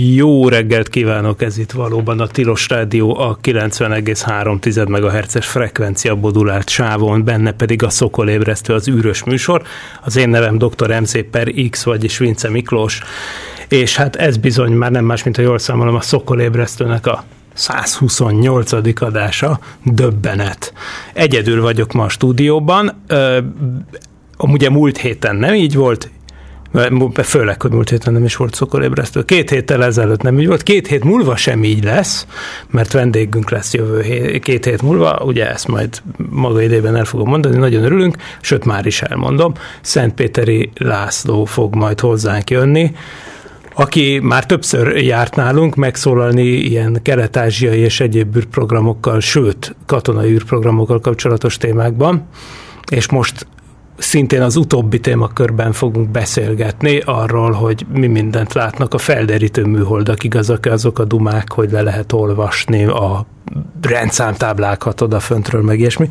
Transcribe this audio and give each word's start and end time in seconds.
Jó 0.00 0.48
reggelt 0.48 0.88
kívánok, 0.88 1.42
ez 1.42 1.58
itt 1.58 1.70
valóban 1.70 2.20
a 2.20 2.26
Tilos 2.26 2.68
Rádió 2.68 3.18
a 3.18 3.38
90,3 3.42 4.88
MHz-es 4.88 5.46
frekvencia 5.46 6.14
modulált 6.14 6.68
sávon, 6.68 7.24
benne 7.24 7.52
pedig 7.52 7.82
a 7.82 7.90
Szokolébresztő 7.90 8.74
az 8.74 8.88
űrös 8.88 9.24
műsor. 9.24 9.62
Az 10.04 10.16
én 10.16 10.28
nevem 10.28 10.58
dr. 10.58 11.00
MC 11.00 11.30
per 11.30 11.52
X, 11.70 11.84
vagyis 11.84 12.18
Vince 12.18 12.50
Miklós, 12.50 13.00
és 13.68 13.96
hát 13.96 14.16
ez 14.16 14.36
bizony 14.36 14.72
már 14.72 14.90
nem 14.90 15.04
más, 15.04 15.22
mint 15.22 15.36
ha 15.36 15.42
jól 15.42 15.58
számolom, 15.58 15.94
a 15.94 16.00
Szokolébresztőnek 16.00 17.06
a 17.06 17.24
128. 17.54 18.72
adása, 19.02 19.60
döbbenet. 19.84 20.72
Egyedül 21.12 21.62
vagyok 21.62 21.92
ma 21.92 22.04
a 22.04 22.08
stúdióban, 22.08 23.02
Ö, 23.06 23.38
ugye 24.38 24.70
múlt 24.70 24.98
héten 24.98 25.36
nem 25.36 25.54
így 25.54 25.74
volt, 25.74 26.10
Főleg, 27.22 27.62
hogy 27.62 27.70
múlt 27.70 27.90
héten 27.90 28.12
nem 28.12 28.24
is 28.24 28.36
volt 28.36 28.54
szokorébresztő. 28.54 29.22
Két 29.22 29.50
héttel 29.50 29.84
ezelőtt 29.84 30.22
nem 30.22 30.38
így 30.38 30.46
volt, 30.46 30.62
két 30.62 30.86
hét 30.86 31.04
múlva 31.04 31.36
sem 31.36 31.64
így 31.64 31.84
lesz, 31.84 32.26
mert 32.70 32.92
vendégünk 32.92 33.50
lesz 33.50 33.74
jövő 33.74 34.02
hét, 34.02 34.42
két 34.42 34.64
hét 34.64 34.82
múlva, 34.82 35.22
ugye 35.24 35.50
ezt 35.50 35.68
majd 35.68 36.02
maga 36.30 36.62
idében 36.62 36.96
el 36.96 37.04
fogom 37.04 37.28
mondani, 37.28 37.56
nagyon 37.56 37.84
örülünk, 37.84 38.16
sőt 38.40 38.64
már 38.64 38.86
is 38.86 39.02
elmondom, 39.02 39.52
Szentpéteri 39.80 40.70
László 40.74 41.44
fog 41.44 41.74
majd 41.74 42.00
hozzánk 42.00 42.50
jönni, 42.50 42.92
aki 43.74 44.18
már 44.22 44.46
többször 44.46 44.96
járt 44.96 45.36
nálunk 45.36 45.74
megszólalni 45.74 46.46
ilyen 46.46 47.00
kelet-ázsiai 47.02 47.78
és 47.78 48.00
egyéb 48.00 48.36
űrprogramokkal, 48.36 49.20
sőt, 49.20 49.74
katonai 49.86 50.30
űrprogramokkal 50.30 51.00
kapcsolatos 51.00 51.56
témákban, 51.56 52.28
és 52.90 53.08
most 53.10 53.46
szintén 53.98 54.42
az 54.42 54.56
utóbbi 54.56 55.00
témakörben 55.00 55.72
fogunk 55.72 56.08
beszélgetni 56.08 57.00
arról, 57.04 57.52
hogy 57.52 57.86
mi 57.92 58.06
mindent 58.06 58.52
látnak 58.52 58.94
a 58.94 58.98
felderítő 58.98 59.64
műholdak, 59.64 60.24
igazak 60.24 60.66
azok 60.66 60.98
a 60.98 61.04
dumák, 61.04 61.52
hogy 61.52 61.70
le 61.70 61.82
lehet 61.82 62.12
olvasni 62.12 62.84
a 62.84 63.26
rendszámtáblákat 63.82 65.00
odaföntről, 65.00 65.62
meg 65.62 65.78
ilyesmi. 65.78 66.08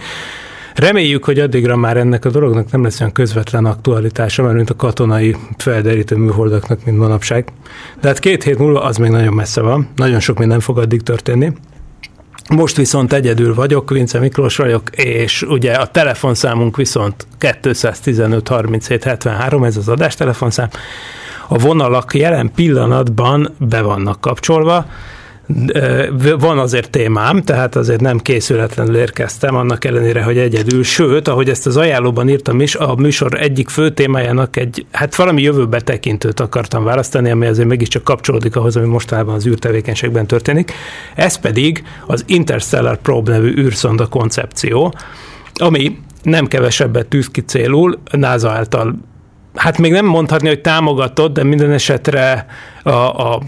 Reméljük, 0.76 1.26
hogy 1.26 1.40
addigra 1.40 1.76
már 1.76 1.98
ennek 1.98 2.26
a 2.26 2.30
dolognak 2.30 2.72
nem 2.72 2.84
lesz 2.84 3.00
olyan 3.00 3.12
közvetlen 3.12 3.66
aktualitása, 3.66 4.44
mert 4.44 4.56
mint 4.56 4.70
a 4.70 4.76
katonai 4.76 5.36
felderítő 5.58 6.16
műholdaknak, 6.16 6.86
mint 6.86 6.98
manapság. 6.98 7.48
De 8.02 8.08
hát 8.08 8.20
két 8.20 8.44
hét 8.44 8.58
múlva 8.58 8.84
az 8.84 8.98
még 8.98 9.10
nagyon 9.10 9.34
messze 9.34 9.62
van, 9.62 9.88
nagyon 9.96 10.20
sok 10.20 10.38
minden 10.38 10.60
fog 10.60 10.78
addig 10.78 11.02
történni. 11.02 11.52
Most 12.50 12.76
viszont 12.76 13.14
egyedül 13.14 13.54
vagyok, 13.54 13.90
Vince 13.90 14.20
Miklós 14.20 14.56
vagyok, 14.56 14.90
és 14.96 15.42
ugye 15.42 15.74
a 15.74 15.88
telefonszámunk 15.88 16.78
viszont 16.78 17.28
215 17.38 18.48
37 18.48 19.04
73, 19.04 19.64
ez 19.64 19.78
az 19.78 19.88
adás 19.88 20.16
telefonszám. 20.16 20.70
A 21.48 21.58
vonalak 21.58 22.14
jelen 22.14 22.52
pillanatban 22.56 23.56
be 23.58 23.82
vannak 23.82 24.22
kapcsolva, 24.22 24.86
van 26.40 26.60
azért 26.60 26.90
témám, 26.90 27.44
tehát 27.44 27.76
azért 27.76 28.02
nem 28.02 28.18
készületlenül 28.18 28.98
érkeztem, 28.98 29.56
annak 29.56 29.86
ellenére, 29.86 30.24
hogy 30.24 30.38
egyedül, 30.38 30.84
sőt, 30.84 31.28
ahogy 31.28 31.50
ezt 31.50 31.68
az 31.68 31.78
ajánlóban 31.78 32.30
írtam 32.30 32.62
is, 32.62 32.76
a 32.76 32.96
műsor 32.96 33.34
egyik 33.42 33.70
fő 33.70 33.90
témájának 33.90 34.58
egy, 34.58 34.86
hát 34.92 35.16
valami 35.16 35.42
jövőbe 35.42 35.82
tekintőt 35.82 36.40
akartam 36.40 36.84
választani, 36.84 37.30
ami 37.30 37.46
azért 37.46 37.68
mégiscsak 37.68 38.04
kapcsolódik 38.04 38.56
ahhoz, 38.56 38.76
ami 38.76 38.88
mostanában 38.88 39.36
az 39.36 39.48
űrtevékenységben 39.48 40.28
történik. 40.28 40.72
Ez 41.16 41.36
pedig 41.36 41.84
az 42.06 42.24
Interstellar 42.28 42.98
Probe 42.98 43.32
nevű 43.32 43.54
űrszonda 43.58 44.08
koncepció, 44.08 44.94
ami 45.54 45.98
nem 46.24 46.48
kevesebbet 46.48 47.08
tűz 47.08 47.28
ki 47.28 47.42
célul, 47.42 48.00
NASA 48.12 48.50
által 48.50 48.96
hát 49.56 49.78
még 49.78 49.92
nem 49.92 50.06
mondhatni, 50.06 50.48
hogy 50.48 50.62
támogatott, 50.62 51.34
de 51.34 51.44
minden 51.44 51.72
esetre 51.72 52.46
a, 52.84 52.90
a 52.90 53.42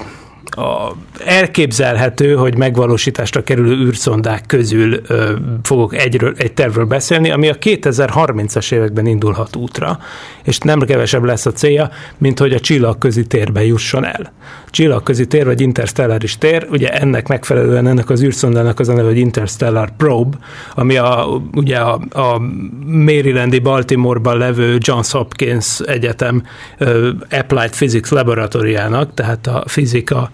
a, 0.45 0.95
elképzelhető, 1.25 2.35
hogy 2.35 2.57
megvalósításra 2.57 3.43
kerülő 3.43 3.85
űrszondák 3.85 4.45
közül 4.45 4.99
ö, 5.07 5.33
fogok 5.63 5.95
egyről, 5.95 6.33
egy 6.37 6.53
tervről 6.53 6.85
beszélni, 6.85 7.31
ami 7.31 7.49
a 7.49 7.55
2030-as 7.55 8.71
években 8.71 9.05
indulhat 9.05 9.55
útra, 9.55 9.99
és 10.43 10.57
nem 10.57 10.79
kevesebb 10.79 11.23
lesz 11.23 11.45
a 11.45 11.51
célja, 11.51 11.89
mint 12.17 12.39
hogy 12.39 12.53
a 12.53 12.59
csillagközi 12.59 13.27
térbe 13.27 13.65
jusson 13.65 14.05
el. 14.05 14.31
Csillagközi 14.69 15.27
tér, 15.27 15.45
vagy 15.45 15.61
interstelláris 15.61 16.37
tér, 16.37 16.67
ugye 16.71 16.93
ennek 16.93 17.27
megfelelően 17.27 17.87
ennek 17.87 18.09
az 18.09 18.23
űrszondának 18.23 18.79
az 18.79 18.89
a 18.89 18.93
neve, 18.93 19.07
hogy 19.07 19.17
Interstellar 19.17 19.89
Probe, 19.97 20.37
ami 20.75 20.97
a, 20.97 21.27
ugye 21.53 21.77
a, 21.77 21.99
a 22.09 22.41
Marylandi 22.85 23.59
Baltimore-ban 23.59 24.37
levő 24.37 24.77
Johns 24.79 25.11
Hopkins 25.11 25.79
Egyetem 25.79 26.43
ö, 26.77 27.09
Applied 27.29 27.71
Physics 27.71 28.09
Laboratóriának, 28.09 29.13
tehát 29.13 29.47
a 29.47 29.63
fizika 29.67 30.29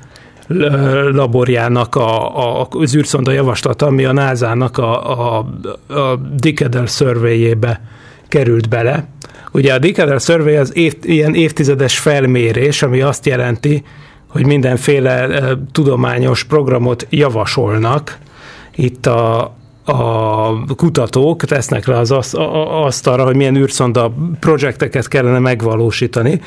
laborjának 1.11 1.95
a, 1.95 2.38
a, 2.61 2.67
az 2.69 2.95
űrszonda 2.95 3.31
javaslata, 3.31 3.85
ami 3.85 4.06
a 4.06 4.11
NASA-nak 4.11 4.78
a, 4.78 5.38
a, 5.38 5.45
a 5.88 6.16
Decadal 6.16 6.88
survey 6.88 7.56
került 8.28 8.69
bele. 8.69 9.07
Ugye 9.51 9.73
a 9.73 9.79
Decadal 9.79 10.19
Survey 10.19 10.56
az 10.56 10.75
év, 10.78 10.95
ilyen 11.01 11.33
évtizedes 11.33 12.00
felmérés, 12.00 12.81
ami 12.81 13.01
azt 13.01 13.25
jelenti, 13.25 13.83
hogy 14.28 14.45
mindenféle 14.45 15.28
uh, 15.28 15.51
tudományos 15.72 16.44
programot 16.44 17.07
javasolnak 17.09 18.17
itt 18.75 19.06
a, 19.06 19.56
a 19.85 20.75
kutatók 20.75 21.44
tesznek 21.44 21.85
le 21.88 21.97
az 21.97 22.12
asztalra, 22.69 23.23
hogy 23.23 23.35
milyen 23.35 23.56
űrszonda 23.56 24.13
projekteket 24.39 25.07
kellene 25.07 25.39
megvalósítani, 25.39 26.41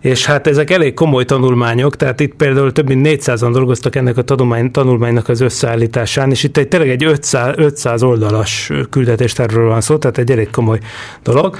és 0.00 0.26
hát 0.26 0.46
ezek 0.46 0.70
elég 0.70 0.94
komoly 0.94 1.24
tanulmányok, 1.24 1.96
tehát 1.96 2.20
itt 2.20 2.34
például 2.34 2.72
több 2.72 2.88
mint 2.88 3.08
400-an 3.08 3.50
dolgoztak 3.52 3.96
ennek 3.96 4.16
a 4.16 4.22
tanulmány, 4.22 4.70
tanulmánynak 4.70 5.28
az 5.28 5.40
összeállításán, 5.40 6.30
és 6.30 6.42
itt 6.42 6.56
egy 6.56 6.68
tényleg 6.68 6.90
egy 6.90 7.04
500, 7.04 7.54
500 7.56 8.02
oldalas 8.02 8.70
küldetéstervről 8.90 9.68
van 9.68 9.80
szó, 9.80 9.96
tehát 9.96 10.18
egy 10.18 10.30
elég 10.30 10.50
komoly 10.50 10.78
dolog. 11.22 11.56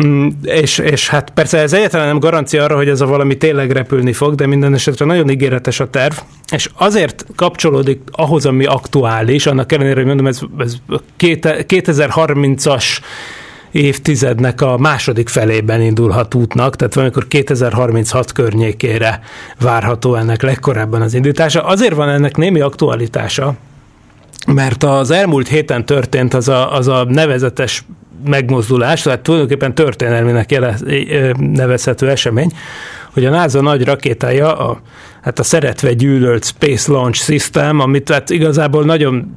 Mm, 0.00 0.28
és, 0.42 0.78
és 0.78 1.08
hát 1.08 1.30
persze 1.30 1.58
ez 1.58 1.72
egyáltalán 1.72 2.06
nem 2.06 2.18
garancia 2.18 2.64
arra, 2.64 2.76
hogy 2.76 2.88
ez 2.88 3.00
a 3.00 3.06
valami 3.06 3.36
tényleg 3.36 3.70
repülni 3.70 4.12
fog, 4.12 4.34
de 4.34 4.46
minden 4.46 4.74
esetre 4.74 5.04
nagyon 5.04 5.30
ígéretes 5.30 5.80
a 5.80 5.90
terv, 5.90 6.14
és 6.52 6.68
azért 6.74 7.26
kapcsolódik 7.36 8.00
ahhoz, 8.10 8.46
ami 8.46 8.64
aktuális, 8.64 9.46
annak 9.46 9.72
ellenére, 9.72 9.94
hogy 9.94 10.06
mondom, 10.06 10.26
ez, 10.26 10.40
ez 10.58 10.74
2030-as 11.18 12.84
évtizednek 13.72 14.60
a 14.60 14.78
második 14.78 15.28
felében 15.28 15.80
indulhat 15.80 16.34
útnak, 16.34 16.76
tehát 16.76 16.94
valamikor 16.94 17.28
2036 17.28 18.32
környékére 18.32 19.20
várható 19.60 20.14
ennek 20.14 20.42
legkorábban 20.42 21.02
az 21.02 21.14
indítása. 21.14 21.62
Azért 21.62 21.94
van 21.94 22.08
ennek 22.08 22.36
némi 22.36 22.60
aktualitása, 22.60 23.54
mert 24.46 24.84
az 24.84 25.10
elmúlt 25.10 25.48
héten 25.48 25.84
történt 25.84 26.34
az 26.34 26.48
a, 26.48 26.74
az 26.74 26.88
a 26.88 27.04
nevezetes 27.08 27.84
megmozdulás, 28.24 29.02
tehát 29.02 29.20
tulajdonképpen 29.20 29.74
történelmének 29.74 30.50
jele, 30.50 30.76
nevezhető 31.38 32.08
esemény, 32.08 32.52
hogy 33.12 33.24
a 33.24 33.30
NASA 33.30 33.60
nagy 33.60 33.84
rakétája, 33.84 34.56
a, 34.56 34.80
hát 35.22 35.38
a 35.38 35.42
szeretve 35.42 35.92
gyűlölt 35.92 36.44
Space 36.44 36.92
Launch 36.92 37.22
System, 37.22 37.80
amit 37.80 38.10
hát 38.10 38.30
igazából 38.30 38.84
nagyon 38.84 39.34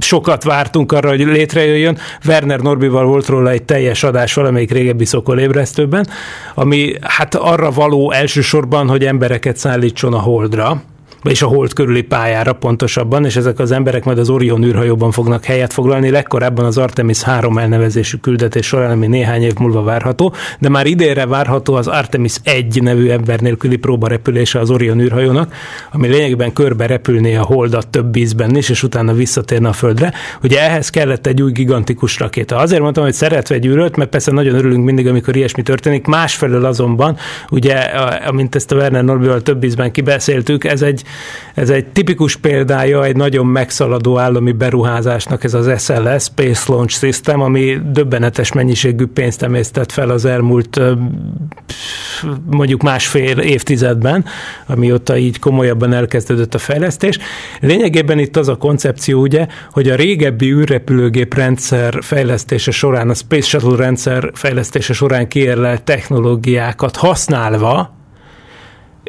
sokat 0.00 0.44
vártunk 0.44 0.92
arra, 0.92 1.08
hogy 1.08 1.20
létrejöjjön. 1.20 1.98
Werner 2.26 2.60
Norbival 2.60 3.04
volt 3.04 3.26
róla 3.26 3.50
egy 3.50 3.62
teljes 3.62 4.02
adás 4.02 4.34
valamelyik 4.34 4.70
régebbi 4.70 5.04
szokolébresztőben, 5.04 6.06
ami 6.54 6.92
hát 7.00 7.34
arra 7.34 7.70
való 7.70 8.12
elsősorban, 8.12 8.88
hogy 8.88 9.04
embereket 9.04 9.56
szállítson 9.56 10.14
a 10.14 10.20
Holdra, 10.20 10.82
vagyis 11.22 11.42
a 11.42 11.46
hold 11.46 11.72
körüli 11.72 12.02
pályára 12.02 12.52
pontosabban, 12.52 13.24
és 13.24 13.36
ezek 13.36 13.58
az 13.58 13.70
emberek 13.70 14.04
majd 14.04 14.18
az 14.18 14.30
Orion 14.30 14.64
űrhajóban 14.64 15.10
fognak 15.10 15.44
helyet 15.44 15.72
foglalni, 15.72 16.10
legkorábban 16.10 16.64
az 16.64 16.78
Artemis 16.78 17.22
3 17.22 17.58
elnevezésű 17.58 18.16
küldetés 18.16 18.66
során, 18.66 18.90
ami 18.90 19.06
néhány 19.06 19.42
év 19.42 19.54
múlva 19.58 19.82
várható, 19.82 20.34
de 20.58 20.68
már 20.68 20.86
idénre 20.86 21.26
várható 21.26 21.74
az 21.74 21.86
Artemis 21.86 22.34
1 22.42 22.82
nevű 22.82 23.08
ember 23.08 23.40
nélküli 23.40 23.76
próbarepülése 23.76 24.58
az 24.58 24.70
Orion 24.70 25.00
űrhajónak, 25.00 25.54
ami 25.92 26.08
lényegében 26.08 26.52
körbe 26.52 26.86
repülné 26.86 27.34
a 27.34 27.42
holdat 27.42 27.88
több 27.88 28.12
vízben 28.12 28.56
is, 28.56 28.68
és 28.68 28.82
utána 28.82 29.12
visszatérne 29.12 29.68
a 29.68 29.72
Földre. 29.72 30.12
Ugye 30.42 30.60
ehhez 30.60 30.90
kellett 30.90 31.26
egy 31.26 31.42
új 31.42 31.52
gigantikus 31.52 32.18
rakéta. 32.18 32.56
Azért 32.56 32.80
mondtam, 32.80 33.04
hogy 33.04 33.12
szeretve 33.12 33.58
gyűrött, 33.58 33.96
mert 33.96 34.10
persze 34.10 34.32
nagyon 34.32 34.54
örülünk 34.54 34.84
mindig, 34.84 35.08
amikor 35.08 35.36
ilyesmi 35.36 35.62
történik. 35.62 36.06
Másfelől 36.06 36.64
azonban, 36.64 37.16
ugye, 37.50 37.74
amint 38.26 38.54
ezt 38.54 38.72
a 38.72 38.76
Werner 38.76 39.04
Norbival 39.04 39.42
több 39.42 39.64
ízben 39.64 39.90
kibeszéltük, 39.90 40.64
ez 40.64 40.82
egy, 40.82 41.02
ez 41.54 41.70
egy 41.70 41.86
tipikus 41.86 42.36
példája 42.36 43.04
egy 43.04 43.16
nagyon 43.16 43.46
megszaladó 43.46 44.18
állami 44.18 44.52
beruházásnak, 44.52 45.44
ez 45.44 45.54
az 45.54 45.82
SLS, 45.82 46.24
Space 46.24 46.72
Launch 46.72 46.98
System, 46.98 47.40
ami 47.40 47.78
döbbenetes 47.92 48.52
mennyiségű 48.52 49.06
pénzt 49.06 49.42
emésztett 49.42 49.92
fel 49.92 50.10
az 50.10 50.24
elmúlt 50.24 50.80
mondjuk 52.50 52.82
másfél 52.82 53.38
évtizedben, 53.38 54.24
amióta 54.66 55.16
így 55.16 55.38
komolyabban 55.38 55.92
elkezdődött 55.92 56.54
a 56.54 56.58
fejlesztés. 56.58 57.18
Lényegében 57.60 58.18
itt 58.18 58.36
az 58.36 58.48
a 58.48 58.56
koncepció, 58.56 59.20
ugye, 59.20 59.46
hogy 59.70 59.88
a 59.88 59.94
régebbi 59.94 60.52
űrrepülőgép 60.52 61.34
rendszer 61.34 61.98
fejlesztése 62.00 62.70
során, 62.70 63.10
a 63.10 63.14
Space 63.14 63.48
Shuttle 63.48 63.76
rendszer 63.76 64.30
fejlesztése 64.34 64.92
során 64.92 65.28
kiérlelt 65.28 65.82
technológiákat 65.82 66.96
használva, 66.96 67.94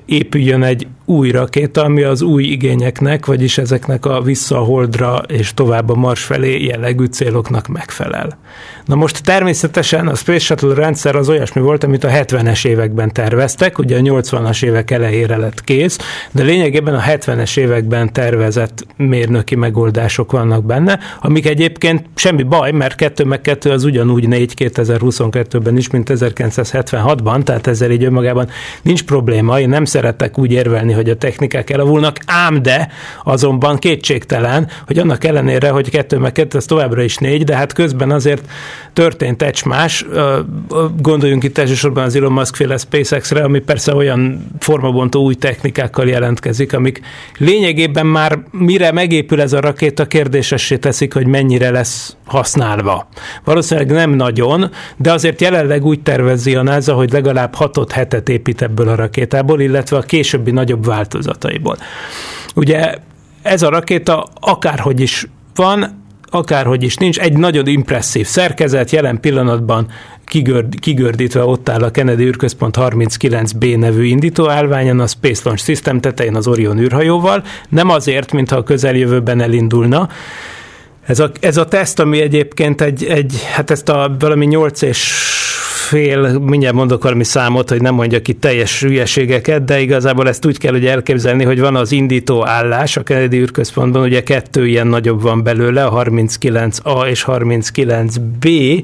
épüljön 0.06 0.64
egy 0.64 0.88
új 1.06 1.32
rakéta, 1.32 1.84
ami 1.84 2.04
az 2.04 2.22
új 2.22 2.44
igényeknek, 2.44 3.26
vagyis 3.26 3.58
ezeknek 3.58 4.06
a 4.06 4.22
vissza 4.22 4.58
a 4.58 4.64
Holdra 4.64 5.22
és 5.28 5.54
tovább 5.54 5.90
a 5.90 5.96
Mars 5.96 6.24
felé 6.24 6.64
jellegű 6.64 7.06
céloknak 7.06 7.68
megfelel. 7.68 8.38
Na 8.86 8.96
most 8.96 9.24
természetesen 9.24 10.08
a 10.08 10.16
Space 10.16 10.40
Shuttle 10.40 10.74
rendszer 10.74 11.16
az 11.16 11.30
olyasmi 11.30 11.62
volt, 11.62 11.84
amit 11.84 12.04
a 12.04 12.10
70-es 12.10 12.66
években 12.68 13.14
terveztek, 13.14 13.78
ugye 13.78 13.98
a 13.98 14.00
80-as 14.00 14.64
évek 14.64 14.92
elejére 14.92 15.38
lett 15.38 15.64
kész, 15.64 15.98
de 16.32 16.44
lényegében 16.44 16.96
a 16.96 17.02
70-es 17.02 17.58
években 17.58 18.14
tervezett 18.14 18.86
mérnöki 18.98 19.56
megoldások 19.56 20.32
vannak 20.32 20.66
benne, 20.66 21.00
amik 21.22 21.46
egyébként 21.46 22.06
semmi 22.16 22.44
baj, 22.44 22.72
mert 22.72 22.96
2 22.96 23.24
meg 23.24 23.42
2 23.42 23.72
az 23.72 23.84
ugyanúgy 23.84 24.28
4 24.28 24.54
2022-ben 24.58 25.78
is, 25.78 25.90
mint 25.90 26.10
1976-ban, 26.14 27.44
tehát 27.44 27.68
ezzel 27.68 27.92
így 27.92 28.04
önmagában 28.04 28.50
nincs 28.82 29.04
probléma. 29.04 29.60
Én 29.60 29.70
nem 29.70 29.86
szeretek 29.86 30.38
úgy 30.38 30.52
érvelni, 30.52 30.93
hogy 30.94 31.10
a 31.10 31.16
technikák 31.16 31.70
elavulnak, 31.70 32.18
ám 32.26 32.62
de 32.62 32.90
azonban 33.24 33.78
kétségtelen, 33.78 34.70
hogy 34.86 34.98
annak 34.98 35.24
ellenére, 35.24 35.70
hogy 35.70 35.90
2 35.90 36.18
meg 36.18 36.32
2 36.32 36.58
az 36.58 36.66
továbbra 36.66 37.02
is 37.02 37.18
4, 37.18 37.44
de 37.44 37.56
hát 37.56 37.74
közben 37.74 38.12
azért 38.12 38.44
történt 38.94 39.42
egy 39.42 39.62
más. 39.66 40.06
Gondoljunk 41.02 41.44
itt 41.44 41.58
elsősorban 41.58 42.04
az 42.04 42.16
Elon 42.16 42.32
Musk 42.32 42.56
féle 42.56 42.78
SpaceX-re, 42.78 43.44
ami 43.44 43.60
persze 43.60 43.96
olyan 43.96 44.48
formabontó 44.60 45.24
új 45.24 45.34
technikákkal 45.34 46.08
jelentkezik, 46.08 46.74
amik 46.74 47.02
lényegében 47.38 48.06
már 48.06 48.40
mire 48.52 48.92
megépül 48.92 49.42
ez 49.42 49.54
a 49.54 49.60
rakéta, 49.60 50.06
kérdésessé 50.06 50.78
teszik, 50.78 51.14
hogy 51.14 51.28
mennyire 51.28 51.70
lesz 51.70 52.16
használva. 52.26 53.08
Valószínűleg 53.44 53.92
nem 53.92 54.12
nagyon, 54.12 54.72
de 54.98 55.12
azért 55.12 55.42
jelenleg 55.42 55.86
úgy 55.86 56.02
tervezi 56.02 56.56
a 56.56 56.64
NASA, 56.64 56.94
hogy 56.94 57.12
legalább 57.12 57.56
6 57.56 57.92
hetet 57.92 58.30
épít 58.30 58.62
ebből 58.62 58.88
a 58.88 58.96
rakétából, 58.96 59.62
illetve 59.62 59.98
a 59.98 60.02
későbbi 60.02 60.52
nagyobb 60.52 60.83
változataiból. 60.84 61.78
Ugye 62.56 62.96
ez 63.42 63.62
a 63.62 63.70
rakéta 63.70 64.28
akárhogy 64.40 65.00
is 65.00 65.28
van, 65.56 66.02
akárhogy 66.30 66.84
is 66.84 66.96
nincs, 66.96 67.20
egy 67.20 67.38
nagyon 67.38 67.68
impresszív 67.68 68.26
szerkezet, 68.26 68.92
jelen 68.92 69.20
pillanatban 69.20 69.88
kigörd, 70.26 70.80
kigördítve 70.80 71.44
ott 71.44 71.70
áll 71.70 71.84
a 71.84 71.92
Kennedy 71.92 72.24
űrközpont 72.24 72.78
39B 72.80 73.78
nevű 73.80 74.06
indítóállványon, 74.06 75.00
a 75.00 75.08
Space 75.08 75.42
Launch 75.44 75.64
System 75.64 76.00
tetején 76.00 76.36
az 76.36 76.48
Orion 76.48 76.80
űrhajóval, 76.80 77.44
nem 77.70 77.90
azért, 77.90 78.32
mintha 78.32 78.56
a 78.56 78.64
közeljövőben 78.64 79.42
elindulna, 79.42 80.10
ez 81.06 81.20
a, 81.20 81.32
ez 81.40 81.58
a 81.58 81.66
teszt, 81.66 82.00
ami 82.00 82.22
egyébként 82.22 82.82
egy, 82.82 83.04
egy 83.04 83.44
hát 83.54 83.72
ezt 83.72 83.90
a 83.90 84.16
valami 84.20 84.46
8 84.46 84.82
és 84.82 85.32
fél, 85.94 86.40
mindjárt 86.40 86.76
mondok 86.76 87.04
valami 87.04 87.24
számot, 87.24 87.70
hogy 87.70 87.82
nem 87.82 87.94
mondjak 87.94 88.28
itt 88.28 88.42
teljes 88.42 88.82
hülyeségeket, 88.82 89.64
de 89.64 89.80
igazából 89.80 90.28
ezt 90.28 90.46
úgy 90.46 90.58
kell 90.58 90.72
hogy 90.72 90.86
elképzelni, 90.86 91.44
hogy 91.44 91.60
van 91.60 91.76
az 91.76 91.92
indító 91.92 92.46
állás 92.46 92.98
a 92.98 93.04
Kennedy 93.04 93.38
űrközpontban, 93.38 94.02
ugye 94.02 94.24
kettő 94.24 94.68
ilyen 94.68 94.88
nagyobb 94.88 95.22
van 95.22 95.44
belőle, 95.44 95.86
a 95.86 96.04
39A 96.04 97.06
és 97.06 97.26
39B, 97.28 98.84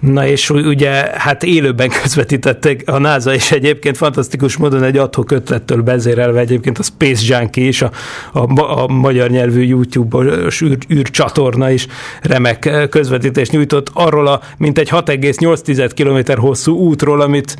na 0.00 0.26
és 0.26 0.50
ugye 0.50 0.90
hát 1.14 1.42
élőben 1.42 1.88
közvetítettek 2.02 2.82
a 2.86 2.98
NASA, 2.98 3.34
és 3.34 3.52
egyébként 3.52 3.96
fantasztikus 3.96 4.56
módon 4.56 4.82
egy 4.82 4.96
adhok 4.96 5.30
ötlettől 5.30 5.82
bezérelve 5.82 6.40
egyébként 6.40 6.78
a 6.78 6.82
Space 6.82 7.22
Junkie 7.26 7.66
is, 7.66 7.82
a, 7.82 7.90
a, 8.32 8.82
a 8.82 8.86
magyar 8.88 9.30
nyelvű 9.30 9.62
YouTube-os 9.62 10.60
űr, 10.60 10.78
űrcsatorna 10.92 11.70
is 11.70 11.86
remek 12.22 12.88
közvetítést 12.90 13.52
nyújtott 13.52 13.90
arról 13.92 14.26
a 14.26 14.40
mintegy 14.58 14.88
6,8 14.90 15.90
km 15.94 16.40
hosszú 16.40 16.76
útról, 16.76 17.20
amit, 17.20 17.56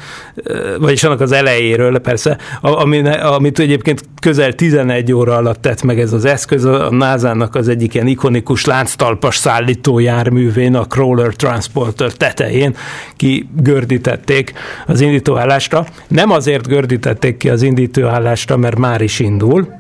vagyis 0.78 1.04
annak 1.04 1.20
az 1.20 1.32
elejéről 1.32 1.98
persze, 1.98 2.38
amit, 2.60 3.06
amit 3.08 3.58
egyébként 3.58 4.04
közel 4.20 4.52
11 4.52 5.12
óra 5.12 5.36
alatt 5.36 5.62
tett 5.62 5.82
meg 5.82 6.00
ez 6.00 6.12
az 6.12 6.24
eszköz, 6.24 6.64
a 6.64 6.90
NASA-nak 6.90 7.54
az 7.54 7.68
egyik 7.68 7.94
ilyen 7.94 8.06
ikonikus 8.06 8.64
lánctalpas 8.64 9.36
szállító 9.36 9.98
járművén, 9.98 10.74
a 10.74 10.84
Crawler 10.84 11.34
Transporter 11.34 12.12
tetején 12.36 12.76
kigördítették 13.16 14.52
az 14.86 15.00
indítóállásra. 15.00 15.86
Nem 16.08 16.30
azért 16.30 16.66
gördítették 16.66 17.36
ki 17.36 17.48
az 17.48 17.62
indítóállásra, 17.62 18.56
mert 18.56 18.78
már 18.78 19.00
is 19.00 19.20
indul, 19.20 19.74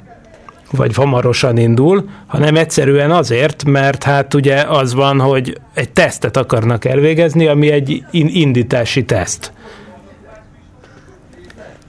vagy 0.70 0.94
hamarosan 0.94 1.56
indul, 1.56 2.08
hanem 2.26 2.56
egyszerűen 2.56 3.10
azért, 3.10 3.64
mert 3.64 4.02
hát 4.02 4.34
ugye 4.34 4.62
az 4.62 4.94
van, 4.94 5.20
hogy 5.20 5.60
egy 5.74 5.90
tesztet 5.90 6.36
akarnak 6.36 6.84
elvégezni, 6.84 7.46
ami 7.46 7.70
egy 7.70 8.04
indítási 8.10 9.04
teszt. 9.04 9.52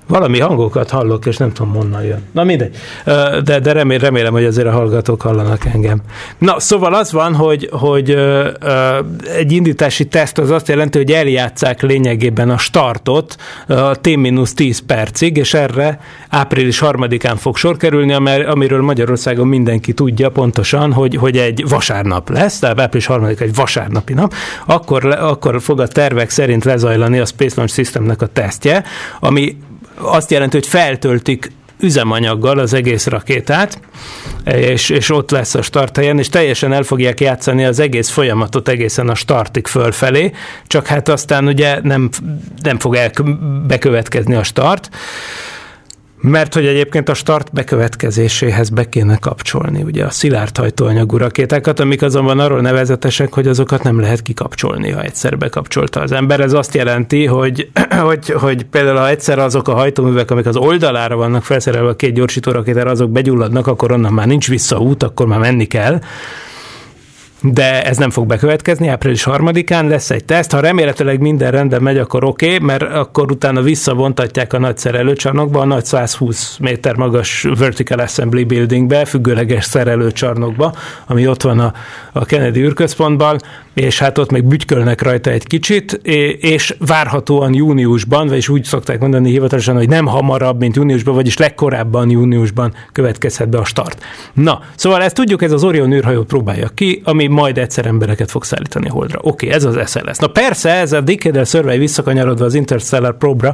Valami 0.08 0.40
hangokat 0.40 0.90
hallok, 0.90 1.26
és 1.26 1.38
nem 1.38 1.52
tudom, 1.52 1.74
honnan 1.74 2.04
jön. 2.04 2.24
Na 2.32 2.44
mindegy. 2.44 2.76
De, 3.44 3.60
de 3.60 3.72
remélem, 3.72 4.02
remélem, 4.04 4.34
hogy 4.34 4.46
azért 4.46 4.68
a 4.68 4.72
hallgatók 4.72 5.22
hallanak 5.22 5.66
engem. 5.66 6.02
Na, 6.38 6.60
szóval 6.60 6.94
az 6.94 7.12
van, 7.12 7.36
hogy, 7.36 7.70
hogy 7.72 8.18
egy 9.36 9.52
indítási 9.52 10.06
teszt 10.06 10.38
az 10.38 10.52
azt 10.52 10.68
jelenti, 10.68 10.98
hogy 10.98 11.12
eljátszák 11.12 11.82
lényegében 11.82 12.50
a 12.50 12.58
startot 12.58 13.36
a 13.68 13.74
T-10 13.74 14.80
percig, 14.88 15.38
és 15.38 15.54
erre 15.54 16.00
április 16.30 16.80
harmadikán 16.80 17.36
fog 17.36 17.58
sor 17.58 17.78
kerülni, 17.78 18.14
amiről 18.44 18.82
Magyarországon 18.82 19.48
mindenki 19.48 19.94
tudja 19.94 20.30
pontosan, 20.30 20.94
hogy, 20.94 21.16
hogy 21.16 21.38
egy 21.38 21.66
vasárnap 21.70 22.30
lesz, 22.30 22.60
tehát 22.60 22.80
április 22.80 23.06
harmadik 23.06 23.40
egy 23.40 23.56
vasárnapi 23.56 24.14
nap, 24.14 24.34
akkor, 24.66 25.06
akkor 25.06 25.62
fog 25.62 25.80
a 25.80 25.88
tervek 25.88 26.30
szerint 26.30 26.64
lezajlani 26.64 27.20
a 27.20 27.26
Space 27.26 27.54
Launch 27.56 27.74
Systemnek 27.74 28.22
a 28.22 28.28
tesztje, 28.28 28.84
ami 29.20 29.58
azt 30.00 30.32
jelenti, 30.32 30.58
hogy 30.58 30.68
feltöltik 30.68 31.52
üzemanyaggal 31.80 32.60
az 32.60 32.74
egész 32.74 33.08
rakétát, 33.08 33.80
és, 34.46 34.90
és 34.90 35.10
ott 35.10 35.32
lesz 35.32 35.56
a 35.56 35.62
starthelyen, 35.62 36.20
és 36.20 36.30
teljesen 36.30 36.74
el 36.74 36.84
fogják 36.84 37.20
játszani 37.20 37.66
az 37.66 37.80
egész 37.80 38.10
folyamatot 38.10 38.68
egészen 38.68 39.10
a 39.10 39.16
startig 39.16 39.68
fölfelé, 39.68 40.32
csak 40.68 40.88
hát 40.88 41.10
aztán 41.10 41.48
ugye 41.48 41.80
nem, 41.82 42.10
nem 42.62 42.80
fog 42.80 42.96
el, 42.96 43.12
bekövetkezni 43.68 44.36
a 44.36 44.44
start, 44.44 44.90
mert 46.28 46.54
hogy 46.54 46.66
egyébként 46.66 47.10
a 47.10 47.14
start 47.14 47.54
bekövetkezéséhez 47.54 48.70
be 48.70 48.90
kéne 48.90 49.18
kapcsolni 49.18 49.84
ugye 49.84 50.06
a 50.06 50.10
szilárd 50.10 50.58
hajtóanyagú 50.58 51.18
rakétákat, 51.18 51.80
amik 51.80 52.02
azonban 52.02 52.40
arról 52.40 52.62
nevezetesek, 52.62 53.34
hogy 53.34 53.48
azokat 53.48 53.84
nem 53.84 54.00
lehet 54.00 54.22
kikapcsolni, 54.22 54.92
ha 54.92 55.02
egyszer 55.02 55.38
bekapcsolta 55.38 56.02
az 56.02 56.12
ember. 56.12 56.40
Ez 56.40 56.54
azt 56.54 56.74
jelenti, 56.74 57.26
hogy, 57.26 57.70
hogy, 58.08 58.30
hogy 58.30 58.64
például 58.64 58.98
ha 58.98 59.10
egyszer 59.10 59.40
azok 59.40 59.68
a 59.68 59.74
hajtóművek, 59.74 60.32
amik 60.32 60.46
az 60.46 60.56
oldalára 60.56 61.16
vannak 61.16 61.44
felszerelve 61.44 61.90
a 61.90 61.96
két 61.96 62.14
gyorsító 62.14 62.52
rakétára, 62.52 62.92
azok 62.92 63.10
begyulladnak, 63.10 63.68
akkor 63.68 63.92
onnan 63.92 64.14
már 64.14 64.28
nincs 64.28 64.48
visszaút, 64.48 65.04
akkor 65.04 65.28
már 65.28 65.40
menni 65.40 65.66
kell 65.66 66.00
de 67.54 67.84
ez 67.84 67.98
nem 67.98 68.10
fog 68.10 68.28
bekövetkezni, 68.28 68.88
április 68.88 69.24
harmadikán 69.24 69.88
lesz 69.88 70.10
egy 70.10 70.26
teszt, 70.26 70.52
ha 70.52 70.60
remélhetőleg 70.60 71.20
minden 71.20 71.52
rendben 71.52 71.82
megy, 71.82 71.98
akkor 71.98 72.24
oké, 72.24 72.46
okay, 72.54 72.66
mert 72.66 72.82
akkor 72.82 73.32
utána 73.32 73.62
visszavontatják 73.62 74.54
a 74.54 74.60
nagy 74.60 74.78
szerelőcsarnokba, 74.78 75.60
a 75.60 75.66
nagy 75.66 75.86
120 75.86 76.58
méter 76.58 76.96
magas 76.96 77.46
Vertical 77.58 78.00
Assembly 78.00 78.44
Buildingbe, 78.44 79.06
függőleges 79.06 79.66
szerelőcsarnokba, 79.66 80.74
ami 81.08 81.28
ott 81.28 81.42
van 81.42 81.60
a, 81.60 81.74
a 82.12 82.26
Kennedy 82.26 82.60
űrközpontban, 82.60 83.40
és 83.78 84.00
hát 84.00 84.18
ott 84.18 84.32
még 84.32 84.44
bütykölnek 84.44 85.02
rajta 85.02 85.30
egy 85.30 85.48
kicsit, 85.48 85.92
és 86.40 86.76
várhatóan 86.80 87.54
júniusban, 87.54 88.28
vagyis 88.28 88.50
úgy 88.50 88.64
szokták 88.64 89.00
mondani 89.00 89.30
hivatalosan, 89.30 89.76
hogy 89.76 89.90
nem 89.90 90.06
hamarabb, 90.06 90.60
mint 90.60 90.76
júniusban, 90.76 91.16
vagyis 91.16 91.38
legkorábban 91.38 92.10
júniusban 92.10 92.74
következhet 92.92 93.50
be 93.50 93.58
a 93.58 93.66
start. 93.66 94.04
Na, 94.34 94.62
szóval 94.76 95.04
ezt 95.04 95.16
tudjuk, 95.16 95.42
ez 95.42 95.52
az 95.52 95.64
Orion 95.64 95.94
űrhajó 95.94 96.24
próbálja 96.24 96.68
ki, 96.68 97.02
ami 97.04 97.28
majd 97.28 97.58
egyszer 97.58 97.86
embereket 97.86 98.32
fog 98.32 98.44
szállítani 98.44 98.88
Holdra. 98.88 99.20
Oké, 99.22 99.46
okay, 99.46 99.58
ez 99.58 99.64
az 99.64 99.92
SLS. 99.92 100.18
Na 100.18 100.28
persze, 100.28 100.70
ez 100.70 100.94
a 100.94 101.02
Decadal 101.02 101.46
Survey 101.46 101.78
visszakanyarodva 101.78 102.46
az 102.46 102.54
Interstellar 102.54 103.18
Probra, 103.18 103.54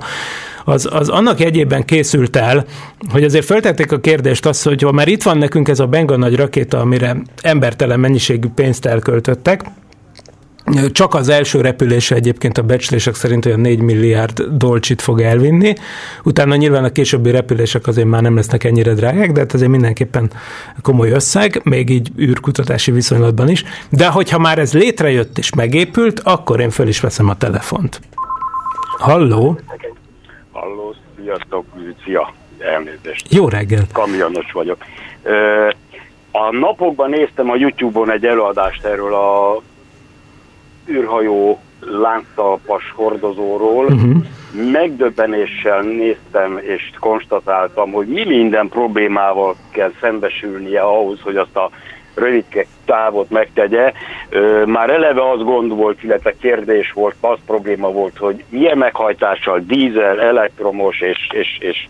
az, 0.65 0.89
az 0.91 1.09
annak 1.09 1.39
jegyében 1.39 1.85
készült 1.85 2.35
el, 2.35 2.65
hogy 3.11 3.23
azért 3.23 3.45
föltették 3.45 3.91
a 3.91 3.99
kérdést 3.99 4.45
azt, 4.45 4.63
hogy 4.63 4.81
ha 4.81 4.91
már 4.91 5.07
itt 5.07 5.23
van 5.23 5.37
nekünk 5.37 5.67
ez 5.67 5.79
a 5.79 5.87
Benga 5.87 6.17
nagy 6.17 6.35
rakéta, 6.35 6.79
amire 6.79 7.17
embertelen 7.41 7.99
mennyiségű 7.99 8.47
pénzt 8.55 8.85
elköltöttek, 8.85 9.63
csak 10.91 11.13
az 11.13 11.29
első 11.29 11.61
repülése 11.61 12.15
egyébként 12.15 12.57
a 12.57 12.61
becslések 12.61 13.15
szerint 13.15 13.45
olyan 13.45 13.59
4 13.59 13.79
milliárd 13.79 14.41
dolcsit 14.41 15.01
fog 15.01 15.21
elvinni. 15.21 15.73
Utána 16.23 16.55
nyilván 16.55 16.83
a 16.83 16.89
későbbi 16.89 17.31
repülések 17.31 17.87
azért 17.87 18.07
már 18.07 18.21
nem 18.21 18.35
lesznek 18.35 18.63
ennyire 18.63 18.93
drágák, 18.93 19.31
de 19.31 19.39
hát 19.39 19.53
azért 19.53 19.69
mindenképpen 19.69 20.31
komoly 20.81 21.11
összeg, 21.11 21.61
még 21.63 21.89
így 21.89 22.11
űrkutatási 22.19 22.91
viszonylatban 22.91 23.49
is. 23.49 23.63
De 23.89 24.07
hogyha 24.07 24.39
már 24.39 24.59
ez 24.59 24.73
létrejött 24.73 25.37
és 25.37 25.55
megépült, 25.55 26.19
akkor 26.19 26.59
én 26.59 26.69
föl 26.69 26.87
is 26.87 26.99
veszem 26.99 27.29
a 27.29 27.37
telefont. 27.37 28.01
Halló? 28.97 29.59
Halló, 30.51 30.95
sziasztok, 31.21 31.65
szia, 32.05 32.33
elnézést. 32.59 33.33
Jó 33.33 33.47
reggelt. 33.47 33.91
Kamionos 33.91 34.51
vagyok. 34.51 34.77
A 36.31 36.55
napokban 36.55 37.09
néztem 37.09 37.49
a 37.49 37.55
Youtube-on 37.55 38.11
egy 38.11 38.25
előadást 38.25 38.85
erről 38.85 39.13
a 39.13 39.61
űrhajó 40.89 41.59
lánctalpas 41.79 42.91
hordozóról. 42.95 43.85
Uh-huh. 43.85 44.25
Megdöbbenéssel 44.71 45.81
néztem 45.81 46.57
és 46.57 46.91
konstatáltam, 46.99 47.91
hogy 47.91 48.07
mi 48.07 48.25
minden 48.25 48.67
problémával 48.67 49.55
kell 49.71 49.91
szembesülnie 50.01 50.81
ahhoz, 50.81 51.19
hogy 51.21 51.37
azt 51.37 51.55
a 51.55 51.69
rövidke 52.15 52.65
távot 52.85 53.29
megtegye. 53.29 53.93
Már 54.65 54.89
eleve 54.89 55.29
az 55.29 55.43
gond 55.43 55.75
volt, 55.75 56.03
illetve 56.03 56.33
kérdés 56.39 56.91
volt, 56.91 57.15
az 57.19 57.37
probléma 57.45 57.91
volt, 57.91 58.17
hogy 58.17 58.43
milyen 58.49 58.77
meghajtással, 58.77 59.59
dízel, 59.59 60.21
elektromos, 60.21 61.01
és, 61.01 61.29
és, 61.31 61.57
és 61.59 61.87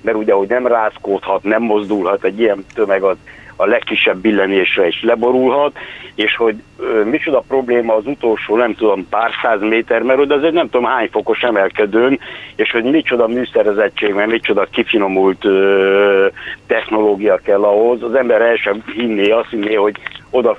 mert 0.00 0.16
ugye, 0.16 0.32
hogy 0.32 0.48
nem 0.48 0.66
rázkódhat, 0.66 1.42
nem 1.42 1.62
mozdulhat, 1.62 2.24
egy 2.24 2.40
ilyen 2.40 2.64
tömeg 2.74 3.02
az 3.02 3.16
a 3.60 3.66
legkisebb 3.66 4.18
billenésre 4.18 4.86
is 4.86 5.02
leborulhat, 5.02 5.78
és 6.14 6.36
hogy 6.36 6.54
ö, 6.78 7.04
micsoda 7.04 7.44
probléma 7.48 7.94
az 7.94 8.06
utolsó, 8.06 8.56
nem 8.56 8.74
tudom, 8.74 9.08
pár 9.08 9.30
száz 9.42 9.60
méter, 9.60 10.02
mert 10.02 10.18
oda 10.18 10.34
azért 10.34 10.52
nem 10.52 10.70
tudom 10.70 10.86
hány 10.86 11.08
fokos 11.10 11.40
emelkedőn, 11.42 12.18
és 12.56 12.70
hogy 12.70 12.84
micsoda 12.84 13.26
műszerezettség, 13.26 14.14
mert 14.14 14.30
micsoda 14.30 14.66
kifinomult 14.70 15.44
ö, 15.44 16.26
technológia 16.66 17.40
kell 17.44 17.62
ahhoz, 17.62 18.02
az 18.02 18.14
ember 18.14 18.40
el 18.40 18.56
sem 18.56 18.82
hinné, 18.94 19.30
azt 19.30 19.50
hinné, 19.50 19.74
hogy 19.74 19.96
oda 20.30 20.58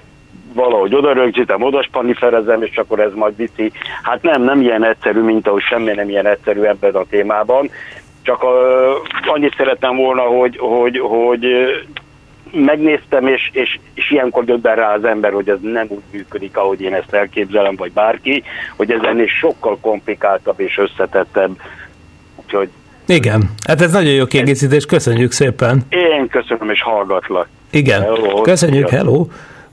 valahogy 0.53 0.95
oda 0.95 1.13
rögzítem, 1.13 1.61
oda 1.61 1.83
spaniferezem, 1.83 2.63
és 2.63 2.77
akkor 2.77 2.99
ez 2.99 3.13
majd 3.13 3.35
viszi. 3.35 3.71
Hát 4.03 4.21
nem, 4.21 4.43
nem 4.43 4.61
ilyen 4.61 4.83
egyszerű, 4.83 5.19
mint 5.21 5.47
ahogy 5.47 5.61
semmi 5.61 5.91
nem 5.91 6.09
ilyen 6.09 6.27
egyszerű 6.27 6.61
ebben 6.61 6.95
a 6.95 7.05
témában. 7.09 7.69
Csak 8.21 8.43
uh, 8.43 8.49
annyit 9.25 9.55
szerettem 9.57 9.95
volna, 9.95 10.21
hogy, 10.21 10.57
hogy, 10.57 10.99
hogy 10.99 11.45
megnéztem, 12.51 13.27
és, 13.27 13.49
és, 13.53 13.79
és 13.93 14.11
ilyenkor 14.11 14.45
döbben 14.45 14.75
rá 14.75 14.93
az 14.93 15.03
ember, 15.03 15.31
hogy 15.31 15.49
ez 15.49 15.57
nem 15.61 15.85
úgy 15.89 16.03
működik, 16.11 16.57
ahogy 16.57 16.81
én 16.81 16.93
ezt 16.93 17.13
elképzelem, 17.13 17.75
vagy 17.75 17.91
bárki, 17.91 18.43
hogy 18.77 18.91
ez 18.91 19.01
ennél 19.03 19.27
sokkal 19.27 19.77
komplikáltabb 19.81 20.59
és 20.59 20.77
összetettebb. 20.77 21.51
Úgyhogy 22.35 22.69
igen, 23.05 23.49
hát 23.67 23.81
ez 23.81 23.91
nagyon 23.91 24.13
jó 24.13 24.25
kiegészítés, 24.25 24.85
köszönjük 24.85 25.31
szépen. 25.31 25.81
Én 25.89 26.27
köszönöm, 26.27 26.69
és 26.69 26.81
hallgatlak. 26.81 27.47
Igen, 27.69 28.01
hello. 28.01 28.41
köszönjük, 28.41 28.89
hello. 28.89 29.25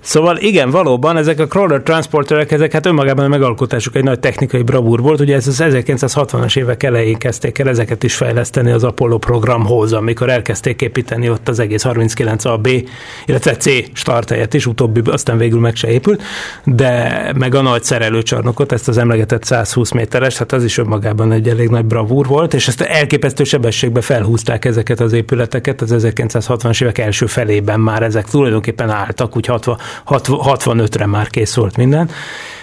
Szóval 0.07 0.37
igen, 0.37 0.71
valóban 0.71 1.17
ezek 1.17 1.39
a 1.39 1.47
crawler 1.47 1.83
transporterek, 1.83 2.53
ezek 2.53 2.73
hát 2.73 2.87
önmagában 2.87 3.25
a 3.25 3.29
megalkotásuk 3.29 3.97
egy 3.97 4.05
nagy 4.05 4.21
technikai 4.21 4.63
bravúr 4.63 5.01
volt. 5.01 5.21
Ugye 5.21 5.35
ez 5.35 5.47
az 5.47 5.63
1960-as 5.63 6.59
évek 6.59 6.83
elején 6.83 7.17
kezdték 7.17 7.59
el 7.59 7.69
ezeket 7.69 8.03
is 8.03 8.15
fejleszteni 8.15 8.71
az 8.71 8.85
Apollo 8.85 9.19
programhoz, 9.19 9.93
amikor 9.93 10.31
elkezdték 10.31 10.83
építeni 10.83 11.31
ott 11.31 11.49
az 11.49 11.59
egész 11.59 11.85
39AB, 11.87 12.89
illetve 13.27 13.57
C 13.57 13.71
starthelyet 13.93 14.55
is, 14.55 14.67
utóbbi 14.67 15.01
aztán 15.05 15.39
végül 15.39 15.61
meg 15.61 15.77
se 15.77 15.91
épült, 15.91 16.23
de 16.65 17.33
meg 17.39 17.55
a 17.55 17.63
nagy 17.63 17.85
szerelőcsarnokot, 17.85 18.73
ezt 18.73 18.89
az 18.89 18.99
emlegetett 18.99 19.45
120 19.45 19.91
méteres, 19.91 20.39
hát 20.39 20.53
az 20.53 20.65
is 20.65 20.79
önmagában 20.79 21.33
egy 21.33 21.49
elég 21.49 21.69
nagy 21.69 21.85
bravúr 21.85 22.27
volt, 22.27 22.55
és 22.55 22.69
ezt 22.69 22.81
elképesztő 22.81 23.45
sebességbe 23.45 24.01
felhúzták 24.01 24.65
ezeket 24.65 25.01
az 25.01 25.13
épületeket 25.13 25.81
az 25.81 26.07
1960-as 26.15 26.83
évek 26.83 26.99
első 26.99 27.27
felében 27.27 27.81
már 27.81 28.03
ezek 28.03 28.25
tulajdonképpen 28.25 28.91
álltak, 28.91 29.37
úgy 29.37 29.47
60, 29.47 29.79
65-re 30.07 31.07
már 31.07 31.29
kész 31.29 31.55
volt 31.55 31.77
minden, 31.77 32.11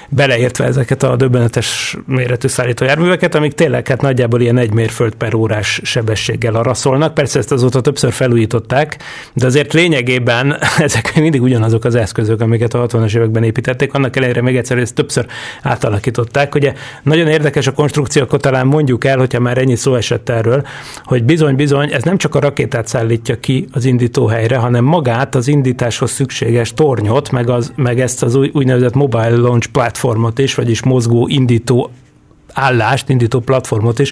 beleértve 0.10 0.66
ezeket 0.66 1.04
a 1.04 1.16
döbbenetes 1.16 1.98
méretű 2.06 2.48
szállítójárműveket, 2.48 3.36
amik 3.36 3.54
tényleg 3.54 3.88
hát 3.88 4.02
nagyjából 4.02 4.42
ilyen 4.42 4.58
egy 4.58 4.74
mérföld 4.74 5.16
per 5.16 5.34
órás 5.34 5.82
sebességgel 5.84 6.56
araszolnak. 6.56 7.14
Persze 7.14 7.40
ezt 7.40 7.52
azóta 7.52 7.82
többször 7.82 8.12
felújították, 8.12 8.98
de 9.34 9.46
azért 9.46 9.74
lényegében 9.74 10.58
ezek 10.78 11.16
mindig 11.16 11.42
ugyanazok 11.42 11.86
az 11.86 11.96
eszközök, 11.96 12.42
amiket 12.42 12.74
a 12.74 12.88
60-as 12.88 13.16
években 13.16 13.44
építették. 13.44 13.94
Annak 13.94 14.16
ellenére 14.16 14.42
még 14.42 14.58
egyszer 14.58 14.78
ezt 14.78 14.96
többször 14.96 15.26
átalakították. 15.62 16.56
Ugye 16.56 16.74
nagyon 17.04 17.28
érdekes 17.28 17.68
a 17.68 17.72
konstrukció, 17.72 18.22
akkor 18.22 18.40
talán 18.40 18.68
mondjuk 18.68 19.06
el, 19.06 19.18
hogyha 19.18 19.40
már 19.40 19.58
ennyi 19.58 19.76
szó 19.76 19.96
esett 19.96 20.30
erről, 20.30 20.66
hogy 21.04 21.24
bizony-bizony 21.24 21.92
ez 21.92 22.04
nem 22.04 22.18
csak 22.18 22.36
a 22.36 22.40
rakétát 22.40 22.88
szállítja 22.88 23.40
ki 23.40 23.68
az 23.72 23.86
indítóhelyre, 23.86 24.58
hanem 24.58 24.84
magát 24.84 25.36
az 25.36 25.48
indításhoz 25.48 26.12
szükséges 26.12 26.74
tornyot, 26.74 27.32
meg, 27.32 27.50
az, 27.50 27.74
meg 27.76 28.00
ezt 28.00 28.24
az 28.24 28.36
új, 28.36 28.52
úgynevezett 28.54 28.94
mobile 28.94 29.36
launch 29.36 29.68
platform 29.68 30.02
platformot 30.04 30.40
is, 30.40 30.56
vagyis 30.56 30.84
mozgó 30.84 31.28
indító 31.28 31.90
állást, 32.54 33.10
indító 33.10 33.40
platformot 33.40 34.00
is, 34.00 34.12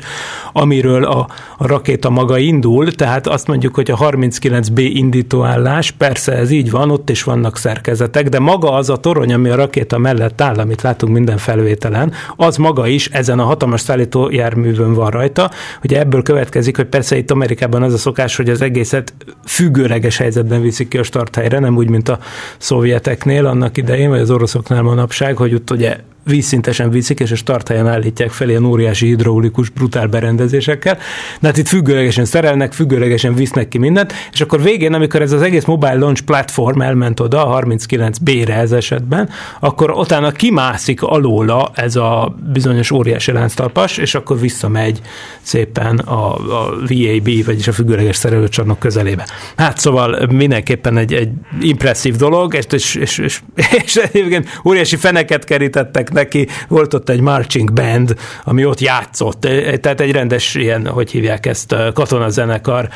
amiről 0.54 1.04
a, 1.04 1.28
a 1.58 1.68
rakéta 1.68 2.10
maga 2.10 2.38
indul, 2.38 2.92
tehát 2.92 3.28
azt 3.28 3.48
mondjuk, 3.48 3.76
hogy 3.76 3.92
a 3.92 3.98
39B 3.98 4.90
indító 4.94 5.44
állás, 5.44 5.92
persze 5.92 6.32
ez 6.32 6.52
így 6.52 6.72
van, 6.72 6.92
ott 6.92 7.10
is 7.10 7.24
vannak 7.24 7.58
szerkezetek, 7.58 8.30
de 8.30 8.40
maga 8.40 8.74
az 8.74 8.90
a 8.90 8.98
torony, 8.98 9.34
ami 9.34 9.50
a 9.50 9.56
rakéta 9.56 9.98
mellett 9.98 10.42
áll, 10.42 10.56
amit 10.56 10.82
látunk 10.82 11.14
minden 11.14 11.38
felvételen, 11.38 12.14
az 12.36 12.58
maga 12.58 12.88
is 12.88 13.08
ezen 13.08 13.40
a 13.40 13.44
hatalmas 13.44 13.82
szállító 13.82 14.30
járművön 14.30 14.94
van 14.94 15.10
rajta. 15.10 15.52
Ugye 15.84 16.00
ebből 16.00 16.22
következik, 16.22 16.76
hogy 16.76 16.86
persze 16.86 17.18
itt 17.18 17.32
Amerikában 17.32 17.84
az 17.84 17.94
a 17.94 17.98
szokás, 17.98 18.36
hogy 18.36 18.50
az 18.50 18.62
egészet 18.62 19.14
függőleges 19.46 20.18
helyzetben 20.18 20.62
viszik 20.62 20.88
ki 20.88 20.98
a 20.98 21.04
starthelyre, 21.04 21.60
nem 21.60 21.78
úgy, 21.78 21.90
mint 21.90 22.10
a 22.10 22.20
szovjeteknél 22.58 23.46
annak 23.46 23.78
idején, 23.78 24.10
vagy 24.10 24.20
az 24.20 24.32
oroszoknál 24.32 24.82
manapság, 24.82 25.38
hogy 25.38 25.54
ott 25.54 25.72
ugye 25.72 25.98
vízszintesen 26.24 26.90
viszik, 26.90 27.20
és 27.20 27.32
a 27.32 27.36
starthelyen 27.36 27.88
állítják 27.88 28.30
fel 28.30 28.50
ilyen 28.50 28.66
óriási 28.66 29.06
hidraulikus, 29.06 29.70
brutál 29.70 30.08
berendezésekkel. 30.08 30.98
De 31.40 31.48
hát 31.48 31.58
itt 31.58 31.68
függőlegesen 31.68 32.26
szerelnek, 32.26 32.74
függőlegesen 32.74 33.34
visznek 33.34 33.68
ki 33.68 33.78
mindent, 33.78 34.14
és 34.32 34.42
akkor 34.42 34.62
végén, 34.62 34.94
amikor 34.94 35.22
ez 35.22 35.32
az 35.32 35.42
egész 35.42 35.66
mobile 35.66 35.96
launch 35.96 36.22
platform 36.22 36.82
elment 36.82 37.20
oda, 37.20 37.48
a 37.48 37.62
39B-re 37.62 38.56
ez 38.56 38.72
esetben, 38.72 39.30
akkor 39.60 39.92
utána 39.92 40.32
kimászik 40.32 41.02
alóla 41.02 41.72
ez 41.76 41.96
a 41.96 42.36
bizonyos 42.54 42.92
óriási 42.92 43.32
lánctalpas, 43.32 43.98
és 43.98 44.16
akkor 44.16 44.40
visszamegy 44.40 45.02
szépen 45.42 45.98
a, 45.98 46.36
a 46.36 46.70
VAB, 46.88 47.46
vagyis 47.46 47.68
a 47.68 47.72
függőleges 47.72 48.16
szerelőcsarnok 48.16 48.80
közelébe. 48.80 49.26
Hát 49.56 49.78
szóval 49.78 50.28
mindenképpen 50.32 50.98
egy, 50.98 51.14
egy 51.14 51.30
impresszív 51.62 52.16
dolog, 52.16 52.54
és, 52.54 52.66
és, 52.70 52.96
és, 52.96 53.18
és, 53.18 53.42
és 53.86 53.96
egyébként 53.96 54.60
óriási 54.66 54.96
feneket 54.96 55.44
kerítettek 55.44 56.11
neki, 56.14 56.48
volt 56.68 56.94
ott 56.94 57.10
egy 57.10 57.22
marching 57.22 57.74
band, 57.74 58.16
ami 58.44 58.66
ott 58.66 58.80
játszott, 58.80 59.48
tehát 59.82 60.02
egy 60.02 60.12
rendes 60.12 60.56
ilyen, 60.56 60.88
hogy 60.88 61.12
hívják 61.12 61.46
ezt, 61.46 61.76
katonazenekar, 61.94 62.90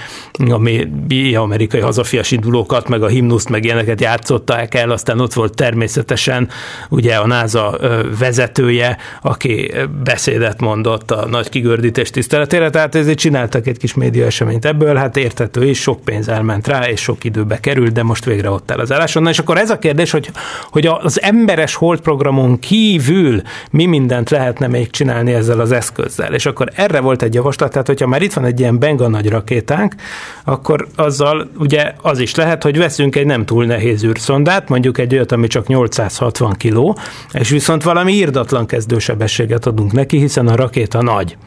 ami 0.50 0.88
amerikai 1.36 1.80
hazafias 1.80 2.32
indulókat, 2.32 2.88
meg 2.88 3.04
a 3.04 3.08
himnuszt, 3.08 3.50
meg 3.50 3.64
ilyeneket 3.64 4.02
játszották 4.02 4.74
el, 4.74 4.92
aztán 4.92 5.20
ott 5.20 5.34
volt 5.34 5.56
természetesen 5.56 6.50
ugye 6.90 7.16
a 7.16 7.28
NASA 7.28 7.78
vezetője, 8.20 8.98
aki 9.22 9.72
beszédet 10.04 10.62
mondott 10.62 11.12
a 11.12 11.26
nagy 11.26 11.50
kigördítés 11.50 12.10
tiszteletére, 12.10 12.70
tehát 12.70 12.96
ezért 12.96 13.18
csináltak 13.18 13.68
egy 13.68 13.78
kis 13.78 13.94
média 13.94 14.26
eseményt 14.26 14.66
ebből, 14.66 14.96
hát 14.96 15.18
értető 15.18 15.66
is, 15.66 15.82
sok 15.82 16.02
pénz 16.02 16.28
elment 16.28 16.68
rá, 16.68 16.90
és 16.90 17.02
sok 17.02 17.24
időbe 17.24 17.60
került, 17.60 17.92
de 17.92 18.04
most 18.04 18.26
végre 18.26 18.50
ott 18.50 18.72
áll 18.72 18.80
az 18.80 18.92
álláson. 18.92 19.24
Na 19.24 19.30
és 19.30 19.40
akkor 19.40 19.58
ez 19.58 19.70
a 19.70 19.80
kérdés, 19.80 20.12
hogy, 20.12 20.32
hogy 20.72 20.86
az 20.86 21.22
emberes 21.22 21.76
holdprogramon 21.76 22.60
kívül 22.60 23.05
kívül 23.06 23.42
mi 23.72 23.86
mindent 23.86 24.30
lehetne 24.30 24.68
még 24.68 24.90
csinálni 24.90 25.34
ezzel 25.34 25.60
az 25.60 25.72
eszközzel. 25.72 26.34
És 26.34 26.46
akkor 26.46 26.70
erre 26.76 27.00
volt 27.00 27.22
egy 27.22 27.34
javaslat, 27.34 27.72
tehát 27.72 27.88
hogyha 27.88 28.08
már 28.08 28.22
itt 28.22 28.34
van 28.34 28.46
egy 28.46 28.60
ilyen 28.60 28.80
benga 28.80 29.08
nagy 29.08 29.30
rakétánk, 29.30 29.96
akkor 30.44 30.88
azzal 30.96 31.50
ugye 31.58 31.94
az 32.02 32.20
is 32.20 32.36
lehet, 32.36 32.64
hogy 32.64 32.78
veszünk 32.78 33.16
egy 33.16 33.26
nem 33.26 33.46
túl 33.46 33.66
nehéz 33.66 34.04
űrszondát, 34.04 34.70
mondjuk 34.70 34.98
egy 34.98 35.14
olyat, 35.14 35.32
ami 35.32 35.48
csak 35.48 35.68
860 35.68 36.54
kiló, 36.54 36.98
és 37.32 37.50
viszont 37.50 37.84
valami 37.84 38.14
írdatlan 38.14 38.66
kezdősebességet 38.66 39.66
adunk 39.66 39.92
neki, 39.92 40.18
hiszen 40.18 40.48
a 40.48 40.56
rakéta 40.56 41.02
nagy. 41.02 41.38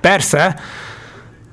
Persze, 0.00 0.60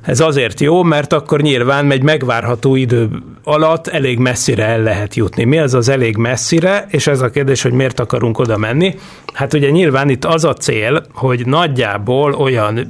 ez 0.01 0.19
azért 0.19 0.59
jó, 0.59 0.83
mert 0.83 1.13
akkor 1.13 1.41
nyilván 1.41 1.91
egy 1.91 2.03
megvárható 2.03 2.75
idő 2.75 3.09
alatt 3.43 3.87
elég 3.87 4.19
messzire 4.19 4.65
el 4.65 4.81
lehet 4.81 5.15
jutni. 5.15 5.43
Mi 5.43 5.57
az 5.57 5.73
az 5.73 5.89
elég 5.89 6.17
messzire, 6.17 6.85
és 6.89 7.07
ez 7.07 7.21
a 7.21 7.29
kérdés, 7.29 7.61
hogy 7.61 7.71
miért 7.71 7.99
akarunk 7.99 8.39
oda 8.39 8.57
menni? 8.57 8.95
Hát 9.33 9.53
ugye 9.53 9.69
nyilván 9.69 10.09
itt 10.09 10.25
az 10.25 10.43
a 10.43 10.53
cél, 10.53 11.05
hogy 11.13 11.45
nagyjából 11.45 12.33
olyan 12.33 12.87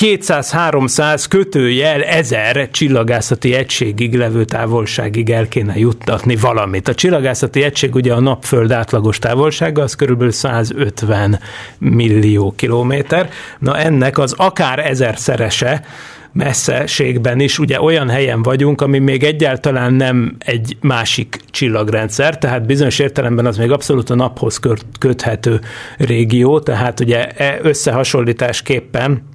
200-300 0.00 1.24
kötőjel 1.28 2.02
1000 2.02 2.70
csillagászati 2.70 3.54
egységig 3.54 4.14
levő 4.14 4.44
távolságig 4.44 5.30
el 5.30 5.48
kéne 5.48 5.78
juttatni 5.78 6.36
valamit. 6.36 6.88
A 6.88 6.94
csillagászati 6.94 7.62
egység 7.62 7.94
ugye 7.94 8.12
a 8.12 8.20
napföld 8.20 8.70
átlagos 8.70 9.18
távolsága, 9.18 9.82
az 9.82 9.94
körülbelül 9.94 10.32
150 10.32 11.40
millió 11.78 12.52
kilométer. 12.56 13.30
Na 13.58 13.78
ennek 13.78 14.18
az 14.18 14.34
akár 14.36 14.78
ezerszerese 14.78 15.84
messzeségben 16.32 17.40
is 17.40 17.58
ugye 17.58 17.80
olyan 17.80 18.08
helyen 18.08 18.42
vagyunk, 18.42 18.80
ami 18.80 18.98
még 18.98 19.22
egyáltalán 19.22 19.94
nem 19.94 20.36
egy 20.38 20.76
másik 20.80 21.40
csillagrendszer, 21.50 22.38
tehát 22.38 22.66
bizonyos 22.66 22.98
értelemben 22.98 23.46
az 23.46 23.56
még 23.56 23.70
abszolút 23.70 24.10
a 24.10 24.14
naphoz 24.14 24.60
köthető 24.98 25.60
régió, 25.98 26.60
tehát 26.60 27.00
ugye 27.00 27.26
e 27.26 27.58
összehasonlításképpen 27.62 29.30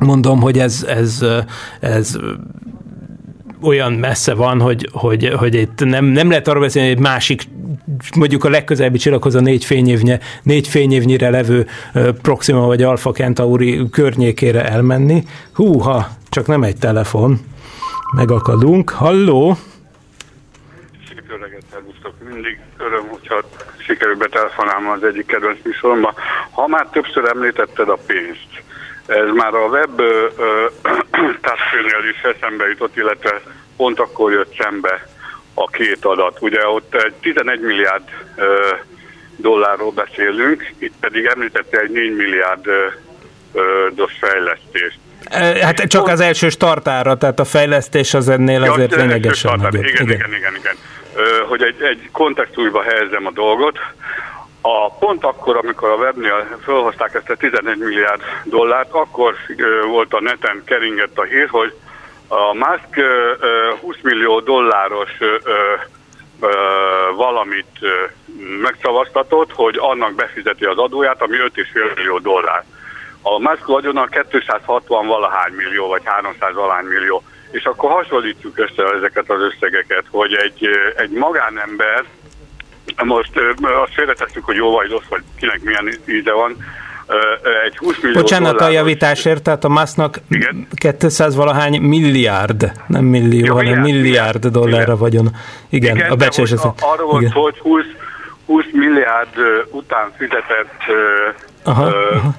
mondom, 0.00 0.40
hogy 0.40 0.58
ez, 0.58 0.84
ez, 0.88 1.24
ez 1.80 2.18
olyan 3.62 3.92
messze 3.92 4.34
van, 4.34 4.60
hogy, 4.60 4.88
hogy, 4.92 5.32
hogy 5.38 5.54
itt 5.54 5.84
nem, 5.84 6.04
nem 6.04 6.28
lehet 6.28 6.48
arról 6.48 6.62
beszélni, 6.62 6.88
hogy 6.88 6.96
egy 6.96 7.02
másik, 7.02 7.42
mondjuk 8.16 8.44
a 8.44 8.48
legközelebbi 8.48 8.98
csillaghoz 8.98 9.34
a 9.34 9.40
négy, 9.40 9.64
fényévnyi, 9.64 10.18
négy 10.42 10.68
fényévnyire 10.68 11.30
levő 11.30 11.66
Proxima 12.22 12.66
vagy 12.66 12.82
Alpha 12.82 13.12
Centauri 13.12 13.88
környékére 13.90 14.68
elmenni. 14.68 15.22
Húha, 15.52 16.08
csak 16.28 16.46
nem 16.46 16.62
egy 16.62 16.76
telefon. 16.76 17.40
Megakadunk. 18.16 18.90
Halló? 18.90 19.56
Szép 21.08 21.22
öreget 21.28 21.64
Mindig 22.32 22.58
öröm, 22.78 23.08
hogyha 23.08 23.40
sikerül 23.78 24.16
betelefonálni 24.16 24.86
az 24.86 25.04
egyik 25.04 25.26
kedvenc 25.26 25.58
műsoromba. 25.64 26.14
Ha 26.50 26.66
már 26.66 26.86
többször 26.86 27.24
említetted 27.24 27.88
a 27.88 27.98
pénzt, 28.06 28.62
ez 29.06 29.34
már 29.34 29.54
a 29.54 29.66
web 29.66 30.02
társadalmi 31.40 32.08
is 32.14 32.22
eszembe 32.22 32.68
jutott, 32.68 32.96
illetve 32.96 33.40
pont 33.76 34.00
akkor 34.00 34.32
jött 34.32 34.54
szembe 34.58 35.08
a 35.54 35.70
két 35.70 36.04
adat. 36.04 36.36
Ugye 36.40 36.66
ott 36.66 36.94
egy 36.94 37.12
11 37.20 37.60
milliárd 37.60 38.02
ö, 38.36 38.74
dollárról 39.36 39.90
beszélünk, 39.90 40.72
itt 40.78 40.94
pedig 41.00 41.24
említette 41.24 41.80
egy 41.80 41.90
4 41.90 42.16
milliárd 42.16 42.66
ö, 42.66 42.86
dos 43.94 44.12
fejlesztést. 44.20 44.98
Hát 45.62 45.86
csak 45.86 46.08
az 46.08 46.20
első 46.20 46.48
startára, 46.48 47.16
tehát 47.16 47.40
a 47.40 47.44
fejlesztés 47.44 48.14
az 48.14 48.28
ennél 48.28 48.64
ja, 48.64 48.72
azért 48.72 48.94
lényegesen 48.94 49.58
nagyobb. 49.60 49.84
Igen, 49.84 50.02
igen, 50.02 50.08
igen, 50.08 50.34
igen. 50.34 50.54
igen. 50.54 50.76
Hogy 51.48 51.62
egy, 51.62 51.82
egy 51.82 52.08
kontextusba 52.12 52.82
helyezem 52.82 53.26
a 53.26 53.30
dolgot. 53.30 53.78
A 54.68 54.90
pont 54.90 55.24
akkor, 55.24 55.56
amikor 55.56 55.88
a 55.88 55.94
webnél 55.94 56.58
felhozták 56.64 57.14
ezt 57.14 57.30
a 57.30 57.36
11 57.36 57.78
milliárd 57.78 58.20
dollárt, 58.44 58.92
akkor 58.92 59.34
volt 59.86 60.12
a 60.14 60.20
neten 60.20 60.62
keringett 60.64 61.18
a 61.18 61.22
hír, 61.22 61.48
hogy 61.48 61.74
a 62.28 62.54
Musk 62.54 63.06
20 63.80 63.96
millió 64.02 64.40
dolláros 64.40 65.10
valamit 67.16 67.78
megszavaztatott, 68.62 69.52
hogy 69.52 69.76
annak 69.78 70.14
befizeti 70.14 70.64
az 70.64 70.78
adóját, 70.78 71.22
ami 71.22 71.36
5,5 71.36 71.94
millió 71.94 72.18
dollár. 72.18 72.64
A 73.22 73.38
Musk 73.38 73.66
vagyona 73.66 74.06
260 74.30 75.06
valahány 75.06 75.52
millió, 75.52 75.88
vagy 75.88 76.02
300 76.04 76.54
valahány 76.54 76.84
millió. 76.84 77.22
És 77.50 77.64
akkor 77.64 77.90
hasonlítjuk 77.90 78.58
össze 78.58 78.84
ezeket 78.96 79.30
az 79.30 79.40
összegeket, 79.40 80.04
hogy 80.10 80.34
egy, 80.34 80.68
egy 80.96 81.10
magánember 81.10 82.04
most 83.04 83.30
azt 83.84 83.94
félretettük, 83.94 84.44
hogy 84.44 84.56
jó 84.56 84.70
vagy 84.70 84.90
rossz, 84.90 85.08
vagy 85.08 85.22
kinek 85.38 85.60
milyen 85.62 85.88
íze 86.08 86.32
van. 86.32 86.56
Egy 87.64 87.76
20 87.76 87.96
millió 88.02 88.20
Bocsánat 88.20 88.50
dolláros... 88.50 88.76
a 88.76 88.78
javításért, 88.78 89.42
tehát 89.42 89.64
a 89.64 89.68
masznak 89.68 90.20
200 90.98 91.34
valahány 91.34 91.80
milliárd, 91.80 92.72
nem 92.86 93.04
millió, 93.04 93.44
ja, 93.44 93.52
hanem 93.54 93.80
milliárd, 93.80 94.02
milliárd 94.02 94.46
dollárra 94.46 94.82
Igen. 94.82 94.96
vagyon. 94.96 95.28
Igen, 95.68 95.96
Igen 95.96 96.10
a 96.10 96.16
becsés. 96.16 96.52
Arról 96.80 97.10
volt 97.10 97.32
szó, 97.32 97.42
hogy 97.42 97.58
20, 97.58 97.84
20 98.46 98.64
milliárd 98.72 99.36
után 99.70 100.12
fizetett 100.16 100.80
aha, 101.62 101.86
aha. 101.86 102.34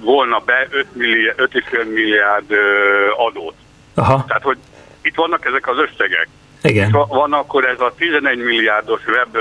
volna 0.00 0.42
be 0.44 0.66
5 0.70 0.86
milliárd, 0.92 1.38
5,5 1.38 1.92
milliárd 1.94 2.50
adót. 3.28 3.54
Aha. 3.94 4.24
Tehát, 4.28 4.42
hogy 4.42 4.58
itt 5.02 5.14
vannak 5.14 5.44
ezek 5.44 5.68
az 5.68 5.76
összegek. 5.78 6.28
Igen. 6.68 6.86
És 6.86 6.92
van 7.08 7.32
akkor 7.32 7.64
ez 7.64 7.80
a 7.80 7.92
11 7.96 8.38
milliárdos 8.38 9.00
web 9.06 9.38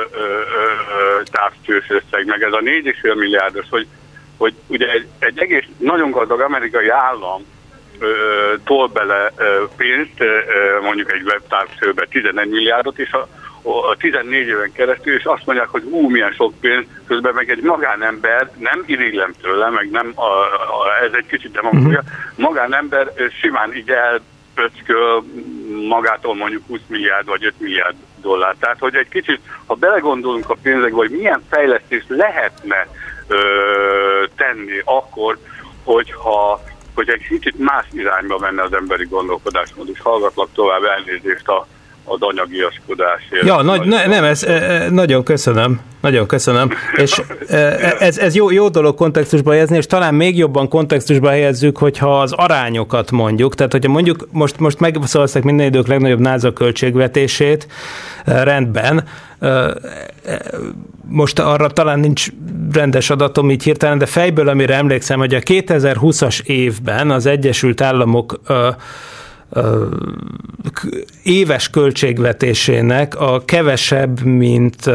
távcsős 1.24 1.90
összeg, 1.90 2.26
meg 2.26 2.42
ez 2.42 2.54
a 2.54 2.60
4,5 2.60 3.16
milliárdos, 3.16 3.66
hogy, 3.70 3.88
hogy 4.38 4.54
ugye 4.68 4.92
egy, 4.92 5.08
egy 5.20 5.40
egész 5.40 5.66
nagyon 5.78 6.12
gazdag 6.12 6.42
amerikai 6.42 6.90
állam 6.90 7.46
ö, 8.00 8.08
tol 8.64 8.88
bele 8.88 9.32
ö, 9.38 9.64
pénzt, 9.78 10.20
ö, 10.20 10.28
mondjuk 10.82 11.12
egy 11.12 11.22
webtávcsőbe 11.22 12.06
11 12.10 12.50
milliárdot, 12.50 13.00
és 13.00 13.12
a, 13.12 13.28
a 13.62 13.96
14 13.98 14.48
éven 14.48 14.72
keresztül, 14.72 15.16
és 15.16 15.24
azt 15.24 15.46
mondják, 15.46 15.68
hogy 15.68 15.84
ú, 15.84 16.10
milyen 16.10 16.32
sok 16.32 16.54
pénz, 16.60 16.86
közben 17.08 17.34
meg 17.34 17.50
egy 17.50 17.62
magánember, 17.62 18.52
nem 18.58 18.84
irigylem 18.86 19.34
tőle, 19.42 19.70
meg 19.70 19.90
nem, 19.90 20.12
a, 20.16 20.22
a, 20.22 21.04
ez 21.04 21.12
egy 21.14 21.26
kicsit 21.26 21.52
demagógia, 21.52 22.00
uh-huh. 22.00 22.06
magánember 22.36 23.12
simán 23.42 23.76
így 23.76 23.90
el 23.90 24.22
pöcköl 24.56 25.24
magától 25.88 26.36
mondjuk 26.36 26.64
20 26.68 26.80
milliárd 26.88 27.28
vagy 27.28 27.46
5 27.46 27.54
milliárd 27.58 27.96
dollár. 28.22 28.56
Tehát, 28.60 28.80
hogy 28.80 28.96
egy 28.96 29.10
kicsit, 29.10 29.40
ha 29.66 29.74
belegondolunk 29.74 30.50
a 30.50 30.58
pénzekbe, 30.62 30.98
hogy 30.98 31.10
milyen 31.10 31.44
fejlesztést 31.50 32.06
lehetne 32.10 32.88
ö, 33.28 33.38
tenni 34.36 34.82
akkor, 34.84 35.38
hogyha 35.84 36.62
hogy 36.96 37.10
egy 37.10 37.28
kicsit 37.28 37.60
más 37.60 37.86
irányba 37.92 38.38
menne 38.38 38.62
az 38.62 38.74
emberi 38.74 39.06
gondolkodásmód, 39.06 39.90
és 39.94 40.00
hallgatlak 40.00 40.50
tovább 40.54 40.84
elnézést 40.84 41.48
a 41.48 41.68
az 42.06 42.18
anyagiaskodásért. 42.20 43.46
Ja, 43.46 43.62
nagy, 43.62 43.88
ne, 43.88 44.06
nem, 44.06 44.24
ez, 44.24 44.44
e, 44.44 44.52
e, 44.52 44.90
nagyon 44.90 45.24
köszönöm, 45.24 45.80
nagyon 46.02 46.28
köszönöm, 46.28 46.70
és 46.96 47.22
e, 47.48 47.58
ez, 48.00 48.18
ez 48.18 48.36
jó, 48.36 48.52
jó 48.52 48.70
dolog 48.70 48.96
kontextusba 48.96 49.52
helyezni, 49.52 49.78
és 49.78 49.86
talán 49.86 50.14
még 50.14 50.38
jobban 50.38 50.70
kontextusba 50.70 51.30
helyezzük, 51.30 51.78
hogyha 51.78 52.20
az 52.20 52.32
arányokat 52.32 53.12
mondjuk, 53.12 53.56
tehát 53.56 53.72
hogyha 53.72 53.92
mondjuk 53.92 54.28
most, 54.32 54.60
most 54.60 54.80
megszavazták 54.80 55.44
minden 55.44 55.66
idők 55.66 55.88
legnagyobb 55.88 56.20
NASA 56.20 56.54
költségvetését, 56.54 57.68
rendben, 58.26 59.04
most 61.08 61.40
arra 61.40 61.68
talán 61.68 62.00
nincs 62.00 62.28
rendes 62.74 63.10
adatom 63.10 63.52
így 63.52 63.64
hirtelen, 63.64 63.98
de 63.98 64.06
fejből, 64.06 64.48
amire 64.48 64.76
emlékszem, 64.76 65.20
hogy 65.20 65.34
a 65.34 65.40
2020-as 65.40 66.46
évben 66.46 67.12
az 67.12 67.26
Egyesült 67.26 67.82
Államok 67.82 68.40
éves 71.24 71.70
költségvetésének 71.70 73.20
a 73.20 73.46
kevesebb, 73.46 74.22
mint 74.22 74.90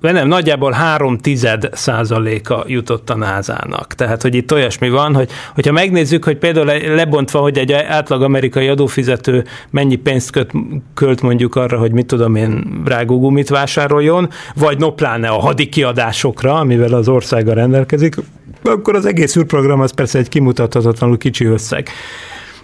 nem, 0.00 0.28
nagyjából 0.28 0.72
három 0.72 1.18
tized 1.18 1.68
százaléka 1.72 2.64
jutott 2.66 3.10
a 3.10 3.16
názának. 3.16 3.94
Tehát, 3.94 4.22
hogy 4.22 4.34
itt 4.34 4.52
olyasmi 4.52 4.88
van, 4.88 5.14
hogy 5.14 5.30
hogyha 5.54 5.72
megnézzük, 5.72 6.24
hogy 6.24 6.36
például 6.36 6.94
lebontva, 6.94 7.38
hogy 7.38 7.58
egy 7.58 7.72
átlag 7.72 8.22
amerikai 8.22 8.68
adófizető 8.68 9.44
mennyi 9.70 9.96
pénzt 9.96 10.30
köt, 10.30 10.50
költ 10.94 11.22
mondjuk 11.22 11.54
arra, 11.54 11.78
hogy 11.78 11.92
mit 11.92 12.06
tudom 12.06 12.34
én, 12.34 12.82
rágógumit 12.84 13.48
vásároljon, 13.48 14.28
vagy 14.54 14.78
no 14.78 14.92
pláne 14.92 15.28
a 15.28 15.40
hadi 15.40 15.68
kiadásokra, 15.68 16.54
amivel 16.54 16.92
az 16.92 17.08
országa 17.08 17.52
rendelkezik, 17.52 18.14
akkor 18.62 18.94
az 18.94 19.06
egész 19.06 19.36
űrprogram 19.36 19.80
az 19.80 19.92
persze 19.92 20.18
egy 20.18 20.28
kimutathatatlanul 20.28 21.18
kicsi 21.18 21.44
összeg 21.44 21.88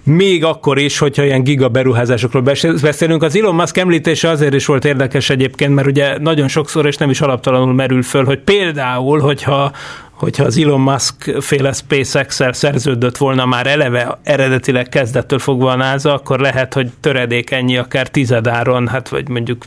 még 0.03 0.45
akkor 0.45 0.79
is, 0.79 0.99
hogyha 0.99 1.25
ilyen 1.25 1.43
giga 1.43 1.69
beruházásokról 1.69 2.43
beszélünk. 2.83 3.23
Az 3.23 3.37
Elon 3.37 3.55
Musk 3.55 3.77
említése 3.77 4.29
azért 4.29 4.55
is 4.55 4.67
volt 4.67 4.85
érdekes 4.85 5.31
egyébként, 5.31 5.75
mert 5.75 5.87
ugye 5.87 6.19
nagyon 6.19 6.49
sokszor, 6.49 6.87
és 6.87 6.97
nem 6.97 7.11
is 7.11 7.21
alaptalanul 7.21 7.75
merül 7.75 8.03
föl, 8.03 8.25
hogy 8.25 8.38
például, 8.38 9.21
hogyha 9.21 9.73
hogyha 10.12 10.45
az 10.45 10.59
Elon 10.59 10.81
Musk 10.81 11.37
féle 11.41 11.73
SpaceX-el 11.73 12.53
szerződött 12.53 13.17
volna 13.17 13.47
már 13.47 13.67
eleve 13.67 14.19
eredetileg 14.23 14.88
kezdettől 14.88 15.38
fogva 15.38 15.71
a 15.71 15.77
NASA, 15.77 16.15
akkor 16.15 16.41
lehet, 16.41 16.75
hogy 16.75 16.91
töredék 17.01 17.51
ennyi, 17.51 17.77
akár 17.77 18.09
tizedáron, 18.09 18.88
hát 18.88 19.09
vagy 19.09 19.29
mondjuk 19.29 19.65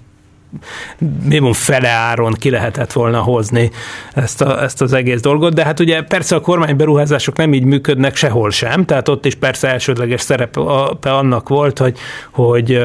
minimum 1.24 1.54
fele 1.54 1.90
áron 1.90 2.34
ki 2.34 2.50
lehetett 2.50 2.94
volna 2.94 3.20
hozni 3.22 3.72
ezt, 4.14 4.42
a, 4.42 4.64
ezt 4.64 4.82
az 4.82 4.94
egész 4.94 5.22
dolgot, 5.22 5.54
de 5.54 5.64
hát 5.64 5.80
ugye 5.80 6.02
persze 6.02 6.36
a 6.36 6.40
kormányberuházások 6.40 7.38
nem 7.38 7.54
így 7.54 7.64
működnek 7.64 8.16
sehol 8.16 8.52
sem, 8.52 8.86
tehát 8.86 9.10
ott 9.10 9.26
is 9.26 9.36
persze 9.36 9.68
elsődleges 9.68 10.22
szerepe 10.22 11.12
annak 11.12 11.50
volt, 11.50 11.80
hogy, 11.80 11.98
hogy 12.32 12.82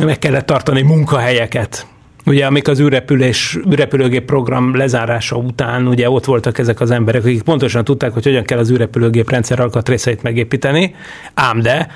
meg 0.00 0.18
kellett 0.18 0.46
tartani 0.46 0.82
munkahelyeket. 0.82 1.86
Ugye, 2.26 2.46
amik 2.46 2.68
az 2.68 2.80
űrrepülés, 2.80 3.58
űrrepülőgép 3.70 4.24
program 4.24 4.76
lezárása 4.76 5.36
után, 5.36 5.86
ugye 5.86 6.10
ott 6.10 6.24
voltak 6.24 6.58
ezek 6.58 6.80
az 6.80 6.90
emberek, 6.90 7.22
akik 7.22 7.42
pontosan 7.42 7.84
tudták, 7.84 8.12
hogy 8.12 8.24
hogyan 8.24 8.44
kell 8.44 8.58
az 8.58 8.70
űrrepülőgép 8.70 9.30
rendszer 9.30 9.60
alkatrészeit 9.60 10.22
megépíteni, 10.22 10.94
ám 11.34 11.60
de 11.60 11.88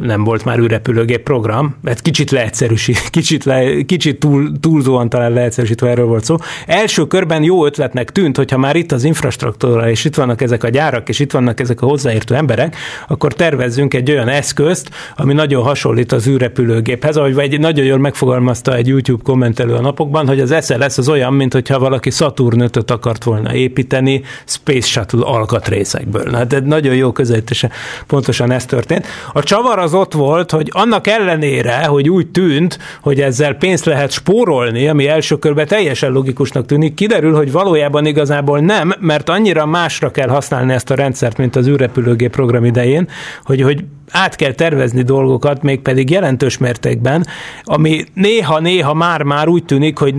nem 0.00 0.24
volt 0.24 0.44
már 0.44 0.58
űrrepülőgép 0.58 1.22
program, 1.22 1.76
mert 1.82 2.00
kicsit 2.00 2.30
leegyszerűsít, 2.30 3.10
kicsit, 3.10 3.44
le, 3.44 3.82
kicsit 3.82 4.18
túl, 4.18 4.52
túlzóan 4.60 5.08
talán 5.08 5.32
leegyszerűsítve 5.32 5.88
erről 5.88 6.06
volt 6.06 6.24
szó. 6.24 6.36
Első 6.66 7.06
körben 7.06 7.42
jó 7.42 7.66
ötletnek 7.66 8.12
tűnt, 8.12 8.36
hogyha 8.36 8.58
már 8.58 8.76
itt 8.76 8.92
az 8.92 9.04
infrastruktúra, 9.04 9.90
és 9.90 10.04
itt 10.04 10.14
vannak 10.14 10.42
ezek 10.42 10.64
a 10.64 10.68
gyárak, 10.68 11.08
és 11.08 11.18
itt 11.18 11.32
vannak 11.32 11.60
ezek 11.60 11.82
a 11.82 11.86
hozzáértő 11.86 12.34
emberek, 12.34 12.76
akkor 13.08 13.32
tervezzünk 13.32 13.94
egy 13.94 14.10
olyan 14.10 14.28
eszközt, 14.28 14.90
ami 15.16 15.32
nagyon 15.32 15.62
hasonlít 15.62 16.12
az 16.12 16.26
űrrepülőgéphez, 16.26 17.16
ahogy 17.16 17.38
egy 17.38 17.58
nagyon 17.58 17.84
jól 17.84 17.98
megfogalmazta 17.98 18.76
egy 18.76 18.88
YouTube 18.88 19.22
kommentelő 19.24 19.74
a 19.74 19.80
napokban, 19.80 20.26
hogy 20.26 20.40
az 20.40 20.54
SLS 20.64 20.98
az 20.98 21.08
olyan, 21.08 21.32
mint 21.32 21.52
hogyha 21.52 21.78
valaki 21.78 22.10
Saturn 22.10 22.60
5 22.60 22.90
akart 22.90 23.24
volna 23.24 23.54
építeni 23.54 24.22
Space 24.44 24.86
Shuttle 24.86 25.24
alkatrészekből. 25.24 26.24
Na, 26.30 26.44
de 26.44 26.60
nagyon 26.60 26.94
jó 26.94 27.12
közelítése 27.12 27.70
pontosan 28.06 28.50
ez 28.50 28.64
történt. 28.64 29.06
A 29.32 29.42
csavar 29.60 29.78
az 29.78 29.94
ott 29.94 30.12
volt, 30.12 30.50
hogy 30.50 30.70
annak 30.72 31.06
ellenére, 31.06 31.84
hogy 31.84 32.08
úgy 32.08 32.30
tűnt, 32.30 32.78
hogy 33.02 33.20
ezzel 33.20 33.54
pénzt 33.54 33.84
lehet 33.84 34.10
spórolni, 34.10 34.88
ami 34.88 35.08
első 35.08 35.38
körben 35.38 35.66
teljesen 35.66 36.12
logikusnak 36.12 36.66
tűnik, 36.66 36.94
kiderül, 36.94 37.34
hogy 37.34 37.52
valójában 37.52 38.06
igazából 38.06 38.58
nem, 38.58 38.94
mert 39.00 39.28
annyira 39.28 39.66
másra 39.66 40.10
kell 40.10 40.28
használni 40.28 40.72
ezt 40.72 40.90
a 40.90 40.94
rendszert, 40.94 41.36
mint 41.36 41.56
az 41.56 41.66
űrrepülőgép 41.66 42.30
program 42.30 42.64
idején, 42.64 43.08
hogy, 43.44 43.62
hogy 43.62 43.84
át 44.10 44.36
kell 44.36 44.52
tervezni 44.52 45.02
dolgokat, 45.02 45.62
mégpedig 45.62 46.10
jelentős 46.10 46.58
mértékben, 46.58 47.26
ami 47.64 48.04
néha-néha 48.14 48.94
már-már 48.94 49.48
úgy 49.48 49.64
tűnik, 49.64 49.98
hogy 49.98 50.14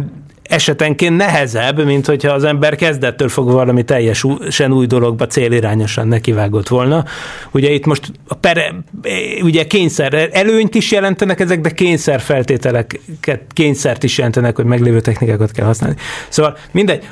esetenként 0.51 1.17
nehezebb, 1.17 1.85
mint 1.85 2.05
hogyha 2.05 2.33
az 2.33 2.43
ember 2.43 2.75
kezdettől 2.75 3.29
fog 3.29 3.51
valami 3.51 3.83
teljesen 3.83 4.71
új 4.71 4.85
dologba 4.85 5.27
célirányosan 5.27 6.07
nekivágott 6.07 6.67
volna. 6.67 7.05
Ugye 7.51 7.69
itt 7.69 7.85
most 7.85 8.11
a 8.27 8.35
pere, 8.35 8.75
ugye 9.41 9.63
kényszer, 9.63 10.29
előnyt 10.31 10.75
is 10.75 10.91
jelentenek 10.91 11.39
ezek, 11.39 11.61
de 11.61 11.69
kényszer 11.69 12.19
feltételeket, 12.19 13.41
kényszert 13.53 14.03
is 14.03 14.17
jelentenek, 14.17 14.55
hogy 14.55 14.65
meglévő 14.65 14.99
technikákat 15.01 15.51
kell 15.51 15.65
használni. 15.65 15.95
Szóval 16.29 16.57
mindegy, 16.71 17.07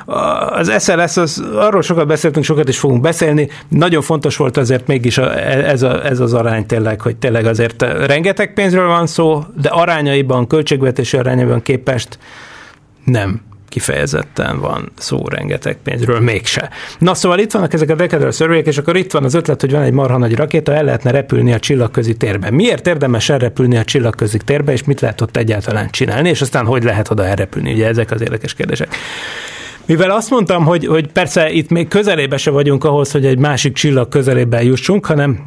az 0.50 0.82
SLS, 0.82 1.16
az, 1.16 1.44
arról 1.54 1.82
sokat 1.82 2.06
beszéltünk, 2.06 2.44
sokat 2.44 2.68
is 2.68 2.78
fogunk 2.78 3.00
beszélni, 3.00 3.48
nagyon 3.68 4.02
fontos 4.02 4.36
volt 4.36 4.56
azért 4.56 4.86
mégis 4.86 5.18
a, 5.18 5.38
ez, 5.48 5.82
a, 5.82 6.06
ez 6.06 6.20
az 6.20 6.34
arány 6.34 6.66
tényleg, 6.66 7.00
hogy 7.00 7.16
tényleg 7.16 7.46
azért 7.46 7.82
rengeteg 8.06 8.52
pénzről 8.54 8.86
van 8.86 9.06
szó, 9.06 9.44
de 9.60 9.68
arányaiban, 9.68 10.46
költségvetési 10.46 11.16
arányaiban 11.16 11.62
képest 11.62 12.18
nem 13.04 13.40
kifejezetten 13.70 14.60
van 14.60 14.92
szó 14.98 15.28
rengeteg 15.28 15.78
pénzről, 15.84 16.20
mégse. 16.20 16.70
Na 16.98 17.14
szóval 17.14 17.38
itt 17.38 17.52
vannak 17.52 17.72
ezek 17.72 17.90
a 17.90 17.94
decadal 17.94 18.30
survey 18.30 18.62
és 18.64 18.78
akkor 18.78 18.96
itt 18.96 19.12
van 19.12 19.24
az 19.24 19.34
ötlet, 19.34 19.60
hogy 19.60 19.70
van 19.72 19.82
egy 19.82 19.92
marha 19.92 20.18
nagy 20.18 20.34
rakéta, 20.34 20.74
el 20.74 20.84
lehetne 20.84 21.10
repülni 21.10 21.52
a 21.52 21.58
csillagközi 21.58 22.14
térbe. 22.14 22.50
Miért 22.50 22.86
érdemes 22.86 23.28
elrepülni 23.28 23.76
a 23.76 23.84
csillagközi 23.84 24.38
térbe, 24.44 24.72
és 24.72 24.84
mit 24.84 25.00
lehet 25.00 25.20
ott 25.20 25.36
egyáltalán 25.36 25.90
csinálni, 25.90 26.28
és 26.28 26.40
aztán 26.40 26.66
hogy 26.66 26.82
lehet 26.82 27.10
oda 27.10 27.24
elrepülni? 27.24 27.72
Ugye 27.72 27.86
ezek 27.86 28.10
az 28.10 28.20
érdekes 28.20 28.54
kérdések. 28.54 28.94
Mivel 29.86 30.10
azt 30.10 30.30
mondtam, 30.30 30.64
hogy, 30.64 30.86
hogy 30.86 31.12
persze 31.12 31.50
itt 31.50 31.70
még 31.70 31.88
közelébe 31.88 32.36
se 32.36 32.50
vagyunk 32.50 32.84
ahhoz, 32.84 33.10
hogy 33.10 33.26
egy 33.26 33.38
másik 33.38 33.72
csillag 33.72 34.08
közelébe 34.08 34.62
jussunk, 34.62 35.06
hanem 35.06 35.38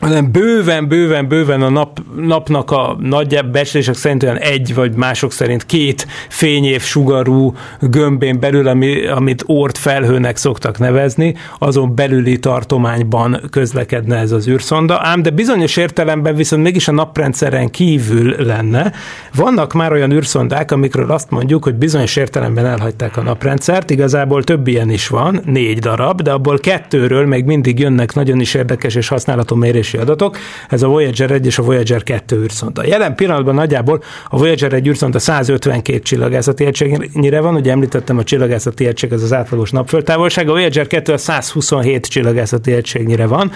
hanem 0.00 0.32
bőven, 0.32 0.88
bőven, 0.88 1.28
bőven 1.28 1.62
a 1.62 1.68
nap, 1.68 2.00
napnak 2.16 2.70
a 2.70 2.96
nagyjából 3.00 3.50
becslések 3.50 3.94
szerint 3.94 4.22
olyan 4.22 4.36
egy, 4.36 4.74
vagy 4.74 4.94
mások 4.94 5.32
szerint 5.32 5.66
két 5.66 6.06
fényév 6.28 6.82
sugarú 6.82 7.54
gömbén 7.80 8.40
belül, 8.40 8.68
ami, 8.68 9.06
amit 9.06 9.42
ort 9.46 9.78
felhőnek 9.78 10.36
szoktak 10.36 10.78
nevezni, 10.78 11.34
azon 11.58 11.94
belüli 11.94 12.38
tartományban 12.38 13.40
közlekedne 13.50 14.16
ez 14.16 14.32
az 14.32 14.48
űrszonda, 14.48 15.00
ám 15.02 15.22
de 15.22 15.30
bizonyos 15.30 15.76
értelemben 15.76 16.34
viszont 16.34 16.62
mégis 16.62 16.88
a 16.88 16.92
naprendszeren 16.92 17.70
kívül 17.70 18.34
lenne. 18.38 18.92
Vannak 19.34 19.72
már 19.72 19.92
olyan 19.92 20.12
űrszondák, 20.12 20.70
amikről 20.70 21.10
azt 21.10 21.30
mondjuk, 21.30 21.64
hogy 21.64 21.74
bizonyos 21.74 22.16
értelemben 22.16 22.66
elhagyták 22.66 23.16
a 23.16 23.22
naprendszert, 23.22 23.90
igazából 23.90 24.44
több 24.44 24.66
ilyen 24.66 24.90
is 24.90 25.08
van, 25.08 25.40
négy 25.44 25.78
darab, 25.78 26.22
de 26.22 26.32
abból 26.32 26.58
kettőről 26.58 27.26
még 27.26 27.44
mindig 27.44 27.78
jönnek 27.78 28.14
nagyon 28.14 28.40
is 28.40 28.54
érdekes 28.54 28.94
és 28.94 29.08
használható 29.08 29.56
mérési 29.92 29.96
adatok, 29.96 30.38
ez 30.68 30.82
a 30.82 30.88
Voyager 30.88 31.30
1 31.30 31.46
és 31.46 31.58
a 31.58 31.62
Voyager 31.62 32.02
2 32.02 32.36
űrszonda. 32.42 32.86
Jelen 32.86 33.14
pillanatban 33.14 33.54
nagyjából 33.54 34.02
a 34.28 34.38
Voyager 34.38 34.72
1 34.72 34.88
űrszonda 34.88 35.18
152 35.18 35.98
csillagászati 35.98 36.64
egységnyire 36.64 37.40
van, 37.40 37.54
ugye 37.54 37.70
említettem 37.70 38.18
a 38.18 38.24
csillagászati 38.24 38.86
egység, 38.86 39.12
ez 39.12 39.22
az 39.22 39.32
átlagos 39.32 39.70
napföldtávolság, 39.70 40.48
a 40.48 40.52
Voyager 40.52 40.86
2 40.86 41.12
a 41.12 41.18
127 41.18 42.06
csillagászati 42.06 42.72
egységnyire 42.72 43.26
van. 43.26 43.50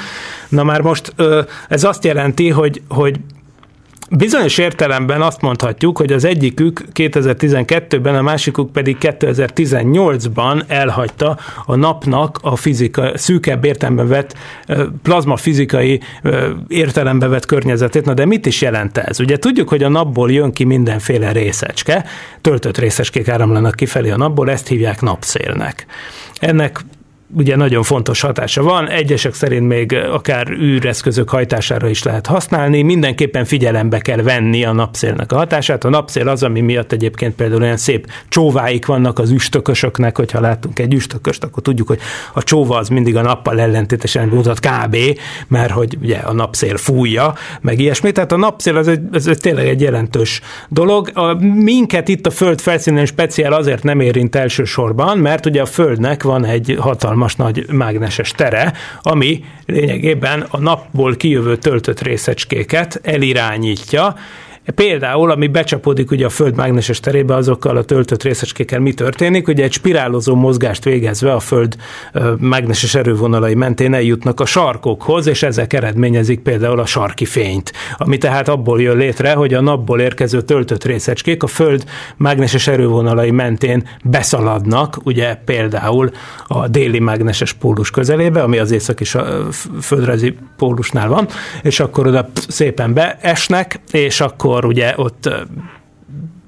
Na 0.49 0.63
már 0.63 0.81
most 0.81 1.15
ez 1.69 1.85
azt 1.85 2.05
jelenti, 2.05 2.51
hogy, 2.51 2.83
hogy 2.89 3.17
Bizonyos 4.13 4.59
értelemben 4.59 5.23
azt 5.23 5.41
mondhatjuk, 5.41 5.99
hogy 5.99 6.13
az 6.13 6.25
egyikük 6.25 6.85
2012-ben, 6.95 8.15
a 8.15 8.23
másikuk 8.23 8.73
pedig 8.73 8.97
2018-ban 9.01 10.63
elhagyta 10.67 11.39
a 11.67 11.77
napnak 11.77 12.39
a 12.43 12.57
fizika, 12.57 13.19
szűkebb 13.19 13.65
értelemben 13.65 14.09
vett, 14.09 14.37
plazma 15.03 15.37
fizikai 15.37 16.01
értelembe 16.69 17.27
vett 17.27 17.47
környezetét. 17.47 18.05
Na 18.05 18.15
de 18.15 18.25
mit 18.25 18.47
is 18.47 18.61
jelent 18.61 18.99
ez? 18.99 19.21
Ugye 19.21 19.37
tudjuk, 19.37 19.69
hogy 19.69 19.83
a 19.83 19.89
napból 19.89 20.33
jön 20.33 20.53
ki 20.53 20.65
mindenféle 20.65 21.33
részecske, 21.33 22.05
töltött 22.41 22.79
részecskék 22.79 23.29
áramlanak 23.29 23.75
kifelé 23.75 24.11
a 24.11 24.17
napból, 24.17 24.51
ezt 24.51 24.69
hívják 24.69 25.01
napszélnek. 25.01 25.87
Ennek 26.41 26.81
ugye 27.33 27.57
nagyon 27.57 27.83
fontos 27.83 28.21
hatása 28.21 28.63
van, 28.63 28.89
egyesek 28.89 29.35
szerint 29.35 29.69
még 29.69 29.95
akár 29.95 30.49
űreszközök 30.51 31.29
hajtására 31.29 31.89
is 31.89 32.03
lehet 32.03 32.27
használni, 32.27 32.83
mindenképpen 32.83 33.45
figyelembe 33.45 33.99
kell 33.99 34.23
venni 34.23 34.65
a 34.65 34.73
napszélnek 34.73 35.33
a 35.33 35.37
hatását. 35.37 35.85
A 35.85 35.89
napszél 35.89 36.29
az, 36.29 36.43
ami 36.43 36.61
miatt 36.61 36.93
egyébként 36.93 37.35
például 37.35 37.63
olyan 37.63 37.77
szép 37.77 38.07
csóváik 38.29 38.87
vannak 38.87 39.19
az 39.19 39.31
üstökösöknek, 39.31 40.17
hogyha 40.17 40.41
látunk 40.41 40.79
egy 40.79 40.95
üstököst, 40.95 41.45
akkor 41.45 41.63
tudjuk, 41.63 41.89
hogy 41.89 41.99
a 42.33 42.43
csóva 42.43 42.77
az 42.77 42.89
mindig 42.89 43.17
a 43.17 43.23
nappal 43.23 43.61
ellentétesen 43.61 44.29
mutat 44.29 44.61
kb., 44.61 44.97
mert 45.49 45.71
hogy 45.71 45.97
ugye 46.03 46.17
a 46.17 46.33
napszél 46.33 46.77
fújja, 46.77 47.35
meg 47.61 47.79
ilyesmi. 47.79 48.13
Tehát 48.13 48.33
a 48.33 48.37
napszél 48.37 48.77
az, 48.77 48.89
egy, 48.89 49.01
az 49.13 49.31
tényleg 49.41 49.69
egy 49.69 49.81
jelentős 49.81 50.41
dolog. 50.69 51.11
A, 51.15 51.35
minket 51.45 52.09
itt 52.09 52.27
a 52.27 52.31
Föld 52.31 52.61
felszínén 52.61 53.07
speciál 53.07 53.53
azért 53.53 53.83
nem 53.83 54.01
érint 54.01 54.35
elsősorban, 54.35 55.19
mert 55.19 55.47
ugye 55.47 55.61
a 55.61 55.67
Földnek 55.67 56.23
van 56.23 56.45
egy 56.45 56.77
hatalmas 56.79 57.20
hatalmas 57.21 57.37
nagy 57.37 57.73
mágneses 57.73 58.31
tere, 58.31 58.73
ami 59.03 59.45
lényegében 59.67 60.47
a 60.51 60.59
napból 60.59 61.17
kijövő 61.17 61.57
töltött 61.57 62.01
részecskéket 62.01 63.01
elirányítja, 63.03 64.15
Például, 64.75 65.31
ami 65.31 65.47
becsapódik 65.47 66.11
ugye 66.11 66.27
a 66.27 66.29
Föld 66.29 66.55
mágneses 66.55 67.01
terébe, 67.01 67.35
azokkal 67.35 67.77
a 67.77 67.85
töltött 67.85 68.23
részecskékkel 68.23 68.81
mi 68.81 68.93
történik? 68.93 69.49
Ugye 69.49 69.65
egy 69.65 69.73
spirálozó 69.73 70.35
mozgást 70.35 70.85
végezve 70.85 71.33
a 71.33 71.41
Föld 71.41 71.77
mágneses 72.39 72.95
erővonalai 72.95 73.55
mentén 73.55 73.95
eljutnak 73.95 74.41
a 74.41 74.45
sarkokhoz, 74.45 75.27
és 75.27 75.43
ezek 75.43 75.73
eredményezik 75.73 76.41
például 76.41 76.81
a 76.81 76.87
sarki 76.87 77.25
fényt, 77.25 77.73
ami 77.97 78.19
tehát 78.19 78.49
abból 78.49 78.81
jön 78.81 78.97
létre, 78.97 79.33
hogy 79.33 79.55
a 79.55 79.61
napból 79.61 80.01
érkező 80.01 80.43
töltött 80.43 80.85
részecskék 80.85 81.43
a 81.43 81.47
Föld 81.47 81.85
mágneses 82.17 82.67
erővonalai 82.67 83.31
mentén 83.31 83.89
beszaladnak, 84.05 84.97
ugye 85.05 85.35
például 85.35 86.11
a 86.47 86.69
déli 86.69 86.99
mágneses 86.99 87.53
pólus 87.53 87.91
közelébe, 87.91 88.43
ami 88.43 88.59
az 88.59 88.71
északi 88.71 89.05
földrajzi 89.81 90.37
pólusnál 90.57 91.09
van, 91.09 91.29
és 91.63 91.81
akkor 91.81 92.07
oda 92.07 92.31
szépen 92.49 92.95
beesnek, 92.95 93.81
és 93.91 94.21
akkor 94.21 94.60
akkor 94.61 94.73
ugye 94.73 94.95
ott 94.97 95.31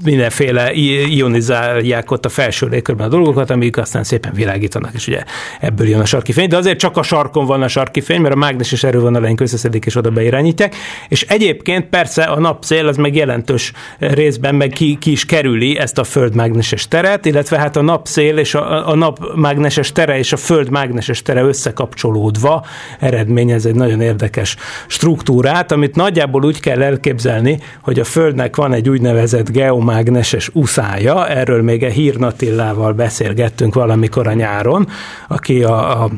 mindenféle 0.05 0.73
ionizálják 1.09 2.11
ott 2.11 2.25
a 2.25 2.29
felső 2.29 2.67
légkörben 2.67 3.07
a 3.07 3.11
dolgokat, 3.11 3.51
amik 3.51 3.77
aztán 3.77 4.05
szépen 4.05 4.33
világítanak, 4.35 4.95
és 4.95 5.07
ugye 5.07 5.23
ebből 5.61 5.89
jön 5.89 6.01
a 6.01 6.05
sarki 6.05 6.33
fény. 6.33 6.49
De 6.49 6.57
azért 6.57 6.79
csak 6.79 6.97
a 6.97 7.03
sarkon 7.03 7.47
van 7.47 7.63
a 7.63 7.69
sarki 7.69 8.01
fény, 8.01 8.21
mert 8.21 8.35
a 8.35 8.39
mágneses 8.39 8.83
erővonalaink 8.83 9.41
összeszedik 9.41 9.85
és 9.85 9.97
oda 9.97 10.11
beirányítják. 10.11 10.75
És 11.09 11.23
egyébként 11.23 11.89
persze 11.89 12.23
a 12.23 12.41
napszél 12.41 12.87
az 12.89 12.97
meg 12.97 13.15
jelentős 13.15 13.73
részben 13.99 14.55
meg 14.55 14.69
ki, 14.69 14.97
ki 15.01 15.11
is 15.11 15.25
kerüli 15.25 15.79
ezt 15.79 15.99
a 15.99 16.05
föld 16.05 16.35
mágneses 16.35 16.89
teret, 16.89 17.27
illetve 17.27 17.59
hát 17.59 17.77
a 17.77 17.83
napszél 17.83 18.39
és 18.39 18.55
a, 18.55 18.89
a 18.89 18.95
nap 18.95 19.35
mágneses 19.35 19.93
tere 19.93 20.19
és 20.19 20.33
a 20.33 20.37
föld 20.37 20.71
mágneses 20.71 21.23
tere 21.23 21.43
összekapcsolódva 21.43 22.67
eredményez 23.01 23.67
egy 23.67 23.75
nagyon 23.75 24.01
érdekes 24.01 24.57
struktúrát, 24.87 25.73
amit 25.73 25.97
nagyjából 25.97 26.45
úgy 26.45 26.61
kell 26.61 26.83
elképzelni, 26.83 27.59
hogy 27.83 27.99
a 27.99 28.05
földnek 28.05 28.57
van 28.57 28.73
egy 28.73 28.89
úgynevezett 28.89 29.51
geomagneses 29.51 29.91
geomágneses 29.93 30.51
uszája, 30.53 31.29
erről 31.29 31.63
még 31.63 31.85
a 31.85 31.89
Hírnatillával 31.89 32.93
beszélgettünk 32.93 33.75
valamikor 33.75 34.27
a 34.27 34.33
nyáron, 34.33 34.89
aki 35.29 35.63
a, 35.63 36.03
a 36.03 36.11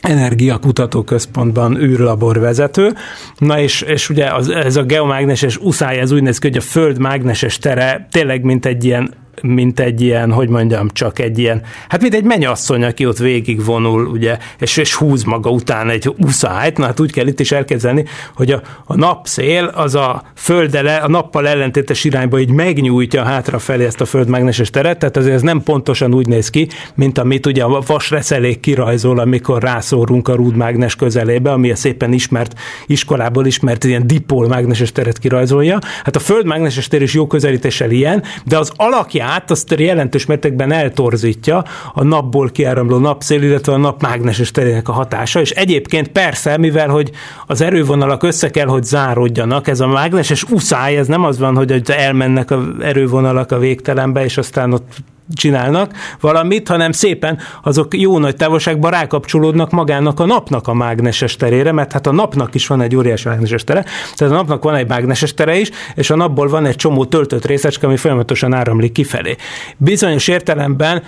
Energiakutató 0.00 1.02
Központban 1.02 1.76
űrlabor 1.76 2.38
vezető. 2.38 2.94
Na 3.38 3.58
és, 3.58 3.80
és 3.80 4.08
ugye 4.08 4.26
az, 4.26 4.48
ez 4.48 4.76
a 4.76 4.82
geomágneses 4.82 5.56
uszály, 5.56 5.98
ez 5.98 6.10
úgy 6.10 6.22
néz 6.22 6.38
ki, 6.38 6.46
hogy 6.46 6.56
a 6.56 6.60
Föld 6.60 6.98
mágneses 6.98 7.58
tere 7.58 8.08
tényleg 8.10 8.42
mint 8.42 8.66
egy 8.66 8.84
ilyen 8.84 9.14
mint 9.42 9.80
egy 9.80 10.00
ilyen, 10.00 10.32
hogy 10.32 10.48
mondjam, 10.48 10.88
csak 10.92 11.18
egy 11.18 11.38
ilyen, 11.38 11.62
hát 11.88 12.00
mint 12.00 12.14
egy 12.14 12.24
mennyasszony, 12.24 12.84
aki 12.84 13.06
ott 13.06 13.18
végig 13.18 13.64
vonul, 13.64 14.06
ugye, 14.06 14.38
és, 14.58 14.76
és 14.76 14.94
húz 14.94 15.22
maga 15.22 15.50
után 15.50 15.88
egy 15.90 16.14
uszályt, 16.18 16.78
na 16.78 16.84
hát 16.84 17.00
úgy 17.00 17.12
kell 17.12 17.26
itt 17.26 17.40
is 17.40 17.52
elképzelni, 17.52 18.04
hogy 18.34 18.50
a, 18.50 18.60
a 18.84 18.96
napszél 18.96 19.64
az 19.64 19.94
a 19.94 20.22
földele, 20.34 20.96
a 20.96 21.08
nappal 21.08 21.48
ellentétes 21.48 22.04
irányba 22.04 22.38
így 22.38 22.50
megnyújtja 22.50 23.22
hátrafelé 23.22 23.84
ezt 23.84 24.00
a 24.00 24.04
földmágneses 24.04 24.70
teret, 24.70 24.98
tehát 24.98 25.16
azért 25.16 25.34
ez 25.34 25.42
nem 25.42 25.62
pontosan 25.62 26.14
úgy 26.14 26.26
néz 26.26 26.50
ki, 26.50 26.68
mint 26.94 27.18
amit 27.18 27.46
ugye 27.46 27.62
a 27.62 27.82
vasreszelék 27.86 28.60
kirajzol, 28.60 29.18
amikor 29.18 29.62
rászórunk 29.62 30.28
a 30.28 30.34
rúdmágnes 30.34 30.96
közelébe, 30.96 31.52
ami 31.52 31.70
a 31.70 31.76
szépen 31.76 32.12
ismert, 32.12 32.58
iskolából 32.86 33.46
ismert 33.46 33.84
ilyen 33.84 34.06
dipol 34.06 34.48
mágneses 34.48 34.92
teret 34.92 35.18
kirajzolja. 35.18 35.78
Hát 36.04 36.16
a 36.16 36.20
földmágneses 36.20 36.88
tér 36.88 37.02
is 37.02 37.14
jó 37.14 37.26
közelítéssel 37.26 37.90
ilyen, 37.90 38.22
de 38.44 38.58
az 38.58 38.72
alakját 38.76 39.29
át, 39.30 39.50
azt 39.50 39.74
jelentős 39.78 40.26
mértékben 40.26 40.72
eltorzítja 40.72 41.64
a 41.94 42.04
napból 42.04 42.50
kiáramló 42.50 42.98
napszél, 42.98 43.42
illetve 43.42 43.72
a 43.72 43.76
nap 43.76 44.02
mágneses 44.02 44.50
terének 44.50 44.88
a 44.88 44.92
hatása, 44.92 45.40
és 45.40 45.50
egyébként 45.50 46.08
persze, 46.08 46.56
mivel 46.56 46.88
hogy 46.88 47.10
az 47.46 47.60
erővonalak 47.60 48.22
össze 48.22 48.50
kell, 48.50 48.66
hogy 48.66 48.84
záródjanak, 48.84 49.68
ez 49.68 49.80
a 49.80 49.86
mágneses 49.86 50.42
uszály, 50.42 50.96
ez 50.96 51.06
nem 51.06 51.24
az 51.24 51.38
van, 51.38 51.56
hogy 51.56 51.82
elmennek 51.86 52.50
az 52.50 52.64
erővonalak 52.80 53.52
a 53.52 53.58
végtelenbe, 53.58 54.24
és 54.24 54.36
aztán 54.36 54.72
ott 54.72 54.94
csinálnak 55.34 55.92
valamit, 56.20 56.68
hanem 56.68 56.92
szépen 56.92 57.38
azok 57.62 57.98
jó 57.98 58.18
nagy 58.18 58.36
távolságban 58.36 58.90
rákapcsolódnak 58.90 59.70
magának 59.70 60.20
a 60.20 60.26
napnak 60.26 60.68
a 60.68 60.74
mágneses 60.74 61.36
terére, 61.36 61.72
mert 61.72 61.92
hát 61.92 62.06
a 62.06 62.12
napnak 62.12 62.54
is 62.54 62.66
van 62.66 62.80
egy 62.80 62.96
óriási 62.96 63.28
mágneses 63.28 63.64
tere, 63.64 63.84
tehát 64.14 64.34
a 64.34 64.36
napnak 64.36 64.62
van 64.62 64.74
egy 64.74 64.88
mágneses 64.88 65.34
tere 65.34 65.58
is, 65.58 65.70
és 65.94 66.10
a 66.10 66.16
napból 66.16 66.48
van 66.48 66.66
egy 66.66 66.76
csomó 66.76 67.04
töltött 67.04 67.46
részecske, 67.46 67.86
ami 67.86 67.96
folyamatosan 67.96 68.54
áramlik 68.54 68.92
kifelé. 68.92 69.36
Bizonyos 69.76 70.28
értelemben 70.28 71.02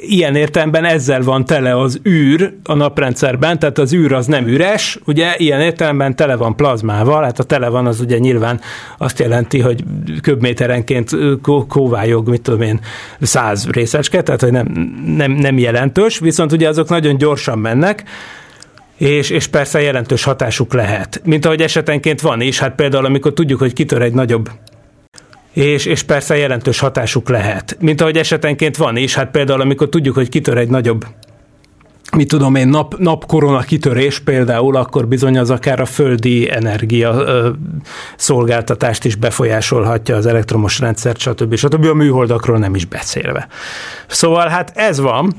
ilyen 0.00 0.34
értelemben 0.34 0.84
ezzel 0.84 1.22
van 1.22 1.44
tele 1.44 1.80
az 1.80 2.00
űr 2.08 2.52
a 2.64 2.74
naprendszerben, 2.74 3.58
tehát 3.58 3.78
az 3.78 3.92
űr 3.92 4.12
az 4.12 4.26
nem 4.26 4.46
üres, 4.46 4.98
ugye 5.04 5.34
ilyen 5.36 5.60
értelemben 5.60 6.16
tele 6.16 6.36
van 6.36 6.56
plazmával, 6.56 7.22
hát 7.22 7.38
a 7.38 7.42
tele 7.42 7.68
van 7.68 7.86
az 7.86 8.00
ugye 8.00 8.18
nyilván 8.18 8.60
azt 8.98 9.18
jelenti, 9.18 9.60
hogy 9.60 9.84
köbméterenként 10.20 11.10
kóvályog, 11.68 12.28
mit 12.28 12.42
tudom 12.42 12.60
én, 12.60 12.80
száz 13.20 13.68
részecske, 13.70 14.22
tehát 14.22 14.40
hogy 14.40 14.52
nem, 14.52 14.66
nem, 15.16 15.32
nem 15.32 15.58
jelentős, 15.58 16.18
viszont 16.18 16.52
ugye 16.52 16.68
azok 16.68 16.88
nagyon 16.88 17.16
gyorsan 17.16 17.58
mennek, 17.58 18.04
és, 18.96 19.30
és 19.30 19.46
persze 19.46 19.80
jelentős 19.80 20.24
hatásuk 20.24 20.72
lehet. 20.72 21.20
Mint 21.24 21.44
ahogy 21.44 21.60
esetenként 21.60 22.20
van 22.20 22.40
is, 22.40 22.58
hát 22.58 22.74
például 22.74 23.04
amikor 23.04 23.32
tudjuk, 23.32 23.58
hogy 23.58 23.72
kitör 23.72 24.02
egy 24.02 24.14
nagyobb 24.14 24.50
és, 25.52 25.86
és 25.86 26.02
persze 26.02 26.36
jelentős 26.36 26.78
hatásuk 26.78 27.28
lehet. 27.28 27.76
Mint 27.80 28.00
ahogy 28.00 28.16
esetenként 28.16 28.76
van 28.76 28.96
is, 28.96 29.14
hát 29.14 29.30
például 29.30 29.60
amikor 29.60 29.88
tudjuk, 29.88 30.14
hogy 30.14 30.28
kitör 30.28 30.58
egy 30.58 30.68
nagyobb 30.68 31.04
mit 32.16 32.28
tudom 32.28 32.54
én, 32.54 32.68
nap, 32.68 32.98
napkorona 32.98 33.60
kitörés 33.60 34.18
például, 34.18 34.76
akkor 34.76 35.08
bizony 35.08 35.38
az 35.38 35.50
akár 35.50 35.80
a 35.80 35.84
földi 35.84 36.50
energia 36.50 37.14
ö, 37.14 37.50
szolgáltatást 38.16 39.04
is 39.04 39.14
befolyásolhatja 39.14 40.16
az 40.16 40.26
elektromos 40.26 40.78
rendszert, 40.78 41.18
stb. 41.18 41.54
stb. 41.54 41.84
A 41.84 41.94
műholdakról 41.94 42.58
nem 42.58 42.74
is 42.74 42.84
beszélve. 42.84 43.48
Szóval 44.06 44.48
hát 44.48 44.72
ez 44.74 45.00
van, 45.00 45.34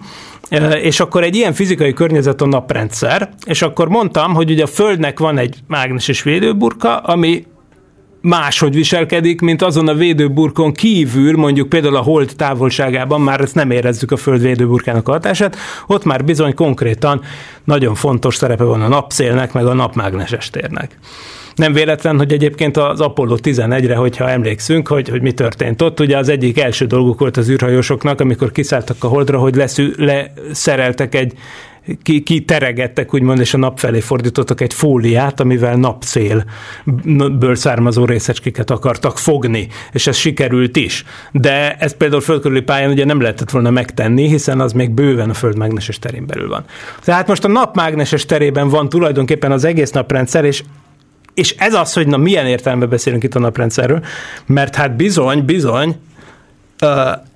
és 0.81 0.99
akkor 0.99 1.23
egy 1.23 1.35
ilyen 1.35 1.53
fizikai 1.53 1.93
környezet 1.93 2.41
a 2.41 2.45
naprendszer, 2.45 3.29
és 3.45 3.61
akkor 3.61 3.87
mondtam, 3.87 4.33
hogy 4.33 4.51
ugye 4.51 4.63
a 4.63 4.67
Földnek 4.67 5.19
van 5.19 5.37
egy 5.37 5.57
mágneses 5.67 6.23
védőburka, 6.23 6.97
ami 6.97 7.45
máshogy 8.21 8.75
viselkedik, 8.75 9.41
mint 9.41 9.61
azon 9.61 9.87
a 9.87 9.93
védőburkon 9.93 10.73
kívül, 10.73 11.37
mondjuk 11.37 11.69
például 11.69 11.95
a 11.95 12.01
hold 12.01 12.31
távolságában, 12.35 13.21
már 13.21 13.41
ezt 13.41 13.55
nem 13.55 13.71
érezzük 13.71 14.11
a 14.11 14.17
föld 14.17 14.41
védőburkának 14.41 15.07
a 15.07 15.11
hatását, 15.11 15.55
ott 15.87 16.03
már 16.03 16.25
bizony 16.25 16.53
konkrétan 16.53 17.21
nagyon 17.63 17.95
fontos 17.95 18.35
szerepe 18.35 18.63
van 18.63 18.81
a 18.81 18.87
napszélnek, 18.87 19.53
meg 19.53 19.65
a 19.65 19.73
napmágneses 19.73 20.49
térnek. 20.49 20.97
Nem 21.55 21.73
véletlen, 21.73 22.17
hogy 22.17 22.31
egyébként 22.31 22.77
az 22.77 23.01
Apollo 23.01 23.35
11-re, 23.43 23.95
hogyha 23.95 24.29
emlékszünk, 24.29 24.87
hogy, 24.87 25.09
hogy 25.09 25.21
mi 25.21 25.31
történt 25.31 25.81
ott, 25.81 25.99
ugye 25.99 26.17
az 26.17 26.29
egyik 26.29 26.59
első 26.59 26.85
dolguk 26.85 27.19
volt 27.19 27.37
az 27.37 27.49
űrhajósoknak, 27.49 28.21
amikor 28.21 28.51
kiszálltak 28.51 29.03
a 29.03 29.07
holdra, 29.07 29.39
hogy 29.39 29.55
leszű, 29.55 29.91
leszereltek 29.97 31.15
egy 31.15 31.33
ki, 32.03 32.21
ki 32.23 32.45
teregettek, 32.45 33.13
úgymond, 33.13 33.39
és 33.39 33.53
a 33.53 33.57
nap 33.57 33.79
felé 33.79 33.99
fordítottak 33.99 34.61
egy 34.61 34.73
fóliát, 34.73 35.39
amivel 35.39 35.75
napszélből 35.75 37.55
származó 37.55 38.05
részecskéket 38.05 38.69
akartak 38.69 39.17
fogni, 39.17 39.67
és 39.91 40.07
ez 40.07 40.15
sikerült 40.15 40.75
is. 40.75 41.03
De 41.31 41.75
ezt 41.75 41.97
például 41.97 42.21
földkörüli 42.21 42.61
pályán 42.61 42.89
ugye 42.91 43.05
nem 43.05 43.21
lehetett 43.21 43.49
volna 43.49 43.69
megtenni, 43.69 44.27
hiszen 44.27 44.59
az 44.59 44.73
még 44.73 44.91
bőven 44.91 45.29
a 45.29 45.33
föld 45.33 45.57
mágneses 45.57 45.99
terén 45.99 46.25
belül 46.25 46.47
van. 46.47 46.65
Tehát 47.03 47.27
most 47.27 47.43
a 47.43 47.47
nap 47.47 47.75
mágneses 47.75 48.25
terében 48.25 48.69
van 48.69 48.89
tulajdonképpen 48.89 49.51
az 49.51 49.63
egész 49.63 49.91
naprendszer, 49.91 50.45
és 50.45 50.63
és 51.33 51.55
ez 51.57 51.73
az, 51.73 51.93
hogy 51.93 52.07
na 52.07 52.17
milyen 52.17 52.45
értelemben 52.45 52.89
beszélünk 52.89 53.23
itt 53.23 53.35
a 53.35 53.39
naprendszerről, 53.39 54.03
mert 54.45 54.75
hát 54.75 54.95
bizony, 54.95 55.45
bizony, 55.45 55.95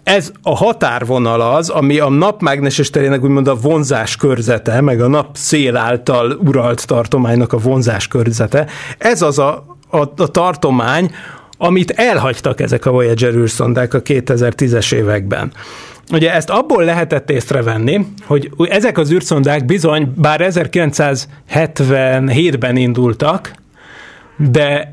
ez 0.03 0.31
a 0.41 0.55
határvonal 0.55 1.41
az, 1.41 1.69
ami 1.69 1.99
a 1.99 2.09
napmágneses 2.09 2.89
terének 2.89 3.23
úgymond 3.23 3.47
a 3.47 3.55
vonzás 3.55 4.15
körzete, 4.15 4.81
meg 4.81 5.01
a 5.01 5.07
nap 5.07 5.27
szél 5.33 5.77
által 5.77 6.31
uralt 6.31 6.87
tartománynak 6.87 7.53
a 7.53 7.57
vonzás 7.57 8.07
körzete. 8.07 8.67
Ez 8.97 9.21
az 9.21 9.39
a, 9.39 9.77
a, 9.89 9.97
a 9.97 10.27
tartomány, 10.27 11.11
amit 11.57 11.91
elhagytak 11.91 12.61
ezek 12.61 12.85
a 12.85 12.91
Voyager 12.91 13.33
űrszondák 13.33 13.93
a 13.93 14.01
2010-es 14.01 14.93
években. 14.93 15.51
Ugye 16.11 16.33
ezt 16.33 16.49
abból 16.49 16.83
lehetett 16.83 17.29
észrevenni, 17.29 18.07
hogy 18.25 18.51
ezek 18.69 18.97
az 18.97 19.11
űrszondák 19.11 19.65
bizony, 19.65 20.13
bár 20.15 20.39
1977-ben 20.43 22.75
indultak, 22.75 23.53
de 24.37 24.91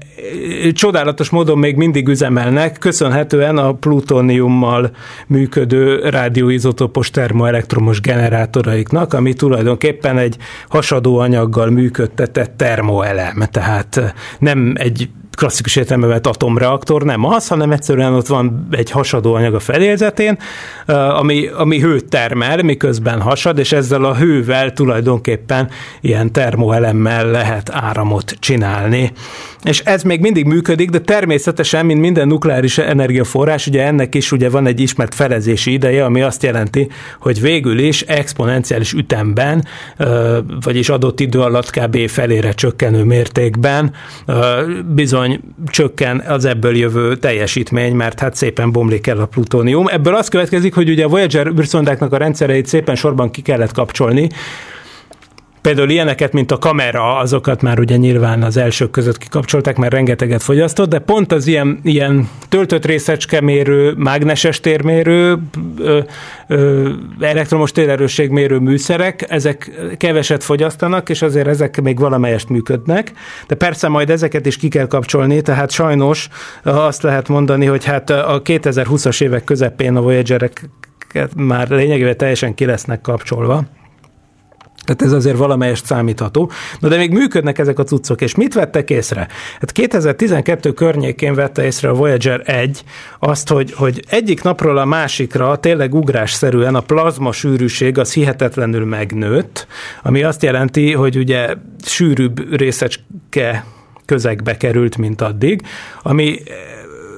csodálatos 0.73 1.31
módon 1.31 1.59
még 1.59 1.77
mindig 1.77 2.09
üzemelnek, 2.09 2.79
köszönhetően 2.79 3.59
a 3.59 3.73
plutóniummal 3.73 4.91
működő 5.27 6.09
rádióizotopos 6.09 7.11
termoelektromos 7.11 8.01
generátoraiknak, 8.01 9.13
ami 9.13 9.33
tulajdonképpen 9.33 10.19
egy 10.19 10.37
hasadó 10.69 11.19
anyaggal 11.19 11.71
működtetett 11.71 12.57
termoelem, 12.57 13.45
tehát 13.51 14.15
nem 14.39 14.73
egy 14.77 15.09
klasszikus 15.41 15.77
értelemben 15.77 16.11
vett 16.11 16.27
atomreaktor 16.27 17.03
nem 17.03 17.25
az, 17.25 17.49
hanem 17.49 17.73
egyszerűen 17.73 18.15
ott 18.15 18.27
van 18.27 18.69
egy 18.71 18.91
hasadó 18.91 19.35
anyag 19.35 19.55
a 19.55 19.61
fedélzetén, 19.61 20.39
ami, 20.87 21.47
ami 21.47 21.81
hőt 21.81 22.09
termel, 22.09 22.63
miközben 22.63 23.21
hasad, 23.21 23.59
és 23.59 23.73
ezzel 23.73 24.05
a 24.05 24.17
hővel 24.17 24.73
tulajdonképpen 24.73 25.71
ilyen 26.01 26.33
termoelemmel 26.33 27.31
lehet 27.31 27.71
áramot 27.73 28.37
csinálni. 28.39 29.13
És 29.65 29.81
ez 29.81 30.03
még 30.03 30.21
mindig 30.21 30.45
működik, 30.45 30.91
de 30.91 30.99
természetesen, 30.99 31.87
mint 31.87 32.01
minden 32.01 32.27
nukleáris 32.27 32.79
energiaforrás, 32.79 33.67
ugye 33.67 33.87
ennek 33.87 34.15
is 34.15 34.33
ugye 34.33 34.51
van 34.51 34.67
egy 34.67 34.81
ismert 34.81 35.15
felezési 35.15 35.73
ideje, 35.73 36.05
ami 36.05 36.23
azt 36.23 36.43
jelenti, 36.43 36.89
hogy 37.21 37.41
végül 37.41 37.79
is 37.79 38.03
exponenciális 38.03 38.93
ütemben, 38.93 39.65
vagyis 40.61 40.89
adott 40.89 41.21
idő 41.21 41.41
alatt 41.41 41.71
kb. 41.71 42.09
felére 42.09 42.53
csökkenő 42.53 43.05
mértékben 43.05 43.93
bizony 44.95 45.41
csökken 45.67 46.19
az 46.19 46.45
ebből 46.45 46.77
jövő 46.77 47.17
teljesítmény, 47.17 47.95
mert 47.95 48.21
hát 48.21 48.35
szépen 48.35 48.73
bomlik 48.73 49.07
el 49.07 49.19
a 49.19 49.27
plutónium. 49.27 49.89
Ebből 49.89 50.15
az 50.15 50.29
következik, 50.29 50.75
hogy 50.75 50.89
ugye 50.91 51.05
a 51.05 51.09
Voyager 51.09 51.47
űrszondáknak 51.47 52.13
a 52.13 52.17
rendszereit 52.17 52.67
szépen 52.67 52.95
sorban 52.95 53.31
ki 53.31 53.43
kellett 53.43 53.73
kapcsolni, 53.73 54.29
Például 55.63 55.91
ilyeneket, 55.91 56.33
mint 56.33 56.53
a 56.53 56.59
kamera, 56.59 57.17
azokat 57.17 57.63
már 57.63 57.79
ugye 57.79 57.97
nyilván 57.97 58.43
az 58.43 58.57
elsők 58.57 58.91
között 58.91 59.19
kikapcsolták, 59.19 59.77
mert 59.77 59.93
rengeteget 59.93 60.43
fogyasztott, 60.43 60.89
de 60.89 60.99
pont 60.99 61.33
az 61.33 61.47
ilyen, 61.47 61.81
ilyen 61.83 62.29
töltött 62.49 62.85
részecskemérő, 62.85 63.95
mágneses 63.97 64.61
térmérő, 64.61 65.39
ö, 65.79 66.01
ö, 66.47 66.91
elektromos 67.21 67.73
térerősségmérő 67.73 68.59
műszerek, 68.59 69.25
ezek 69.29 69.71
keveset 69.97 70.45
fogyasztanak, 70.45 71.09
és 71.09 71.23
azért 71.23 71.47
ezek 71.47 71.81
még 71.81 71.99
valamelyest 71.99 72.49
működnek, 72.49 73.13
de 73.47 73.55
persze 73.55 73.89
majd 73.89 74.11
ezeket 74.11 74.47
is 74.47 74.57
ki 74.57 74.69
kell 74.69 74.87
kapcsolni, 74.87 75.41
tehát 75.41 75.71
sajnos 75.71 76.29
azt 76.63 77.03
lehet 77.03 77.29
mondani, 77.29 77.67
hogy 77.67 77.85
hát 77.85 78.11
a 78.11 78.43
2020-as 78.45 79.23
évek 79.23 79.45
közepén 79.45 79.97
a 79.97 80.01
Voyagerek 80.01 80.69
már 81.37 81.69
lényegében 81.69 82.17
teljesen 82.17 82.55
ki 82.55 82.65
lesznek 82.65 83.01
kapcsolva 83.01 83.65
Tehát 84.97 85.15
ez 85.15 85.19
azért 85.19 85.37
valamelyest 85.37 85.85
számítható. 85.85 86.51
Na 86.81 86.89
de 86.89 86.97
még 86.97 87.13
működnek 87.13 87.59
ezek 87.59 87.79
a 87.79 87.83
cuccok, 87.83 88.21
és 88.21 88.35
mit 88.35 88.55
vettek 88.55 88.91
észre? 88.91 89.29
Hát 89.61 89.73
2012 89.73 90.73
környékén 90.73 91.35
vette 91.35 91.65
észre 91.65 91.89
a 91.89 91.95
Voyager 91.95 92.43
1 92.45 92.85
azt, 93.19 93.49
hogy, 93.49 93.73
hogy 93.73 94.05
egyik 94.09 94.43
napról 94.43 94.79
a 94.79 94.85
másikra 94.85 95.57
tényleg 95.57 95.95
ugrásszerűen 95.95 96.75
a 96.75 96.81
plazma 96.81 97.33
sűrűség 97.33 97.99
az 97.99 98.13
hihetetlenül 98.13 98.85
megnőtt, 98.85 99.67
ami 100.03 100.23
azt 100.23 100.43
jelenti, 100.43 100.93
hogy 100.93 101.17
ugye 101.17 101.55
sűrűbb 101.85 102.57
részecske 102.57 103.65
közegbe 104.05 104.57
került, 104.57 104.97
mint 104.97 105.21
addig, 105.21 105.63
ami 106.03 106.43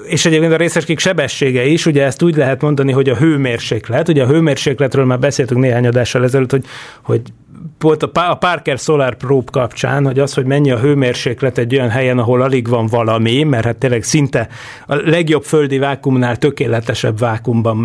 és 0.07 0.27
egyébként 0.27 0.53
a 0.53 0.57
részecskék 0.57 0.99
sebessége 0.99 1.65
is, 1.65 1.87
ugye 1.87 2.05
ezt 2.05 2.23
úgy 2.23 2.37
lehet 2.37 2.61
mondani, 2.63 2.93
hogy 2.93 3.09
a 3.09 3.17
hőmérséklet, 3.17 4.09
ugye 4.09 4.23
a 4.23 4.27
hőmérsékletről 4.27 5.05
már 5.05 5.19
beszéltünk 5.19 5.61
néhány 5.61 5.87
adással 5.87 6.25
ezelőtt, 6.25 6.51
hogy, 6.51 6.65
hogy 7.03 7.21
volt 7.83 8.03
a 8.03 8.35
Parker 8.35 8.79
Solar 8.79 9.15
Probe 9.15 9.51
kapcsán, 9.51 10.05
hogy 10.05 10.19
az, 10.19 10.35
hogy 10.35 10.45
mennyi 10.45 10.71
a 10.71 10.79
hőmérséklet 10.79 11.59
egy 11.59 11.75
olyan 11.75 11.89
helyen, 11.89 12.19
ahol 12.19 12.43
alig 12.43 12.69
van 12.69 12.87
valami, 12.87 13.43
mert 13.43 13.65
hát 13.65 13.77
tényleg 13.77 14.03
szinte 14.03 14.49
a 14.87 14.95
legjobb 14.95 15.43
földi 15.45 15.79
vákumnál 15.79 16.37
tökéletesebb 16.37 17.19
vákumban 17.19 17.77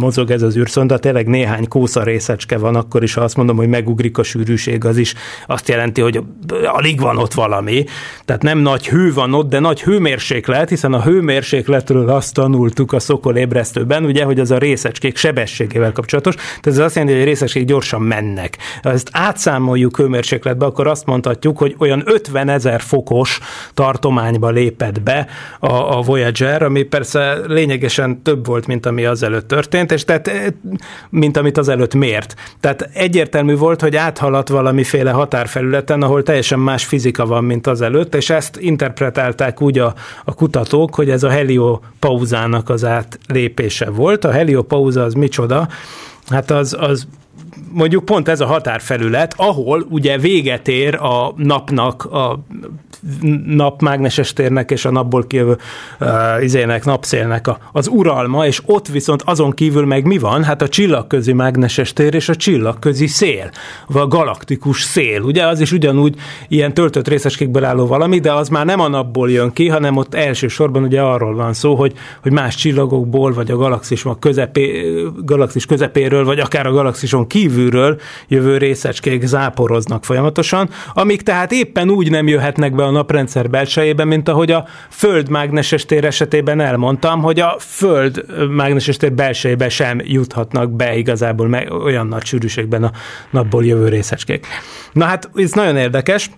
mozog 0.00 0.30
ez 0.30 0.42
az 0.42 0.56
űrszonda, 0.56 0.98
tényleg 0.98 1.26
néhány 1.26 1.68
kósza 1.68 2.02
részecske 2.02 2.58
van, 2.58 2.76
akkor 2.76 3.02
is, 3.02 3.14
ha 3.14 3.20
azt 3.20 3.36
mondom, 3.36 3.56
hogy 3.56 3.68
megugrik 3.68 4.18
a 4.18 4.22
sűrűség, 4.22 4.84
az 4.84 4.96
is 4.96 5.14
azt 5.46 5.68
jelenti, 5.68 6.00
hogy 6.00 6.20
alig 6.64 7.00
van 7.00 7.16
ott 7.16 7.34
valami. 7.34 7.84
Tehát 8.24 8.42
nem 8.42 8.58
nagy 8.58 8.88
hő 8.88 9.12
van 9.12 9.34
ott, 9.34 9.48
de 9.48 9.58
nagy 9.58 9.82
hőmérséklet, 9.82 10.68
hiszen 10.68 10.92
a 10.92 11.02
hőmérsékletről 11.02 12.08
azt 12.08 12.34
tanultuk 12.34 12.92
a 12.92 13.00
Szokol 13.00 13.36
ébresztőben, 13.36 14.04
ugye, 14.04 14.24
hogy 14.24 14.40
az 14.40 14.50
a 14.50 14.58
részecskék 14.58 15.16
sebességével 15.16 15.92
kapcsolatos. 15.92 16.34
Tehát 16.34 16.66
ez 16.66 16.78
azt 16.78 16.94
jelenti, 16.94 17.16
hogy 17.16 17.24
a 17.24 17.28
részecskék 17.28 17.64
gyorsan 17.64 18.02
mennek. 18.02 18.58
Ezt 18.82 19.08
átszámoljuk 19.40 19.96
hőmérsékletbe, 19.96 20.64
akkor 20.64 20.86
azt 20.86 21.06
mondhatjuk, 21.06 21.58
hogy 21.58 21.74
olyan 21.78 22.02
50 22.04 22.48
ezer 22.48 22.80
fokos 22.80 23.38
tartományba 23.74 24.50
lépett 24.50 25.02
be 25.02 25.26
a, 25.60 25.96
a 25.96 26.00
Voyager, 26.00 26.62
ami 26.62 26.82
persze 26.82 27.38
lényegesen 27.46 28.22
több 28.22 28.46
volt, 28.46 28.66
mint 28.66 28.86
ami 28.86 29.04
azelőtt 29.04 29.48
történt, 29.48 29.92
és 29.92 30.04
tehát, 30.04 30.28
eh, 30.28 30.44
mint 31.10 31.36
amit 31.36 31.58
azelőtt 31.58 31.94
mért. 31.94 32.34
Tehát 32.60 32.90
egyértelmű 32.94 33.56
volt, 33.56 33.80
hogy 33.80 33.96
áthaladt 33.96 34.48
valamiféle 34.48 35.10
határfelületen, 35.10 36.02
ahol 36.02 36.22
teljesen 36.22 36.58
más 36.58 36.84
fizika 36.84 37.26
van, 37.26 37.44
mint 37.44 37.66
azelőtt, 37.66 38.14
és 38.14 38.30
ezt 38.30 38.56
interpretálták 38.56 39.60
úgy 39.60 39.78
a, 39.78 39.94
a 40.24 40.34
kutatók, 40.34 40.94
hogy 40.94 41.10
ez 41.10 41.22
a 41.22 41.30
heliopauzának 41.30 42.68
az 42.68 42.84
átlépése 42.84 43.90
volt. 43.90 44.24
A 44.24 44.30
heliopauza 44.30 45.02
az 45.02 45.14
micsoda? 45.14 45.68
Hát 46.28 46.50
az, 46.50 46.76
az 46.80 47.06
mondjuk 47.72 48.04
pont 48.04 48.28
ez 48.28 48.40
a 48.40 48.46
határfelület, 48.46 49.34
ahol 49.36 49.86
ugye 49.88 50.18
véget 50.18 50.68
ér 50.68 50.94
a 50.94 51.32
napnak, 51.36 52.04
a 52.04 52.44
napmágneses 53.46 54.32
térnek 54.32 54.70
és 54.70 54.84
a 54.84 54.90
napból 54.90 55.26
kijövő 55.26 55.56
uh, 56.00 56.08
izének, 56.42 56.84
napszélnek 56.84 57.46
a, 57.46 57.58
az 57.72 57.88
uralma, 57.88 58.46
és 58.46 58.62
ott 58.66 58.88
viszont 58.88 59.22
azon 59.22 59.50
kívül 59.50 59.86
meg 59.86 60.06
mi 60.06 60.18
van? 60.18 60.44
Hát 60.44 60.62
a 60.62 60.68
csillagközi 60.68 61.32
mágneses 61.32 61.92
tér 61.92 62.14
és 62.14 62.28
a 62.28 62.34
csillagközi 62.34 63.06
szél, 63.06 63.50
vagy 63.86 64.02
a 64.02 64.06
galaktikus 64.06 64.82
szél. 64.82 65.22
Ugye 65.22 65.46
az 65.46 65.60
is 65.60 65.72
ugyanúgy 65.72 66.14
ilyen 66.48 66.74
töltött 66.74 67.08
részeskékből 67.08 67.64
álló 67.64 67.86
valami, 67.86 68.18
de 68.18 68.32
az 68.32 68.48
már 68.48 68.64
nem 68.64 68.80
a 68.80 68.88
napból 68.88 69.30
jön 69.30 69.52
ki, 69.52 69.68
hanem 69.68 69.96
ott 69.96 70.14
elsősorban 70.14 70.82
ugye 70.82 71.00
arról 71.00 71.34
van 71.34 71.52
szó, 71.52 71.74
hogy, 71.74 71.92
hogy 72.22 72.32
más 72.32 72.54
csillagokból, 72.54 73.32
vagy 73.32 73.50
a 73.50 73.56
galaxis, 73.56 74.04
közepé, 74.18 74.84
galaxis 75.24 75.66
közepéről, 75.66 76.24
vagy 76.24 76.38
akár 76.38 76.66
a 76.66 76.72
galaxison 76.72 77.26
kívülről 77.40 78.00
jövő 78.28 78.56
részecskék 78.56 79.26
záporoznak 79.26 80.04
folyamatosan, 80.04 80.68
amik 80.92 81.22
tehát 81.22 81.52
éppen 81.52 81.90
úgy 81.90 82.10
nem 82.10 82.28
jöhetnek 82.28 82.74
be 82.74 82.84
a 82.84 82.90
naprendszer 82.90 83.50
belsejében, 83.50 84.08
mint 84.08 84.28
ahogy 84.28 84.50
a 84.50 84.66
Föld 84.90 85.28
mágneses 85.28 85.84
tér 85.84 86.04
esetében 86.04 86.60
elmondtam, 86.60 87.22
hogy 87.22 87.40
a 87.40 87.56
Föld 87.58 88.24
mágneses 88.50 88.96
tér 88.96 89.12
belsejébe 89.12 89.68
sem 89.68 90.00
juthatnak 90.04 90.70
be 90.70 90.96
igazából 90.96 91.54
olyan 91.84 92.06
nagy 92.06 92.24
sűrűségben 92.24 92.84
a 92.84 92.92
napból 93.30 93.64
jövő 93.64 93.88
részecskék. 93.88 94.46
Na 94.92 95.04
hát 95.04 95.30
ez 95.34 95.50
nagyon 95.50 95.76
érdekes, 95.76 96.30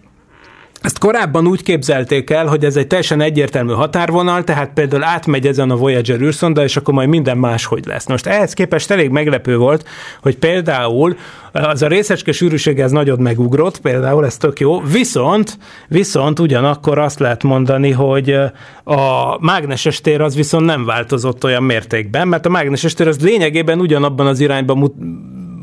ezt 0.82 0.98
korábban 0.98 1.46
úgy 1.46 1.62
képzelték 1.62 2.30
el, 2.30 2.46
hogy 2.46 2.64
ez 2.64 2.76
egy 2.76 2.86
teljesen 2.86 3.20
egyértelmű 3.20 3.72
határvonal, 3.72 4.44
tehát 4.44 4.70
például 4.74 5.04
átmegy 5.04 5.46
ezen 5.46 5.70
a 5.70 5.76
Voyager 5.76 6.20
űrszonda, 6.20 6.62
és 6.62 6.76
akkor 6.76 6.94
majd 6.94 7.08
minden 7.08 7.38
máshogy 7.38 7.86
lesz. 7.86 8.06
Most 8.06 8.26
ehhez 8.26 8.52
képest 8.52 8.90
elég 8.90 9.10
meglepő 9.10 9.56
volt, 9.56 9.88
hogy 10.22 10.36
például 10.36 11.16
az 11.52 11.82
a 11.82 11.86
részecske 11.86 12.32
sűrűség 12.32 12.80
ez 12.80 12.90
nagyon 12.90 13.20
megugrott, 13.20 13.80
például 13.80 14.24
ez 14.24 14.36
tök 14.36 14.60
jó, 14.60 14.80
viszont, 14.80 15.58
viszont 15.88 16.38
ugyanakkor 16.38 16.98
azt 16.98 17.18
lehet 17.18 17.42
mondani, 17.42 17.90
hogy 17.90 18.36
a 18.84 19.36
mágneses 19.40 20.00
tér 20.00 20.20
az 20.20 20.34
viszont 20.34 20.64
nem 20.64 20.84
változott 20.84 21.44
olyan 21.44 21.62
mértékben, 21.62 22.28
mert 22.28 22.46
a 22.46 22.50
mágneses 22.50 22.94
tér 22.94 23.08
az 23.08 23.20
lényegében 23.20 23.80
ugyanabban 23.80 24.26
az 24.26 24.40
irányban 24.40 24.78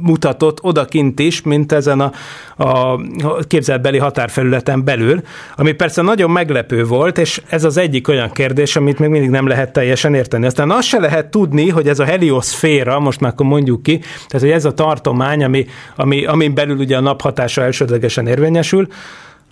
mutatott 0.02 0.64
odakint 0.64 1.20
is, 1.20 1.42
mint 1.42 1.72
ezen 1.72 2.00
a, 2.00 2.12
a 2.58 3.00
képzelbeli 3.48 3.98
határfelületen 3.98 4.84
belül, 4.84 5.22
ami 5.56 5.72
persze 5.72 6.02
nagyon 6.02 6.32
meglepő 6.32 6.84
volt, 6.84 7.18
és 7.18 7.42
ez 7.50 7.64
az 7.64 7.78
egyik 7.78 8.08
olyan 8.08 8.32
kérdés, 8.32 8.76
amit 8.76 9.00
még 9.00 9.10
mindig 9.10 9.30
nem 9.30 9.48
lehet 9.48 9.74
teljesen 9.74 10.14
érteni. 10.14 10.46
Aztán 10.46 10.72
azt 10.72 10.88
se 10.88 11.00
lehet 11.00 11.32
tudni, 11.32 11.70
hogy 11.70 11.88
ez 11.88 12.00
a 12.00 12.06
helioszféra, 12.06 13.00
most 13.00 13.20
már 13.20 13.32
akkor 13.32 13.46
mondjuk 13.46 13.84
ki, 13.84 13.98
tehát 13.98 14.40
hogy 14.40 14.50
ez 14.50 14.66
a 14.66 14.74
tartomány, 14.74 15.44
ami, 15.44 15.66
ami, 15.96 16.26
amin 16.26 16.54
belül 16.54 16.78
ugye 16.78 16.98
a 16.98 17.02
naphatása 17.02 17.62
elsődlegesen 17.62 18.28
érvényesül, 18.28 18.88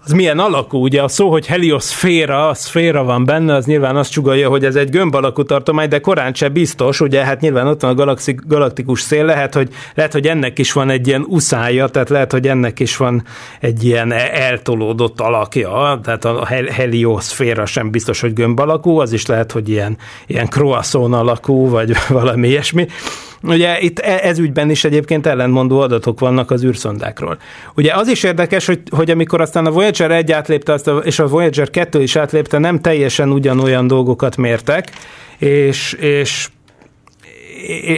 az 0.08 0.14
milyen 0.14 0.40
alakú, 0.40 0.78
ugye 0.78 1.02
a 1.02 1.08
szó, 1.08 1.30
hogy 1.30 1.46
helioszféra, 1.46 2.48
a 2.48 2.54
szféra 2.54 3.04
van 3.04 3.26
benne, 3.26 3.54
az 3.54 3.66
nyilván 3.66 3.96
azt 3.96 4.12
csugalja, 4.12 4.50
hogy 4.50 4.66
ez 4.66 4.76
egy 4.76 4.90
gömb 4.90 5.16
alakú 5.16 5.44
tartomány, 5.44 5.90
de 5.90 6.00
korán 6.00 6.34
se 6.34 6.50
biztos, 6.50 7.02
ugye 7.02 7.24
hát 7.24 7.42
nyilván 7.42 7.68
ott 7.68 7.82
van 7.82 7.92
a 7.92 7.94
galaxik, 7.94 8.42
galaktikus 8.46 9.02
szél, 9.02 9.26
lehet 9.26 9.54
hogy, 9.54 9.70
lehet, 9.94 10.12
hogy 10.12 10.28
ennek 10.28 10.60
is 10.60 10.72
van 10.72 10.90
egy 10.90 11.08
ilyen 11.08 11.26
uszája, 11.28 11.88
tehát 11.88 12.10
lehet, 12.10 12.32
hogy 12.32 12.48
ennek 12.48 12.80
is 12.80 12.98
van 12.98 13.24
egy 13.60 13.84
ilyen 13.84 14.12
eltolódott 14.12 15.20
alakja, 15.20 16.00
tehát 16.04 16.26
a 16.26 16.46
helioszféra 16.72 17.66
sem 17.66 17.92
biztos, 17.92 18.22
hogy 18.22 18.34
gömb 18.34 18.60
alakú, 18.60 19.00
az 19.00 19.14
is 19.14 19.26
lehet, 19.26 19.52
hogy 19.52 19.70
ilyen, 19.70 19.98
ilyen 20.28 20.48
croissant 20.48 21.14
alakú, 21.14 21.70
vagy 21.70 21.92
valami 22.10 22.48
ilyesmi. 22.48 22.88
Ugye 23.48 23.80
itt 23.80 24.00
e- 24.00 24.20
ez 24.24 24.40
ügyben 24.40 24.70
is 24.70 24.84
egyébként 24.84 25.26
ellentmondó 25.26 25.80
adatok 25.80 26.20
vannak 26.20 26.52
az 26.52 26.64
űrszondákról. 26.64 27.38
Ugye 27.76 27.94
az 27.94 28.08
is 28.08 28.24
érdekes, 28.24 28.66
hogy, 28.66 28.82
hogy 28.90 29.12
amikor 29.12 29.42
aztán 29.42 29.66
a 29.66 29.72
Voyager 29.72 30.12
1 30.12 30.32
átlépte, 30.32 30.74
azt 30.74 30.88
a, 30.88 30.98
és 30.98 31.20
a 31.20 31.28
Voyager 31.28 31.70
2 31.70 32.02
is 32.02 32.16
átlépte, 32.16 32.58
nem 32.58 32.80
teljesen 32.80 33.32
ugyanolyan 33.32 33.88
dolgokat 33.88 34.38
mértek, 34.38 34.92
és, 35.38 35.94
és 35.94 36.48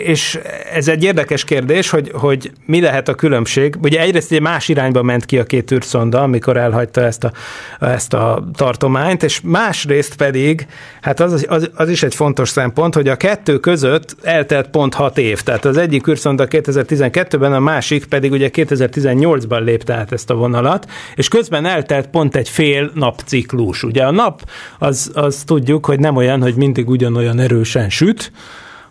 és 0.06 0.39
ez 0.74 0.88
egy 0.88 1.04
érdekes 1.04 1.43
kérdés, 1.43 1.89
hogy, 1.89 2.12
hogy 2.13 2.52
mi 2.65 2.82
lehet 2.82 3.08
a 3.08 3.13
különbség. 3.13 3.76
Ugye 3.82 4.00
egyrészt 4.00 4.32
egy 4.32 4.41
más 4.41 4.67
irányba 4.67 5.04
ment 5.04 5.26
ki 5.26 5.39
a 5.39 5.43
két 5.43 5.72
űrszonda, 5.72 6.22
amikor 6.22 6.58
elhagyta 6.58 7.02
ezt 7.02 7.24
a, 7.24 7.32
ezt 7.80 8.13
a 8.13 8.43
tartományt, 8.56 9.24
és 9.24 9.41
másrészt 9.43 10.15
pedig, 10.15 10.67
hát 11.02 11.19
az, 11.19 11.45
az, 11.50 11.69
az 11.76 11.89
is 11.89 12.04
egy 12.04 12.15
fontos 12.15 12.50
szempont, 12.50 12.93
hogy 12.93 13.08
a 13.08 13.15
kettő 13.15 13.58
között 13.58 14.15
eltelt 14.24 14.69
pont 14.69 14.93
hat 14.93 15.17
év. 15.17 15.41
Tehát 15.41 15.65
az 15.65 15.78
egyik 15.78 16.08
űrszonda 16.08 16.45
2012-ben, 16.50 17.54
a 17.54 17.60
másik 17.60 18.06
pedig 18.06 18.32
ugye 18.32 18.50
2018-ban 18.54 19.63
lépte 19.63 19.93
át 19.93 20.12
ezt 20.12 20.30
a 20.30 20.36
vonalat, 20.36 20.91
és 21.15 21.28
közben 21.28 21.65
eltelt 21.65 22.08
pont 22.08 22.36
egy 22.36 22.50
fél 22.50 22.91
napciklus. 22.93 23.84
Ugye 23.84 24.04
a 24.04 24.12
nap, 24.12 24.50
az, 24.80 25.12
az 25.13 25.43
tudjuk, 25.45 25.86
hogy 25.86 26.00
nem 26.00 26.15
olyan, 26.15 26.41
hogy 26.41 26.56
mindig 26.56 26.89
ugyanolyan 26.89 27.39
erősen 27.39 27.89
süt, 27.89 28.32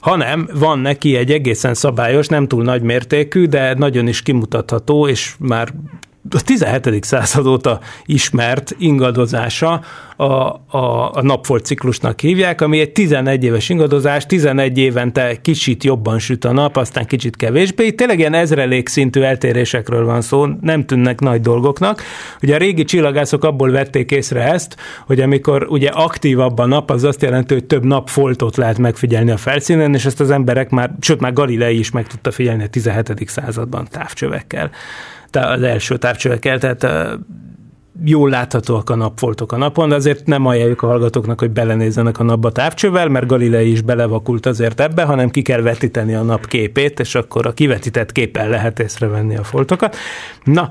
hanem 0.00 0.48
van 0.54 0.78
neki 0.78 1.16
egy 1.16 1.32
egészen 1.32 1.74
szabályos, 1.74 2.26
nem 2.26 2.46
túl 2.48 2.62
nagy 2.62 2.82
mértékű, 2.82 3.46
de 3.46 3.74
nagyon 3.74 4.08
is 4.08 4.22
kimutatható, 4.22 5.08
és 5.08 5.34
már 5.38 5.74
a 6.30 6.42
17. 6.42 7.04
század 7.04 7.46
óta 7.46 7.80
ismert 8.04 8.74
ingadozása 8.78 9.80
a, 10.16 10.24
a, 10.24 11.10
a 11.12 11.22
napfolt 11.22 11.64
ciklusnak 11.64 12.20
hívják, 12.20 12.60
ami 12.60 12.80
egy 12.80 12.92
11 12.92 13.44
éves 13.44 13.68
ingadozás, 13.68 14.26
11 14.26 14.78
évente 14.78 15.40
kicsit 15.40 15.84
jobban 15.84 16.18
süt 16.18 16.44
a 16.44 16.52
nap, 16.52 16.76
aztán 16.76 17.06
kicsit 17.06 17.36
kevésbé. 17.36 17.86
Itt 17.86 17.96
tényleg 17.96 18.18
ilyen 18.18 18.34
ezrelék 18.34 18.88
szintű 18.88 19.20
eltérésekről 19.20 20.04
van 20.04 20.20
szó, 20.20 20.46
nem 20.60 20.84
tűnnek 20.84 21.20
nagy 21.20 21.40
dolgoknak. 21.40 22.02
Ugye 22.42 22.54
a 22.54 22.58
régi 22.58 22.84
csillagászok 22.84 23.44
abból 23.44 23.70
vették 23.70 24.10
észre 24.10 24.52
ezt, 24.52 24.76
hogy 25.06 25.20
amikor 25.20 25.66
ugye 25.68 25.88
aktívabb 25.88 26.58
a 26.58 26.66
nap, 26.66 26.90
az 26.90 27.04
azt 27.04 27.22
jelenti, 27.22 27.54
hogy 27.54 27.64
több 27.64 27.84
napfoltot 27.84 28.56
lehet 28.56 28.78
megfigyelni 28.78 29.30
a 29.30 29.36
felszínen, 29.36 29.94
és 29.94 30.04
ezt 30.04 30.20
az 30.20 30.30
emberek 30.30 30.70
már, 30.70 30.90
sőt 31.00 31.20
már 31.20 31.32
Galilei 31.32 31.78
is 31.78 31.90
meg 31.90 32.06
tudta 32.06 32.30
figyelni 32.30 32.62
a 32.62 32.68
17. 32.68 33.28
században 33.28 33.88
távcsövekkel 33.90 34.70
az 35.36 35.62
első 35.62 35.96
távcsövekkel, 35.96 36.58
tehát 36.58 36.86
jól 38.04 38.30
láthatóak 38.30 38.90
a 38.90 38.94
napfoltok 38.94 39.52
a 39.52 39.56
napon, 39.56 39.88
de 39.88 39.94
azért 39.94 40.26
nem 40.26 40.46
ajánljuk 40.46 40.82
a 40.82 40.86
hallgatóknak, 40.86 41.40
hogy 41.40 41.50
belenézzenek 41.50 42.18
a 42.18 42.22
napba 42.22 42.52
távcsővel, 42.52 43.08
mert 43.08 43.26
Galilei 43.26 43.70
is 43.70 43.80
belevakult 43.80 44.46
azért 44.46 44.80
ebbe, 44.80 45.02
hanem 45.02 45.30
ki 45.30 45.42
kell 45.42 45.60
vetíteni 45.60 46.14
a 46.14 46.22
nap 46.22 46.46
képét, 46.46 47.00
és 47.00 47.14
akkor 47.14 47.46
a 47.46 47.52
kivetített 47.52 48.12
képen 48.12 48.48
lehet 48.48 48.78
észrevenni 48.78 49.36
a 49.36 49.44
foltokat. 49.44 49.96
Na, 50.44 50.70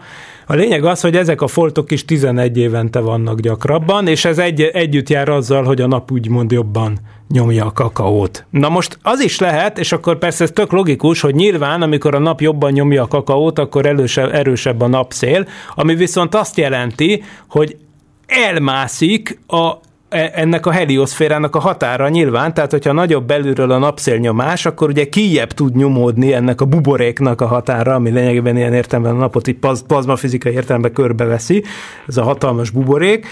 a 0.50 0.54
lényeg 0.54 0.86
az, 0.86 1.02
hogy 1.02 1.16
ezek 1.16 1.42
a 1.42 1.48
foltok 1.48 1.92
is 1.92 2.06
11 2.06 2.58
évente 2.58 3.00
vannak 3.00 3.40
gyakrabban, 3.40 4.08
és 4.08 4.26
ez 4.26 4.38
egy, 4.38 4.62
együtt 4.62 5.10
jár 5.10 5.30
azzal, 5.30 5.64
hogy 5.64 5.82
a 5.82 5.88
nap 5.88 6.12
úgymond 6.12 6.52
jobban 6.52 7.00
nyomja 7.30 7.66
a 7.66 7.72
kakaót. 7.72 8.46
Na 8.50 8.70
most 8.70 9.00
az 9.02 9.20
is 9.20 9.40
lehet, 9.40 9.80
és 9.80 9.92
akkor 9.92 10.18
persze 10.18 10.44
ez 10.44 10.52
tök 10.52 10.72
logikus, 10.72 11.22
hogy 11.22 11.36
nyilván, 11.36 11.82
amikor 11.82 12.16
a 12.16 12.20
nap 12.20 12.42
jobban 12.42 12.72
nyomja 12.72 13.04
a 13.04 13.08
kakaót, 13.08 13.60
akkor 13.60 13.86
erősebb, 13.86 14.34
erősebb 14.34 14.82
a 14.82 14.88
napszél, 14.88 15.48
ami 15.76 15.96
viszont 15.96 16.36
azt 16.36 16.58
jelenti, 16.58 17.24
hogy 17.48 17.78
elmászik 18.26 19.40
a 19.48 19.74
ennek 20.10 20.66
a 20.66 20.72
helioszférának 20.72 21.56
a 21.56 21.60
határa 21.60 22.10
nyilván, 22.10 22.54
tehát 22.54 22.72
hogyha 22.72 22.92
nagyobb 22.92 23.26
belülről 23.26 23.72
a 23.72 23.78
napszélnyomás, 23.78 24.66
akkor 24.66 24.90
ugye 24.90 25.10
kijebb 25.10 25.52
tud 25.52 25.76
nyomódni 25.76 26.34
ennek 26.34 26.62
a 26.62 26.66
buboréknak 26.66 27.42
a 27.42 27.48
határa, 27.48 27.94
ami 27.94 28.10
lényegében 28.10 28.58
ilyen 28.58 28.74
értelemben 28.74 29.16
a 29.16 29.18
napot 29.18 29.48
így 29.48 29.58
plazmafizikai 29.88 30.54
értelemben 30.54 30.94
körbeveszi, 30.94 31.64
ez 32.08 32.18
a 32.18 32.24
hatalmas 32.24 32.70
buborék, 32.70 33.28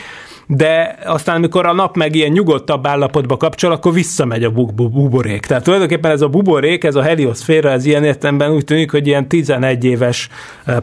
de 0.48 0.98
aztán, 1.06 1.36
amikor 1.36 1.66
a 1.66 1.74
nap 1.74 1.96
meg 1.96 2.16
ilyen 2.16 2.32
nyugodtabb 2.32 2.88
állapotba 2.88 3.38
kapcsol, 3.38 3.72
akkor 3.72 3.94
visszamegy 3.94 4.44
a 4.44 4.50
bu- 4.50 4.74
bu- 4.74 4.92
buborék. 4.92 5.46
Tehát 5.46 5.64
tulajdonképpen 5.64 6.12
ez 6.12 6.22
a 6.22 6.28
buborék, 6.28 6.84
ez 6.84 6.96
a 6.96 7.02
helioszféra, 7.02 7.70
ez 7.70 7.86
ilyen 7.86 8.04
értelemben 8.04 8.52
úgy 8.52 8.64
tűnik, 8.64 8.92
hogy 8.92 9.08
ilyen 9.08 9.28
11 9.28 9.84
éves 9.84 10.30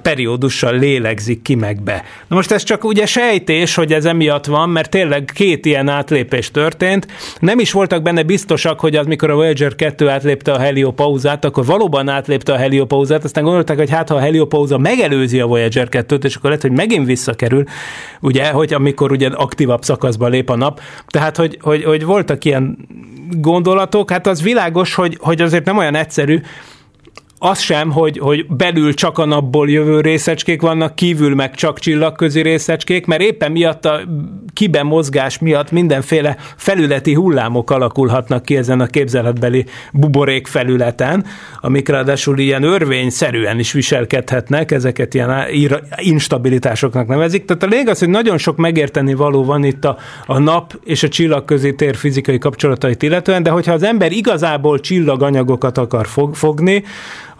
periódussal 0.02 0.78
lélegzik 0.78 1.42
ki 1.42 1.54
meg 1.54 1.82
be. 1.82 2.04
Na 2.28 2.36
most 2.36 2.50
ez 2.50 2.62
csak 2.62 2.84
ugye 2.84 3.06
sejtés, 3.06 3.74
hogy 3.74 3.92
ez 3.92 4.04
emiatt 4.04 4.46
van, 4.46 4.68
mert 4.68 4.90
tényleg 4.90 5.30
két 5.34 5.66
ilyen 5.66 5.88
átlépés 5.88 6.50
történt. 6.50 7.06
Nem 7.38 7.58
is 7.58 7.72
voltak 7.72 8.02
benne 8.02 8.22
biztosak, 8.22 8.80
hogy 8.80 8.96
az, 8.96 9.06
mikor 9.06 9.30
a 9.30 9.34
Voyager 9.34 9.74
2 9.74 10.08
átlépte 10.08 10.52
a 10.52 10.58
heliopauzát, 10.58 11.44
akkor 11.44 11.64
valóban 11.64 12.08
átlépte 12.08 12.52
a 12.52 12.56
heliopauzát, 12.56 13.24
aztán 13.24 13.44
gondolták, 13.44 13.76
hogy 13.76 13.90
hát 13.90 14.08
ha 14.08 14.14
a 14.14 14.20
heliopauza 14.20 14.78
megelőzi 14.78 15.40
a 15.40 15.46
Voyager 15.46 15.88
2-t, 15.90 16.24
és 16.24 16.34
akkor 16.34 16.48
lehet, 16.48 16.62
hogy 16.62 16.72
megint 16.72 17.06
visszakerül, 17.06 17.64
ugye, 18.20 18.50
hogy 18.50 18.72
amikor 18.72 19.12
ugye 19.12 19.28
aktívabb 19.52 19.82
szakaszba 19.82 20.28
lép 20.28 20.50
a 20.50 20.56
nap. 20.56 20.80
Tehát, 21.06 21.36
hogy, 21.36 21.58
hogy, 21.60 21.84
hogy 21.84 22.04
voltak 22.04 22.44
ilyen 22.44 22.78
gondolatok, 23.30 24.10
hát 24.10 24.26
az 24.26 24.42
világos, 24.42 24.94
hogy, 24.94 25.16
hogy 25.20 25.42
azért 25.42 25.64
nem 25.64 25.76
olyan 25.76 25.94
egyszerű, 25.94 26.40
az 27.44 27.60
sem, 27.60 27.90
hogy, 27.90 28.18
hogy 28.18 28.46
belül 28.46 28.94
csak 28.94 29.18
a 29.18 29.24
napból 29.24 29.70
jövő 29.70 30.00
részecskék 30.00 30.60
vannak, 30.60 30.94
kívül 30.94 31.34
meg 31.34 31.54
csak 31.54 31.78
csillagközi 31.78 32.42
részecskék, 32.42 33.06
mert 33.06 33.22
éppen 33.22 33.52
miatt 33.52 33.84
a 33.84 34.00
kibe 34.52 34.86
miatt 35.40 35.70
mindenféle 35.70 36.36
felületi 36.56 37.14
hullámok 37.14 37.70
alakulhatnak 37.70 38.44
ki 38.44 38.56
ezen 38.56 38.80
a 38.80 38.86
képzeletbeli 38.86 39.64
buborék 39.92 40.46
felületen, 40.46 41.24
amik 41.60 41.88
ráadásul 41.88 42.38
ilyen 42.38 42.62
örvényszerűen 42.62 43.58
is 43.58 43.72
viselkedhetnek, 43.72 44.70
ezeket 44.70 45.14
ilyen 45.14 45.30
instabilitásoknak 45.96 47.06
nevezik. 47.06 47.44
Tehát 47.44 47.62
a 47.62 47.66
lényeg 47.66 47.88
az, 47.88 47.98
hogy 47.98 48.08
nagyon 48.08 48.38
sok 48.38 48.56
megérteni 48.56 49.14
való 49.14 49.44
van 49.44 49.64
itt 49.64 49.84
a, 49.84 49.96
a 50.26 50.38
nap 50.38 50.78
és 50.84 51.02
a 51.02 51.08
csillagközi 51.08 51.74
tér 51.74 51.96
fizikai 51.96 52.38
kapcsolatait 52.38 53.02
illetően, 53.02 53.42
de 53.42 53.50
hogyha 53.50 53.72
az 53.72 53.82
ember 53.82 54.12
igazából 54.12 54.80
csillaganyagokat 54.80 55.78
akar 55.78 56.06
fog, 56.06 56.34
fogni, 56.34 56.84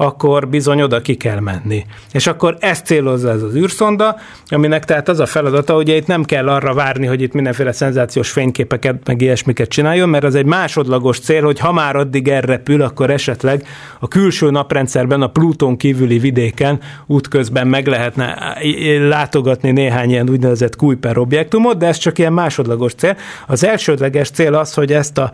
akkor 0.03 0.49
bizony 0.49 0.83
oda 0.83 1.01
ki 1.01 1.15
kell 1.15 1.41
menni. 1.41 1.85
És 2.13 2.27
akkor 2.27 2.57
ezt 2.61 2.87
célozza 2.87 3.31
ez 3.31 3.43
az 3.43 3.55
űrszonda, 3.55 4.17
aminek 4.47 4.85
tehát 4.85 5.09
az 5.09 5.21
a 5.21 5.27
feladata, 5.27 5.75
hogy 5.75 5.89
itt 5.89 6.07
nem 6.07 6.25
kell 6.25 6.49
arra 6.49 6.75
várni, 6.75 7.07
hogy 7.07 7.23
itt 7.23 7.33
mindenféle 7.33 7.73
szenzációs 7.73 8.31
fényképeket, 8.31 9.07
meg 9.07 9.21
ilyesmiket 9.21 9.69
csináljon, 9.69 10.09
mert 10.09 10.25
az 10.25 10.35
egy 10.35 10.45
másodlagos 10.45 11.19
cél, 11.19 11.43
hogy 11.43 11.59
ha 11.59 11.73
már 11.73 11.97
addig 11.97 12.29
elrepül, 12.29 12.83
akkor 12.83 13.11
esetleg 13.11 13.67
a 14.01 14.09
külső 14.09 14.51
naprendszerben, 14.51 15.23
a 15.23 15.27
Pluton 15.27 15.77
kívüli 15.77 16.19
vidéken 16.19 16.81
útközben 17.07 17.67
meg 17.67 17.87
lehetne 17.87 18.57
látogatni 19.09 19.71
néhány 19.71 20.11
ilyen 20.11 20.31
úgynevezett 20.31 20.77
Kuiper 20.77 21.19
objektumot, 21.19 21.77
de 21.79 21.87
ez 21.87 21.97
csak 21.97 22.19
ilyen 22.19 22.33
másodlagos 22.33 22.95
cél. 22.95 23.17
Az 23.47 23.65
elsődleges 23.65 24.31
cél 24.31 24.55
az, 24.55 24.75
hogy 24.75 24.93
ezt 24.93 25.19
a 25.19 25.33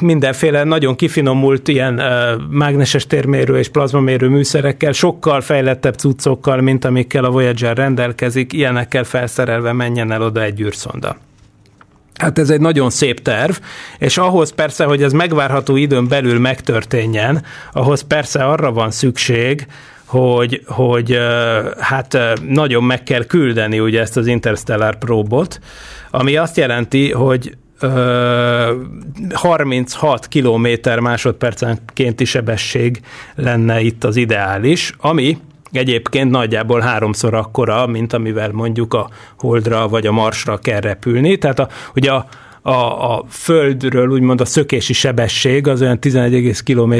mindenféle 0.00 0.64
nagyon 0.64 0.96
kifinomult 0.96 1.68
ilyen 1.68 2.02
mágneses 2.50 3.06
térmérő 3.06 3.58
és 3.58 3.68
plazmamérő 3.68 4.28
műszerekkel, 4.28 4.92
sokkal 4.92 5.40
fejlettebb 5.40 5.94
cuccokkal, 5.94 6.60
mint 6.60 6.84
amikkel 6.84 7.24
a 7.24 7.30
Voyager 7.30 7.76
rendelkezik, 7.76 8.52
ilyenekkel 8.52 9.04
felszerelve 9.04 9.72
menjen 9.72 10.12
el 10.12 10.22
oda 10.22 10.42
egy 10.42 10.60
űrszonda. 10.60 11.16
Hát 12.14 12.38
ez 12.38 12.50
egy 12.50 12.60
nagyon 12.60 12.90
szép 12.90 13.22
terv, 13.22 13.54
és 13.98 14.18
ahhoz 14.18 14.52
persze, 14.52 14.84
hogy 14.84 15.02
ez 15.02 15.12
megvárható 15.12 15.76
időn 15.76 16.08
belül 16.08 16.38
megtörténjen, 16.38 17.44
ahhoz 17.72 18.00
persze 18.00 18.44
arra 18.44 18.72
van 18.72 18.90
szükség, 18.90 19.66
hogy, 20.04 20.62
hogy 20.66 21.18
hát 21.78 22.18
nagyon 22.48 22.84
meg 22.84 23.02
kell 23.02 23.24
küldeni 23.24 23.80
ugye 23.80 24.00
ezt 24.00 24.16
az 24.16 24.26
Interstellar 24.26 24.98
próbot, 24.98 25.60
ami 26.10 26.36
azt 26.36 26.56
jelenti, 26.56 27.12
hogy 27.12 27.56
36 29.32 30.28
km 30.28 30.66
másodpercenkénti 31.00 32.24
sebesség 32.24 33.00
lenne 33.34 33.80
itt 33.80 34.04
az 34.04 34.16
ideális, 34.16 34.92
ami 34.98 35.38
egyébként 35.72 36.30
nagyjából 36.30 36.80
háromszor 36.80 37.34
akkora, 37.34 37.86
mint 37.86 38.12
amivel 38.12 38.52
mondjuk 38.52 38.94
a 38.94 39.10
Holdra 39.38 39.88
vagy 39.88 40.06
a 40.06 40.12
Marsra 40.12 40.58
kell 40.58 40.80
repülni. 40.80 41.38
Tehát 41.38 41.58
a, 41.58 41.68
ugye 41.94 42.12
a, 42.12 42.26
a, 42.62 43.12
a 43.12 43.24
Földről 43.28 44.08
úgymond 44.08 44.40
a 44.40 44.44
szökési 44.44 44.92
sebesség 44.92 45.68
az 45.68 45.82
olyan 45.82 46.00
11, 46.00 46.62
km 46.64 46.92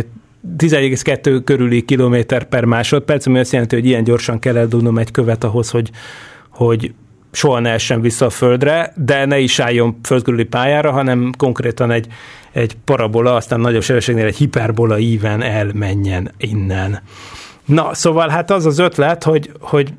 11,2 0.59 1.41
körüli 1.45 1.83
kilométer 1.85 2.45
per 2.45 2.65
másodperc, 2.65 3.27
ami 3.27 3.39
azt 3.39 3.53
jelenti, 3.53 3.75
hogy 3.75 3.87
ilyen 3.87 4.05
gyorsan 4.05 4.39
kell 4.39 4.57
eldugnom 4.57 4.99
egy 4.99 5.11
követ 5.11 5.45
ahhoz, 5.45 5.71
hogy, 5.71 5.91
hogy 6.49 6.95
soha 7.35 7.59
ne 7.59 7.71
essen 7.71 8.01
vissza 8.01 8.27
a 8.27 8.31
földre, 8.31 8.93
de 8.97 9.25
ne 9.25 9.39
is 9.39 9.59
álljon 9.59 9.99
földkörüli 10.03 10.45
pályára, 10.45 10.93
hanem 10.93 11.33
konkrétan 11.39 11.91
egy, 11.91 12.07
egy 12.53 12.77
parabola, 12.85 13.35
aztán 13.35 13.61
nagyobb 13.61 13.83
sebességnél 13.83 14.27
egy 14.27 14.37
hiperbola 14.37 14.99
íven 14.99 15.43
elmenjen 15.43 16.31
innen. 16.37 17.01
Na, 17.65 17.95
szóval 17.95 18.29
hát 18.29 18.51
az 18.51 18.67
az 18.67 18.79
ötlet, 18.79 19.25
hogy, 19.25 19.53
hogy 19.61 19.93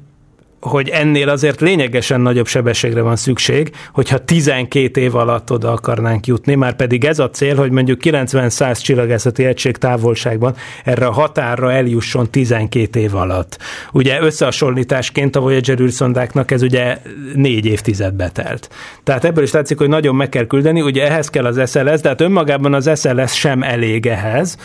hogy 0.66 0.90
ennél 0.90 1.30
azért 1.30 1.62
lényegesen 1.62 2.22
nagyobb 2.22 2.48
sebességre 2.48 3.02
van 3.02 3.16
szükség, 3.16 3.72
hogyha 3.94 4.18
12 4.18 5.02
év 5.02 5.16
alatt 5.16 5.52
oda 5.52 5.72
akarnánk 5.72 6.28
jutni, 6.28 6.56
már 6.56 6.76
pedig 6.76 7.06
ez 7.06 7.20
a 7.20 7.30
cél, 7.30 7.56
hogy 7.56 7.72
mondjuk 7.72 8.00
90-100 8.04 8.82
csillagászati 8.82 9.46
egység 9.46 9.78
távolságban 9.78 10.56
erre 10.84 11.06
a 11.06 11.12
határra 11.12 11.72
eljusson 11.72 12.30
12 12.30 13.00
év 13.00 13.16
alatt. 13.16 13.58
Ugye 13.92 14.22
összehasonlításként 14.22 15.36
a 15.36 15.40
Voyager 15.40 15.80
űrszondáknak 15.80 16.52
ez 16.52 16.62
ugye 16.62 16.98
négy 17.34 17.66
évtizedbe 17.66 18.30
telt. 18.30 18.70
Tehát 19.04 19.26
ebből 19.26 19.44
is 19.44 19.52
látszik, 19.52 19.78
hogy 19.78 19.90
nagyon 19.90 20.16
meg 20.16 20.30
kell 20.30 20.48
küldeni, 20.48 20.82
ugye 20.82 21.08
ehhez 21.10 21.30
kell 21.30 21.46
az 21.46 21.72
SLS, 21.72 22.02
de 22.02 22.10
hát 22.10 22.22
önmagában 22.22 22.74
az 22.74 23.00
SLS 23.00 23.34
sem 23.38 23.64
elég 23.64 24.06
ehhez, 24.06 24.58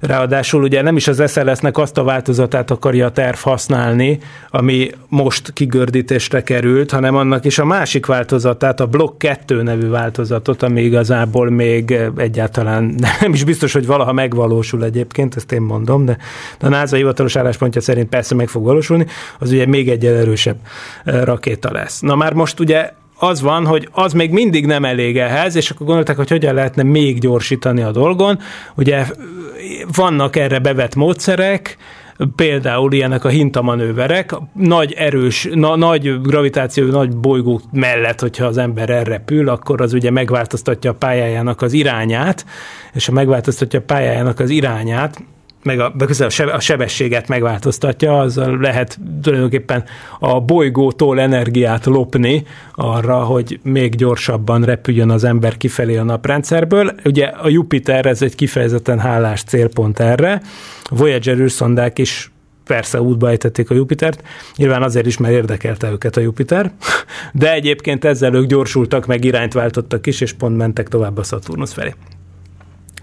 Ráadásul 0.00 0.62
ugye 0.62 0.82
nem 0.82 0.96
is 0.96 1.08
az 1.08 1.32
SLS-nek 1.32 1.78
azt 1.78 1.98
a 1.98 2.02
változatát 2.02 2.70
akarja 2.70 3.06
a 3.06 3.10
terv 3.10 3.36
használni, 3.36 4.18
ami 4.50 4.90
most 5.08 5.47
kigördítésre 5.52 6.42
került, 6.42 6.90
hanem 6.90 7.16
annak 7.16 7.44
is 7.44 7.58
a 7.58 7.64
másik 7.64 8.06
változatát, 8.06 8.80
a 8.80 8.86
Block 8.86 9.18
2 9.18 9.62
nevű 9.62 9.88
változatot, 9.88 10.62
ami 10.62 10.82
igazából 10.82 11.50
még 11.50 11.98
egyáltalán 12.16 12.94
nem 13.20 13.32
is 13.32 13.44
biztos, 13.44 13.72
hogy 13.72 13.86
valaha 13.86 14.12
megvalósul 14.12 14.84
egyébként, 14.84 15.36
ezt 15.36 15.52
én 15.52 15.60
mondom, 15.62 16.04
de 16.04 16.16
a 16.60 16.68
NASA 16.68 16.96
hivatalos 16.96 17.36
álláspontja 17.36 17.80
szerint 17.80 18.08
persze 18.08 18.34
meg 18.34 18.48
fog 18.48 18.64
valósulni, 18.64 19.06
az 19.38 19.50
ugye 19.50 19.66
még 19.66 19.88
egy 19.88 20.06
erősebb 20.06 20.56
eh, 21.04 21.22
rakéta 21.24 21.72
lesz. 21.72 22.00
Na 22.00 22.14
már 22.14 22.32
most 22.32 22.60
ugye 22.60 22.92
az 23.18 23.40
van, 23.40 23.66
hogy 23.66 23.88
az 23.92 24.12
még 24.12 24.30
mindig 24.30 24.66
nem 24.66 24.84
elég 24.84 25.18
ehhez, 25.18 25.56
és 25.56 25.70
akkor 25.70 25.86
gondolták, 25.86 26.16
hogy 26.16 26.28
hogyan 26.28 26.54
lehetne 26.54 26.82
még 26.82 27.18
gyorsítani 27.18 27.82
a 27.82 27.90
dolgon. 27.90 28.38
Ugye 28.74 29.06
vannak 29.94 30.36
erre 30.36 30.58
bevett 30.58 30.94
módszerek, 30.94 31.76
például 32.36 32.92
ilyenek 32.92 33.24
a 33.24 33.28
hintamanőverek, 33.28 34.34
nagy 34.52 34.92
erős, 34.92 35.48
na, 35.52 35.76
nagy 35.76 36.20
gravitáció, 36.22 36.86
nagy 36.86 37.16
bolygó 37.16 37.60
mellett, 37.72 38.20
hogyha 38.20 38.46
az 38.46 38.58
ember 38.58 38.90
elrepül, 38.90 39.48
akkor 39.48 39.80
az 39.80 39.92
ugye 39.92 40.10
megváltoztatja 40.10 40.90
a 40.90 40.94
pályájának 40.94 41.62
az 41.62 41.72
irányát, 41.72 42.46
és 42.92 43.06
ha 43.06 43.12
megváltoztatja 43.12 43.78
a 43.78 43.82
pályájának 43.86 44.40
az 44.40 44.50
irányát, 44.50 45.22
meg 45.62 45.80
a, 45.80 45.94
a 46.52 46.60
sebességet 46.60 47.28
megváltoztatja, 47.28 48.18
azzal 48.18 48.58
lehet 48.58 48.98
tulajdonképpen 49.22 49.84
a 50.18 50.40
bolygótól 50.40 51.20
energiát 51.20 51.86
lopni 51.86 52.46
arra, 52.74 53.18
hogy 53.18 53.60
még 53.62 53.94
gyorsabban 53.94 54.62
repüljön 54.62 55.10
az 55.10 55.24
ember 55.24 55.56
kifelé 55.56 55.96
a 55.96 56.02
naprendszerből. 56.02 56.94
Ugye 57.04 57.24
a 57.24 57.48
Jupiter 57.48 58.06
ez 58.06 58.22
egy 58.22 58.34
kifejezetten 58.34 58.98
hálás 58.98 59.42
célpont 59.42 60.00
erre. 60.00 60.40
A 60.82 60.94
Voyager 60.94 61.38
űrszondák 61.38 61.98
is 61.98 62.30
persze 62.68 63.00
útba 63.00 63.28
ejtették 63.28 63.70
a 63.70 63.74
Jupitert, 63.74 64.22
nyilván 64.56 64.82
azért 64.82 65.06
is, 65.06 65.18
mert 65.18 65.34
érdekelte 65.34 65.90
őket 65.90 66.16
a 66.16 66.20
Jupiter, 66.20 66.72
de 67.32 67.52
egyébként 67.52 68.04
ezzel 68.04 68.34
ők 68.34 68.46
gyorsultak, 68.46 69.06
meg 69.06 69.24
irányt 69.24 69.52
váltottak 69.52 70.06
is, 70.06 70.20
és 70.20 70.32
pont 70.32 70.56
mentek 70.56 70.88
tovább 70.88 71.18
a 71.18 71.22
Saturnus 71.22 71.72
felé. 71.72 71.94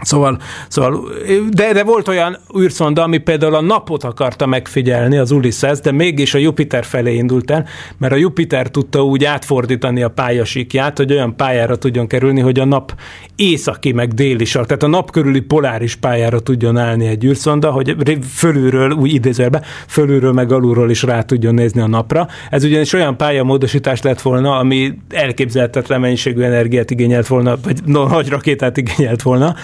Szóval, 0.00 0.38
szóval 0.68 1.08
de, 1.50 1.72
de 1.72 1.84
volt 1.84 2.08
olyan 2.08 2.38
űrszonda, 2.58 3.02
ami 3.02 3.18
például 3.18 3.54
a 3.54 3.60
napot 3.60 4.04
akarta 4.04 4.46
megfigyelni, 4.46 5.18
az 5.18 5.30
Ulysses, 5.30 5.80
de 5.80 5.92
mégis 5.92 6.34
a 6.34 6.38
Jupiter 6.38 6.84
felé 6.84 7.14
indult 7.14 7.50
el, 7.50 7.66
mert 7.98 8.12
a 8.12 8.16
Jupiter 8.16 8.70
tudta 8.70 9.04
úgy 9.04 9.24
átfordítani 9.24 10.02
a 10.02 10.08
pályasíkját, 10.08 10.96
hogy 10.96 11.12
olyan 11.12 11.36
pályára 11.36 11.76
tudjon 11.76 12.06
kerülni, 12.06 12.40
hogy 12.40 12.58
a 12.58 12.64
nap 12.64 12.94
északi 13.36 13.92
meg 13.92 14.14
déli 14.14 14.44
sark, 14.44 14.66
tehát 14.66 14.82
a 14.82 14.86
nap 14.86 15.10
körüli 15.10 15.40
poláris 15.40 15.94
pályára 15.94 16.40
tudjon 16.40 16.76
állni 16.76 17.06
egy 17.06 17.24
űrszonda, 17.24 17.70
hogy 17.70 18.18
fölülről, 18.34 18.90
úgy 18.90 19.14
idézőjelben, 19.14 19.62
fölülről 19.86 20.32
meg 20.32 20.52
alulról 20.52 20.90
is 20.90 21.02
rá 21.02 21.22
tudjon 21.22 21.54
nézni 21.54 21.80
a 21.80 21.86
napra. 21.86 22.28
Ez 22.50 22.64
ugyanis 22.64 22.92
olyan 22.92 23.16
pályamódosítás 23.16 24.02
lett 24.02 24.20
volna, 24.20 24.58
ami 24.58 24.92
elképzelhetetlen 25.10 26.00
mennyiségű 26.00 26.42
energiát 26.42 26.90
igényelt 26.90 27.26
volna, 27.26 27.56
vagy 27.62 27.80
no, 27.84 28.06
nagy 28.06 28.28
rakétát 28.28 28.76
igényelt 28.76 29.22
volna, 29.22 29.54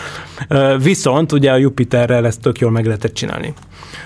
Viszont 0.83 1.33
ugye 1.33 1.51
a 1.51 1.57
Jupiterrel 1.57 2.27
ezt 2.27 2.41
tök 2.41 2.59
jól 2.59 2.71
meg 2.71 2.87
lehetett 2.87 3.15
csinálni. 3.15 3.55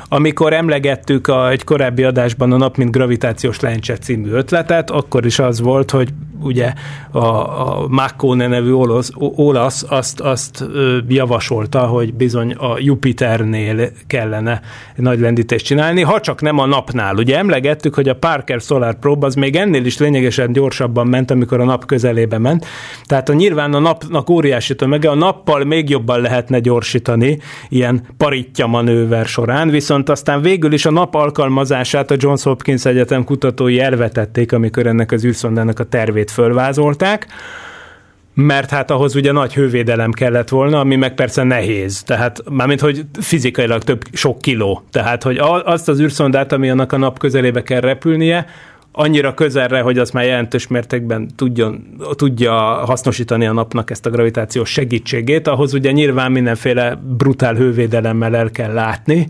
Amikor 0.09 0.53
emlegettük 0.53 1.29
a, 1.29 1.51
egy 1.51 1.65
korábbi 1.65 2.03
adásban 2.03 2.53
a 2.53 2.57
nap, 2.57 2.77
mint 2.77 2.91
gravitációs 2.91 3.61
lencse 3.61 3.97
című 3.97 4.31
ötletet, 4.31 4.91
akkor 4.91 5.27
is 5.27 5.39
az 5.39 5.61
volt, 5.61 5.91
hogy 5.91 6.09
ugye 6.41 6.73
a, 7.11 7.19
a 7.19 7.87
Maccone 7.89 8.47
nevű 8.47 8.73
olasz, 8.73 9.11
olasz 9.19 9.85
azt, 9.89 10.21
azt 10.21 10.65
javasolta, 11.09 11.87
hogy 11.87 12.15
bizony 12.15 12.53
a 12.53 12.79
Jupiternél 12.79 13.91
kellene 14.07 14.61
nagy 14.97 15.21
lendítést 15.21 15.65
csinálni, 15.65 16.03
ha 16.03 16.21
csak 16.21 16.41
nem 16.41 16.59
a 16.59 16.67
napnál. 16.67 17.17
Ugye 17.17 17.39
emlegettük, 17.39 17.95
hogy 17.95 18.09
a 18.09 18.15
Parker 18.15 18.61
Solar 18.61 18.99
Probe 18.99 19.27
az 19.27 19.35
még 19.35 19.57
ennél 19.57 19.85
is 19.85 19.99
lényegesen 19.99 20.53
gyorsabban 20.53 21.07
ment, 21.07 21.31
amikor 21.31 21.61
a 21.61 21.65
nap 21.65 21.87
közelébe 21.87 22.39
ment. 22.39 22.67
Tehát 23.05 23.29
a 23.29 23.33
nyilván 23.33 23.75
a 23.75 23.79
napnak 23.79 24.31
óriási 24.31 24.75
tömege, 24.75 25.11
a 25.11 25.15
nappal 25.15 25.65
még 25.65 25.89
jobban 25.89 26.26
lehetne 26.27 26.59
gyorsítani 26.59 27.39
ilyen 27.69 28.03
paritja 28.17 28.67
manőver 28.67 29.27
során, 29.27 29.69
viszont 29.69 30.09
aztán 30.09 30.43
végül 30.43 30.73
is 30.73 30.87
a 30.87 30.91
nap 30.91 31.15
alkalmazását 31.15 32.11
a 32.11 32.17
Johns 32.19 32.43
Hopkins 32.43 32.85
Egyetem 32.85 33.25
kutatói 33.25 33.81
elvetették, 33.81 34.53
amikor 34.53 34.87
ennek 34.87 35.13
az 35.13 35.25
űrszondának 35.25 35.79
a 35.79 35.85
tervét 35.85 36.31
fölvázolták, 36.31 37.27
mert 38.35 38.71
hát 38.71 38.91
ahhoz 38.91 39.15
ugye 39.15 39.33
nagy 39.33 39.55
hővédelem 39.55 40.11
kellett 40.11 40.49
volna, 40.49 40.81
ami 40.81 40.97
meg 40.97 41.15
persze 41.15 41.43
nehéz. 41.43 42.03
Tehát 42.03 42.43
mármint, 42.51 42.81
hogy 42.81 43.05
fizikailag 43.21 43.83
több 43.83 44.03
sok 44.13 44.39
kiló. 44.39 44.83
Tehát, 44.91 45.23
hogy 45.23 45.39
azt 45.65 45.89
az 45.89 46.01
űrszondát, 46.01 46.53
ami 46.53 46.71
annak 46.71 46.93
a 46.93 46.97
nap 46.97 47.19
közelébe 47.19 47.63
kell 47.63 47.81
repülnie, 47.81 48.47
annyira 48.99 49.35
közelre, 49.35 49.81
hogy 49.81 49.99
az 49.99 50.11
már 50.11 50.25
jelentős 50.25 50.67
mértékben 50.67 51.29
tudjon, 51.37 51.97
tudja 52.15 52.53
hasznosítani 52.63 53.47
a 53.47 53.53
napnak 53.53 53.91
ezt 53.91 54.07
a 54.07 54.11
gravitációs 54.11 54.71
segítségét, 54.71 55.49
ahhoz 55.49 55.75
ugye 55.75 55.91
nyilván 55.91 56.33
mindenféle 56.33 57.01
brutál 57.17 57.55
hővédelemmel 57.55 58.37
el 58.37 58.51
kell 58.51 58.73
látni, 58.73 59.27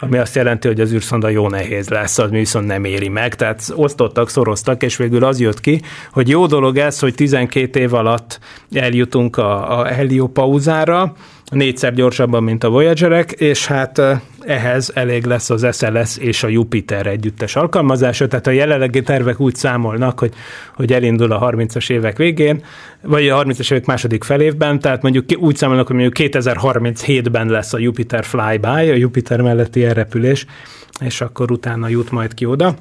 ami 0.00 0.18
azt 0.18 0.34
jelenti, 0.34 0.68
hogy 0.68 0.80
az 0.80 0.92
űrszonda 0.92 1.28
jó 1.28 1.48
nehéz 1.48 1.88
lesz, 1.88 2.18
az 2.18 2.30
viszont 2.30 2.66
nem 2.66 2.84
éri 2.84 3.08
meg. 3.08 3.34
Tehát 3.34 3.72
osztottak, 3.74 4.30
szoroztak, 4.30 4.82
és 4.82 4.96
végül 4.96 5.24
az 5.24 5.40
jött 5.40 5.60
ki, 5.60 5.80
hogy 6.12 6.28
jó 6.28 6.46
dolog 6.46 6.76
ez, 6.76 6.98
hogy 6.98 7.14
12 7.14 7.80
év 7.80 7.94
alatt 7.94 8.38
eljutunk 8.72 9.36
a, 9.36 9.80
a 9.80 9.84
heliopauzára, 9.84 11.14
négyszer 11.56 11.94
gyorsabban, 11.94 12.42
mint 12.42 12.64
a 12.64 12.68
Voyagerek, 12.68 13.30
és 13.30 13.66
hát 13.66 14.00
ehhez 14.40 14.90
elég 14.94 15.24
lesz 15.24 15.50
az 15.50 15.66
SLS 15.76 16.16
és 16.16 16.42
a 16.42 16.48
Jupiter 16.48 17.06
együttes 17.06 17.56
alkalmazása, 17.56 18.28
tehát 18.28 18.46
a 18.46 18.50
jelenlegi 18.50 19.02
tervek 19.02 19.40
úgy 19.40 19.54
számolnak, 19.54 20.18
hogy, 20.18 20.32
hogy 20.74 20.92
elindul 20.92 21.32
a 21.32 21.50
30-as 21.50 21.90
évek 21.90 22.16
végén, 22.16 22.64
vagy 23.02 23.28
a 23.28 23.44
30-as 23.44 23.72
évek 23.72 23.86
második 23.86 24.24
felévben, 24.24 24.78
tehát 24.78 25.02
mondjuk 25.02 25.24
úgy 25.36 25.56
számolnak, 25.56 25.86
hogy 25.86 25.96
mondjuk 25.96 26.32
2037-ben 26.32 27.48
lesz 27.48 27.72
a 27.72 27.78
Jupiter 27.78 28.24
flyby, 28.24 28.66
a 28.66 28.94
Jupiter 28.94 29.40
melletti 29.40 29.84
elrepülés, 29.84 30.46
és 31.00 31.20
akkor 31.20 31.50
utána 31.50 31.88
jut 31.88 32.10
majd 32.10 32.34
ki 32.34 32.44
oda. 32.44 32.74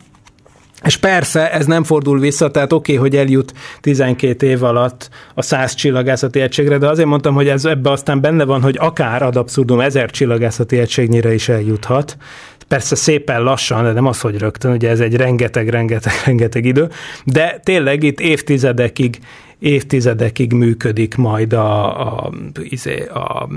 És 0.85 0.97
persze 0.97 1.51
ez 1.51 1.65
nem 1.65 1.83
fordul 1.83 2.19
vissza, 2.19 2.51
tehát 2.51 2.73
oké, 2.73 2.97
okay, 2.97 3.09
hogy 3.09 3.19
eljut 3.19 3.53
12 3.81 4.47
év 4.47 4.63
alatt 4.63 5.09
a 5.33 5.41
100 5.41 5.73
csillagászati 5.73 6.39
egységre, 6.39 6.77
de 6.77 6.87
azért 6.87 7.07
mondtam, 7.07 7.33
hogy 7.33 7.47
ez 7.47 7.65
ebbe 7.65 7.91
aztán 7.91 8.21
benne 8.21 8.43
van, 8.43 8.61
hogy 8.61 8.77
akár 8.79 9.21
ad 9.21 9.35
abszurdum 9.35 9.79
1000 9.79 10.09
csillagászati 10.09 10.77
egységnyire 10.77 11.33
is 11.33 11.49
eljuthat. 11.49 12.17
Persze 12.67 12.95
szépen 12.95 13.41
lassan, 13.43 13.83
de 13.83 13.91
nem 13.91 14.05
az, 14.05 14.21
hogy 14.21 14.37
rögtön, 14.37 14.71
ugye 14.71 14.89
ez 14.89 14.99
egy 14.99 15.15
rengeteg, 15.15 15.69
rengeteg, 15.69 16.13
rengeteg 16.25 16.65
idő, 16.65 16.89
de 17.23 17.59
tényleg 17.63 18.03
itt 18.03 18.19
évtizedekig, 18.19 19.19
évtizedekig 19.59 20.53
működik 20.53 21.15
majd 21.15 21.53
a, 21.53 22.01
a, 22.07 22.31
izé, 22.63 23.07
a, 23.13 23.19
a 23.19 23.49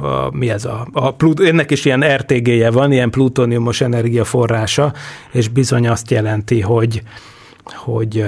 a, 0.00 0.36
mi 0.36 0.50
ez 0.50 0.64
a, 0.64 0.88
a 0.92 1.14
ennek 1.42 1.70
is 1.70 1.84
ilyen 1.84 2.16
RTG-je 2.16 2.70
van, 2.70 2.92
ilyen 2.92 3.10
plutóniumos 3.10 3.80
energiaforrása, 3.80 4.92
és 5.32 5.48
bizony 5.48 5.88
azt 5.88 6.10
jelenti, 6.10 6.60
hogy, 6.60 7.02
hogy 7.64 8.24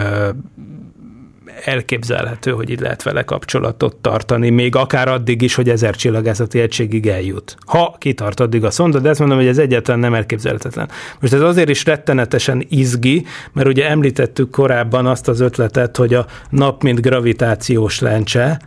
elképzelhető, 1.65 2.51
hogy 2.51 2.71
itt 2.71 2.81
lehet 2.81 3.03
vele 3.03 3.23
kapcsolatot 3.23 3.97
tartani, 3.97 4.51
még 4.51 4.77
akár 4.77 5.09
addig 5.09 5.43
is, 5.43 5.55
hogy 5.55 5.69
ezer 5.69 5.97
csillagászati 5.97 6.61
egységig 6.61 7.07
eljut. 7.07 7.57
Ha 7.67 7.97
kitart 7.99 8.41
addig 8.41 8.65
a 8.65 8.71
szonda, 8.71 8.99
de 8.99 9.09
ezt 9.09 9.19
mondom, 9.19 9.39
hogy 9.39 9.47
ez 9.47 9.59
egyáltalán 9.59 10.01
nem 10.01 10.15
elképzelhetetlen. 10.15 10.89
Most 11.21 11.33
ez 11.33 11.41
azért 11.41 11.69
is 11.69 11.85
rettenetesen 11.85 12.67
izgi, 12.69 13.25
mert 13.53 13.69
ugye 13.69 13.89
említettük 13.89 14.51
korábban 14.51 15.07
azt 15.07 15.29
az 15.29 15.41
ötletet, 15.41 15.97
hogy 15.97 16.15
a 16.15 16.27
nap 16.51 16.83
mint 16.83 17.01
gravitációs 17.01 18.01
lencse, 18.01 18.61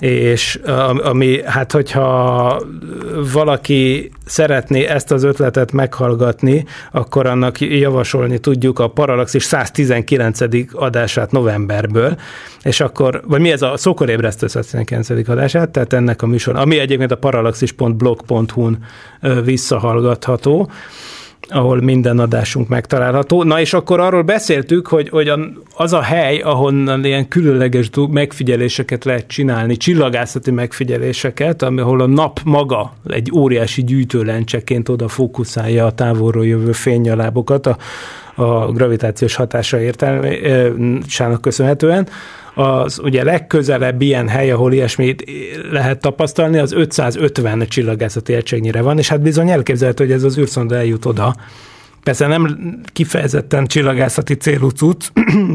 és 0.00 0.60
ami, 1.02 1.42
hát 1.44 1.72
hogyha 1.72 2.62
valaki 3.32 4.10
szeretné 4.24 4.84
ezt 4.84 5.10
az 5.10 5.22
ötletet 5.22 5.72
meghallgatni, 5.72 6.64
akkor 6.92 7.26
annak 7.26 7.60
javasolni 7.60 8.38
tudjuk 8.38 8.78
a 8.78 8.88
Paralaxis 8.88 9.42
119. 9.42 10.40
adását 10.72 11.32
novemberből, 11.32 12.16
és 12.62 12.80
akkor, 12.80 13.22
vagy 13.26 13.40
mi 13.40 13.50
ez 13.50 13.62
a 13.62 13.76
szokorébresztő 13.76 14.46
119. 14.46 15.28
adását, 15.28 15.70
tehát 15.70 15.92
ennek 15.92 16.22
a 16.22 16.26
műsor, 16.26 16.56
ami 16.56 16.78
egyébként 16.78 17.10
a 17.10 17.16
paralaxis.blog.hu-n 17.16 18.78
visszahallgatható, 19.44 20.70
ahol 21.50 21.80
minden 21.80 22.18
adásunk 22.18 22.68
megtalálható. 22.68 23.42
Na 23.42 23.60
és 23.60 23.72
akkor 23.72 24.00
arról 24.00 24.22
beszéltük, 24.22 24.86
hogy, 24.86 25.08
hogy 25.08 25.32
az 25.76 25.92
a 25.92 26.00
hely, 26.00 26.38
ahonnan 26.38 27.04
ilyen 27.04 27.28
különleges 27.28 27.90
megfigyeléseket 28.10 29.04
lehet 29.04 29.26
csinálni, 29.26 29.76
csillagászati 29.76 30.50
megfigyeléseket, 30.50 31.62
ahol 31.62 32.00
a 32.00 32.06
nap 32.06 32.40
maga 32.44 32.92
egy 33.08 33.30
óriási 33.36 33.84
gyűjtőlencseként 33.84 34.88
oda 34.88 35.08
fókuszálja 35.08 35.86
a 35.86 35.92
távolról 35.92 36.46
jövő 36.46 36.72
fénynyalábokat 36.72 37.66
a, 37.66 37.76
a 38.34 38.72
gravitációs 38.72 39.34
hatása 39.34 39.80
értelmésának 39.80 41.40
köszönhetően, 41.40 42.08
az 42.54 42.98
ugye 42.98 43.24
legközelebb 43.24 44.02
ilyen 44.02 44.28
hely, 44.28 44.50
ahol 44.50 44.72
ilyesmit 44.72 45.24
lehet 45.70 46.00
tapasztalni, 46.00 46.58
az 46.58 46.72
550 46.72 47.66
csillagászati 47.68 48.32
egységnyire 48.32 48.80
van, 48.80 48.98
és 48.98 49.08
hát 49.08 49.20
bizony 49.20 49.50
elképzelhető, 49.50 50.04
hogy 50.04 50.12
ez 50.12 50.22
az 50.22 50.38
űrszonda 50.38 50.76
eljut 50.76 51.04
oda. 51.04 51.34
Persze 52.02 52.26
nem 52.26 52.58
kifejezetten 52.92 53.66
csillagászati 53.66 54.34
célú 54.34 54.68
cucc, 54.68 55.06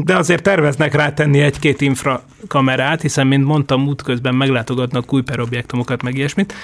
de 0.04 0.16
azért 0.16 0.42
terveznek 0.42 0.94
rátenni 0.94 1.40
egy-két 1.40 1.80
infrakamerát, 1.80 3.00
hiszen, 3.00 3.26
mint 3.26 3.44
mondtam, 3.44 3.86
útközben 3.86 4.34
meglátogatnak 4.34 5.06
Kuiper 5.06 5.40
objektumokat, 5.40 6.02
meg 6.02 6.16
ilyesmit. 6.16 6.54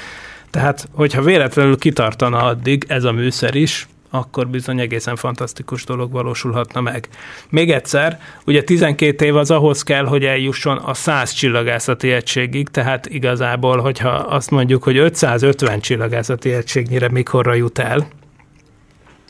Tehát, 0.51 0.89
hogyha 0.93 1.23
véletlenül 1.23 1.79
kitartana 1.79 2.43
addig 2.43 2.85
ez 2.89 3.05
a 3.05 3.13
műszer 3.13 3.55
is, 3.55 3.89
akkor 4.15 4.49
bizony 4.49 4.81
egészen 4.81 5.17
fantasztikus 5.17 5.85
dolog 5.85 6.13
valósulhatna 6.13 6.81
meg. 6.81 7.09
Még 7.49 7.71
egyszer, 7.71 8.21
ugye 8.47 8.63
12 8.63 9.25
év 9.25 9.37
az 9.37 9.51
ahhoz 9.51 9.83
kell, 9.83 10.05
hogy 10.05 10.25
eljusson 10.25 10.77
a 10.77 10.95
100 10.95 11.33
csillagászati 11.33 12.13
egységig, 12.13 12.69
tehát 12.69 13.07
igazából, 13.07 13.79
hogyha 13.79 14.09
azt 14.09 14.51
mondjuk, 14.51 14.83
hogy 14.83 14.97
550 14.97 15.81
csillagászati 15.81 16.53
egységnyire 16.53 17.11
mikorra 17.11 17.55
jut 17.55 17.79
el, 17.79 18.07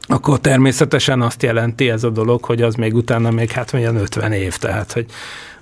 akkor 0.06 0.40
természetesen 0.40 1.22
azt 1.22 1.42
jelenti 1.42 1.90
ez 1.90 2.04
a 2.04 2.10
dolog, 2.10 2.44
hogy 2.44 2.62
az 2.62 2.74
még 2.74 2.94
utána 2.94 3.30
még 3.30 3.50
hát 3.50 3.72
olyan 3.72 3.96
50 3.96 4.32
év, 4.32 4.56
tehát 4.56 4.92
hogy 4.92 5.06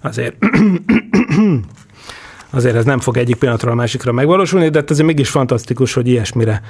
azért 0.00 0.36
azért 2.50 2.74
ez 2.74 2.84
nem 2.84 3.00
fog 3.00 3.16
egyik 3.16 3.36
pillanatról 3.36 3.72
a 3.72 3.74
másikra 3.74 4.12
megvalósulni, 4.12 4.68
de 4.68 4.78
hát 4.78 4.90
azért 4.90 5.06
mégis 5.06 5.28
fantasztikus, 5.28 5.92
hogy 5.92 6.08
ilyesmire 6.08 6.62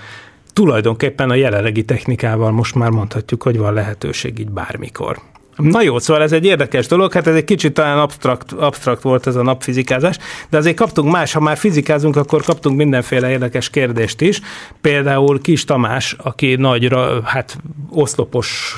tulajdonképpen 0.53 1.31
a 1.31 1.35
jelenlegi 1.35 1.85
technikával 1.85 2.51
most 2.51 2.75
már 2.75 2.91
mondhatjuk, 2.91 3.43
hogy 3.43 3.59
van 3.59 3.73
lehetőség 3.73 4.39
így 4.39 4.51
bármikor. 4.51 5.19
Na 5.57 5.83
jó, 5.83 5.99
szóval 5.99 6.23
ez 6.23 6.33
egy 6.33 6.45
érdekes 6.45 6.87
dolog, 6.87 7.13
hát 7.13 7.27
ez 7.27 7.35
egy 7.35 7.45
kicsit 7.45 7.73
talán 7.73 7.99
abstrakt, 7.99 8.53
abstrakt 8.53 9.03
volt 9.03 9.27
ez 9.27 9.37
a 9.37 9.43
napfizikázás, 9.43 10.19
de 10.51 10.57
azért 10.57 10.77
kaptunk 10.77 11.13
más, 11.13 11.33
ha 11.33 11.41
már 11.41 11.57
fizikázunk, 11.57 12.17
akkor 12.17 12.43
kaptunk 12.43 12.77
mindenféle 12.77 13.31
érdekes 13.31 13.71
kérdést 13.71 14.21
is. 14.21 14.41
Például 14.81 15.41
Kis 15.41 15.65
Tamás, 15.65 16.17
aki 16.19 16.55
nagyra, 16.55 17.23
hát 17.25 17.59
oszlopos 17.91 18.75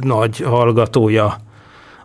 nagy 0.00 0.40
hallgatója 0.40 1.36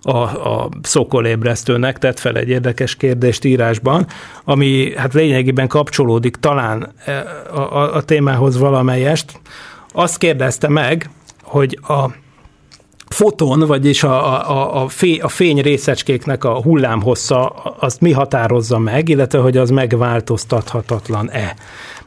a, 0.02 0.18
a 0.18 0.70
szokolébresztőnek 0.82 1.98
tett 1.98 2.20
fel 2.20 2.36
egy 2.36 2.50
érdekes 2.50 2.96
kérdést 2.96 3.46
írásban, 3.46 4.08
ami 4.44 4.94
hát 4.96 5.14
lényegében 5.14 5.68
kapcsolódik 5.68 6.36
talán 6.36 6.92
e, 7.06 7.26
a, 7.54 7.60
a, 7.60 7.96
a 7.96 8.02
témához 8.02 8.58
valamelyest. 8.58 9.40
Azt 9.92 10.18
kérdezte 10.18 10.68
meg, 10.68 11.10
hogy 11.44 11.80
a 11.88 12.06
foton, 13.10 13.60
vagyis 13.60 14.04
a, 14.04 14.50
a, 14.50 14.84
a, 14.84 14.88
fény, 14.88 15.22
a 15.22 15.28
fény 15.28 15.62
részecskéknek 15.62 16.44
a 16.44 16.62
hullámhossza, 16.62 17.46
azt 17.80 18.02
mi 18.02 18.12
határozza 18.12 18.78
meg, 18.78 19.10
illetve 19.10 19.40
hogy 19.40 19.58
az 19.58 19.70
megváltoztathatatlan-e. 19.70 21.56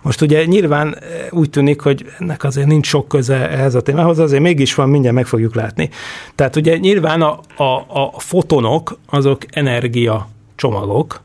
Most 0.02 0.20
ugye 0.20 0.44
nyilván 0.44 0.98
úgy 1.30 1.50
tűnik, 1.50 1.80
hogy 1.80 2.06
ennek 2.18 2.44
azért 2.44 2.66
nincs 2.66 2.86
sok 2.86 3.08
köze 3.08 3.50
ehhez 3.50 3.74
a 3.74 3.82
témához, 3.82 4.18
azért 4.18 4.42
mégis 4.42 4.74
van, 4.74 4.88
mindjárt 4.88 5.16
meg 5.16 5.26
fogjuk 5.26 5.54
látni. 5.54 5.90
Tehát 6.34 6.56
ugye 6.56 6.76
nyilván 6.76 7.22
a, 7.22 7.40
a, 7.56 7.84
a 7.88 8.14
fotonok, 8.16 8.98
azok 9.06 9.42
energia 9.50 10.28
csomagok, 10.56 11.20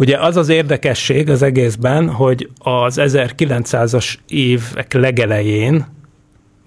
Ugye 0.00 0.18
az 0.18 0.36
az 0.36 0.48
érdekesség 0.48 1.30
az 1.30 1.42
egészben, 1.42 2.08
hogy 2.08 2.50
az 2.58 3.00
1900-as 3.00 4.14
évek 4.28 4.92
legelején 4.92 5.86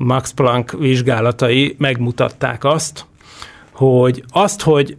Max 0.03 0.31
Planck 0.31 0.71
vizsgálatai 0.79 1.75
megmutatták 1.77 2.63
azt, 2.63 3.05
hogy 3.71 4.23
azt, 4.31 4.61
hogy 4.61 4.97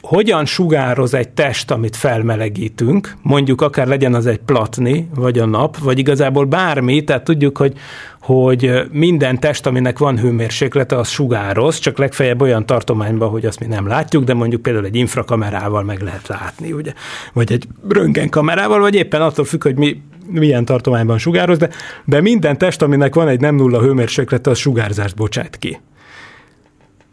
hogyan 0.00 0.44
sugároz 0.44 1.14
egy 1.14 1.28
test, 1.28 1.70
amit 1.70 1.96
felmelegítünk, 1.96 3.16
mondjuk 3.22 3.60
akár 3.60 3.86
legyen 3.86 4.14
az 4.14 4.26
egy 4.26 4.38
platni, 4.38 5.08
vagy 5.14 5.38
a 5.38 5.46
nap, 5.46 5.78
vagy 5.78 5.98
igazából 5.98 6.44
bármi, 6.44 7.04
tehát 7.04 7.24
tudjuk, 7.24 7.58
hogy, 7.58 7.72
hogy 8.20 8.72
minden 8.90 9.40
test, 9.40 9.66
aminek 9.66 9.98
van 9.98 10.18
hőmérséklete, 10.18 10.96
az 10.96 11.08
sugároz, 11.08 11.78
csak 11.78 11.98
legfeljebb 11.98 12.40
olyan 12.40 12.66
tartományban, 12.66 13.28
hogy 13.28 13.46
azt 13.46 13.60
mi 13.60 13.66
nem 13.66 13.86
látjuk, 13.86 14.24
de 14.24 14.34
mondjuk 14.34 14.62
például 14.62 14.84
egy 14.84 14.96
infrakamerával 14.96 15.82
meg 15.82 16.00
lehet 16.00 16.28
látni, 16.28 16.72
ugye? 16.72 16.92
vagy 17.32 17.52
egy 17.52 17.68
röntgenkamerával, 17.88 18.80
vagy 18.80 18.94
éppen 18.94 19.22
attól 19.22 19.44
függ, 19.44 19.62
hogy 19.62 19.76
mi 19.76 20.02
milyen 20.30 20.64
tartományban 20.64 21.18
sugároz, 21.18 21.58
de, 21.58 21.68
de 22.04 22.20
minden 22.20 22.58
test, 22.58 22.82
aminek 22.82 23.14
van 23.14 23.28
egy 23.28 23.40
nem 23.40 23.54
nulla 23.54 23.80
hőmérséklete, 23.80 24.50
az 24.50 24.58
sugárzást 24.58 25.16
bocsát 25.16 25.56
ki. 25.56 25.78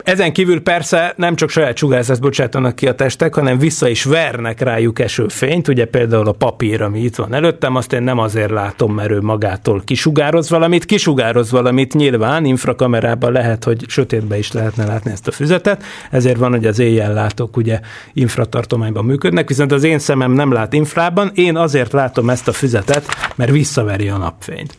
Ezen 0.06 0.34
kívül 0.34 0.62
persze 0.62 1.14
nem 1.18 1.36
csak 1.36 1.50
saját 1.50 1.78
sugárzást 1.78 2.22
bocsátanak 2.22 2.76
ki 2.76 2.88
a 2.88 2.96
testek, 2.96 3.34
hanem 3.34 3.58
vissza 3.58 3.88
is 3.88 4.04
vernek 4.04 4.62
rájuk 4.62 5.00
esőfényt, 5.00 5.68
ugye 5.68 5.86
például 5.86 6.28
a 6.28 6.32
papír, 6.32 6.82
ami 6.82 7.00
itt 7.00 7.16
van 7.16 7.34
előttem, 7.34 7.76
azt 7.76 7.94
én 7.94 8.04
nem 8.04 8.18
azért 8.18 8.50
látom, 8.50 8.94
mert 8.94 9.12
ő 9.12 9.22
magától 9.22 9.82
kisugároz 9.86 10.50
valamit, 10.50 10.86
kisugároz 10.86 11.52
valamit 11.52 11.94
nyilván, 11.94 12.46
infrakamerában 12.46 13.32
lehet, 13.32 13.64
hogy 13.64 13.86
sötétbe 13.88 14.38
is 14.38 14.52
lehetne 14.52 14.86
látni 14.86 15.12
ezt 15.12 15.28
a 15.28 15.32
füzetet, 15.32 15.84
ezért 16.12 16.38
van, 16.38 16.52
hogy 16.52 16.66
az 16.66 16.80
éjjel 16.80 17.14
látok, 17.14 17.58
ugye 17.58 17.80
infratartományban 18.14 19.06
működnek, 19.06 19.48
viszont 19.48 19.72
az 19.72 19.84
én 19.84 20.00
szemem 20.00 20.32
nem 20.32 20.52
lát 20.52 20.74
infrában, 20.74 21.32
én 21.34 21.58
azért 21.58 21.92
látom 21.92 22.30
ezt 22.30 22.48
a 22.48 22.54
füzetet, 22.54 23.06
mert 23.36 23.52
visszaveri 23.52 24.10
a 24.10 24.18
napfényt 24.18 24.76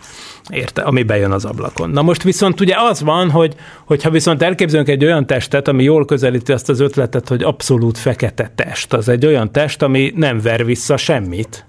érte, 0.50 0.82
ami 0.82 1.02
bejön 1.02 1.30
az 1.30 1.44
ablakon. 1.44 1.90
Na 1.90 2.02
most 2.02 2.22
viszont 2.22 2.60
ugye 2.60 2.74
az 2.78 3.02
van, 3.02 3.30
hogy 3.30 3.54
hogyha 3.84 4.10
viszont 4.10 4.42
elképzelünk 4.42 4.88
egy 4.88 5.04
olyan 5.04 5.15
testet, 5.24 5.68
ami 5.68 5.82
jól 5.82 6.04
közelíti 6.04 6.52
azt 6.52 6.68
az 6.68 6.80
ötletet, 6.80 7.28
hogy 7.28 7.42
abszolút 7.42 7.98
fekete 7.98 8.50
test, 8.54 8.92
az 8.92 9.08
egy 9.08 9.26
olyan 9.26 9.52
test, 9.52 9.82
ami 9.82 10.12
nem 10.16 10.40
ver 10.40 10.64
vissza 10.64 10.96
semmit, 10.96 11.64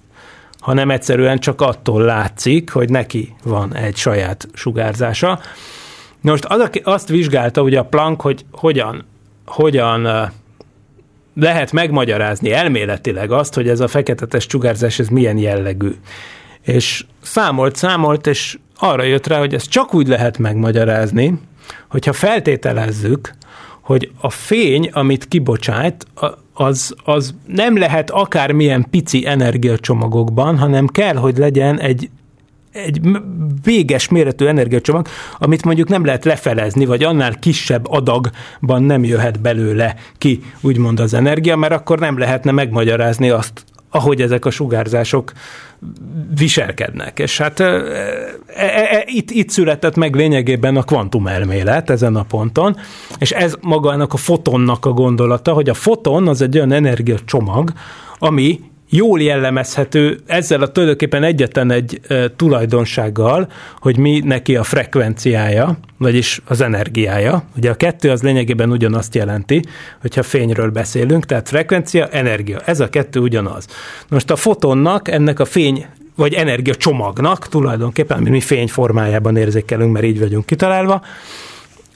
hanem 0.60 0.92
egyszerűen 0.92 1.40
csak 1.40 1.62
attól 1.62 2.02
látszik, 2.02 2.70
hogy 2.70 2.90
neki 2.90 3.36
van 3.44 3.76
egy 3.76 3.96
saját 3.96 4.48
sugárzása. 4.54 5.40
Na 6.22 6.32
most 6.32 6.46
az, 6.46 6.60
aki 6.60 6.82
azt 6.84 7.10
vizsgálta 7.10 7.62
ugye 7.62 7.80
a 7.80 7.86
Planck, 7.86 8.22
hogy 8.22 8.46
hogyan, 8.52 9.06
hogyan 9.46 10.32
lehet 11.36 11.72
megmagyarázni 11.72 12.52
elméletileg 12.52 13.32
azt, 13.32 13.54
hogy 13.54 13.70
ez 13.70 13.80
a 13.80 13.88
fekete 13.88 14.26
test 14.26 14.50
sugárzás 14.50 15.00
ez 15.00 15.08
milyen 15.08 15.38
jellegű. 15.38 15.96
És 16.62 17.06
számolt, 17.22 17.76
számolt, 17.76 18.28
és 18.28 18.58
arra 18.78 19.04
jött 19.04 19.28
rá, 19.28 19.40
hogy 19.40 19.54
ezt 19.54 19.70
csak 19.70 19.94
úgy 19.94 20.08
lehet 20.08 20.38
megmagyarázni, 20.38 21.40
hogyha 21.88 22.14
feltételezzük, 22.14 23.34
hogy 23.82 24.12
a 24.22 24.30
fény, 24.30 24.90
amit 24.92 25.28
kibocsát, 25.28 26.06
az, 26.54 26.96
az 27.04 27.34
nem 27.46 27.78
lehet 27.78 28.10
akármilyen 28.10 28.88
pici 28.90 29.28
energiacsomagokban, 29.28 30.58
hanem 30.58 30.88
kell, 30.88 31.16
hogy 31.16 31.38
legyen 31.38 31.80
egy 31.80 32.10
egy 32.72 33.02
véges 33.64 34.08
méretű 34.08 34.46
energiacsomag, 34.46 35.08
amit 35.38 35.64
mondjuk 35.66 35.88
nem 35.88 36.06
lehet 36.06 36.26
lefelezni, 36.26 36.86
vagy 36.86 37.04
annál 37.04 37.40
kisebb 37.40 37.88
adagban 37.90 38.84
nem 38.84 39.04
jöhet 39.04 39.42
belőle 39.42 39.96
ki, 40.18 40.44
úgymond 40.62 41.00
az 41.00 41.14
energia, 41.14 41.56
mert 41.56 41.74
akkor 41.74 42.00
nem 42.00 42.18
lehetne 42.18 42.52
megmagyarázni 42.52 43.30
azt, 43.30 43.66
ahogy 43.90 44.22
ezek 44.22 44.46
a 44.46 44.50
sugárzások 44.50 45.32
viselkednek. 46.38 47.20
És 47.20 47.38
hát 47.38 47.60
e, 47.60 47.64
e, 47.64 48.66
e, 48.66 49.04
itt, 49.06 49.32
itt 49.32 49.50
született 49.50 49.96
meg 49.96 50.16
lényegében 50.16 50.76
a 50.76 50.84
kvantumelmélet 50.84 51.90
ezen 51.90 52.16
a 52.16 52.24
ponton, 52.24 52.78
és 53.18 53.32
ez 53.32 53.56
magának 53.62 54.14
a 54.14 54.18
fotonnak 54.18 54.86
a 54.86 54.92
gondolata, 54.92 55.54
hogy 55.54 55.70
a 55.70 55.74
foton 55.74 56.28
az 56.28 56.42
egy 56.42 56.56
olyan 56.56 56.72
energiacsomag, 56.72 57.72
ami 58.20 58.60
jól 58.90 59.22
jellemezhető 59.22 60.20
ezzel 60.26 60.62
a 60.62 60.72
tulajdonképpen 60.72 61.24
egyetlen 61.24 61.72
egy 61.72 62.02
tulajdonsággal, 62.36 63.52
hogy 63.80 63.98
mi 63.98 64.20
neki 64.20 64.56
a 64.56 64.64
frekvenciája, 64.64 65.78
vagyis 65.98 66.42
az 66.46 66.62
energiája. 66.62 67.44
Ugye 67.58 67.70
a 67.70 67.76
kettő 67.76 68.12
az 68.12 68.24
lényegében 68.24 68.72
ugyanazt 68.72 69.16
jelenti, 69.16 69.62
hogyha 70.02 70.24
fényről 70.24 70.70
beszélünk, 70.70 71.26
tehát 71.26 71.50
frekvencia, 71.50 72.08
energia. 72.08 72.60
Ez 72.66 72.80
a 72.80 72.90
kettő 72.90 73.20
ugyanaz. 73.20 73.68
Most 74.10 74.32
a 74.32 74.36
fotonnak, 74.36 75.08
ennek 75.08 75.40
a 75.40 75.46
fény 75.46 75.86
vagy 76.16 76.34
energia 76.34 76.76
csomagnak 76.76 77.48
tulajdonképpen, 77.48 78.18
amit 78.18 78.32
mi 78.32 78.42
fény 78.42 78.68
formájában 78.68 79.38
érzékelünk, 79.38 79.94
mert 79.94 80.06
így 80.06 80.20
vagyunk 80.20 80.46
kitalálva, 80.46 81.02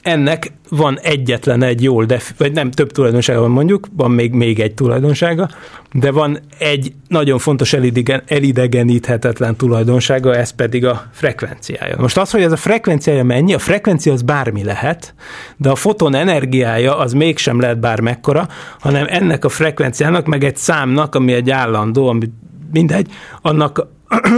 ennek 0.01 0.51
van 0.69 0.99
egyetlen 0.99 1.63
egy 1.63 1.83
jól, 1.83 2.05
def- 2.05 2.37
vagy 2.37 2.51
nem 2.51 2.71
több 2.71 2.91
tulajdonsága 2.91 3.39
van 3.39 3.49
mondjuk, 3.49 3.87
van 3.95 4.11
még, 4.11 4.31
még 4.31 4.59
egy 4.59 4.73
tulajdonsága, 4.73 5.49
de 5.93 6.11
van 6.11 6.39
egy 6.57 6.93
nagyon 7.07 7.39
fontos 7.39 7.73
elidegen, 7.73 8.23
elidegeníthetetlen 8.27 9.55
tulajdonsága, 9.55 10.35
ez 10.35 10.49
pedig 10.49 10.85
a 10.85 11.03
frekvenciája. 11.11 11.95
Most 11.99 12.17
az, 12.17 12.31
hogy 12.31 12.41
ez 12.41 12.51
a 12.51 12.57
frekvenciája 12.57 13.23
mennyi, 13.23 13.53
a 13.53 13.59
frekvencia 13.59 14.13
az 14.13 14.21
bármi 14.21 14.63
lehet, 14.63 15.13
de 15.57 15.69
a 15.69 15.75
foton 15.75 16.15
energiája 16.15 16.97
az 16.97 17.13
mégsem 17.13 17.59
lehet 17.59 17.79
bármekkora, 17.79 18.47
hanem 18.79 19.05
ennek 19.09 19.45
a 19.45 19.49
frekvenciának, 19.49 20.25
meg 20.25 20.43
egy 20.43 20.57
számnak, 20.57 21.15
ami 21.15 21.33
egy 21.33 21.49
állandó, 21.49 22.07
ami 22.07 22.31
mindegy, 22.71 23.07
annak 23.41 23.87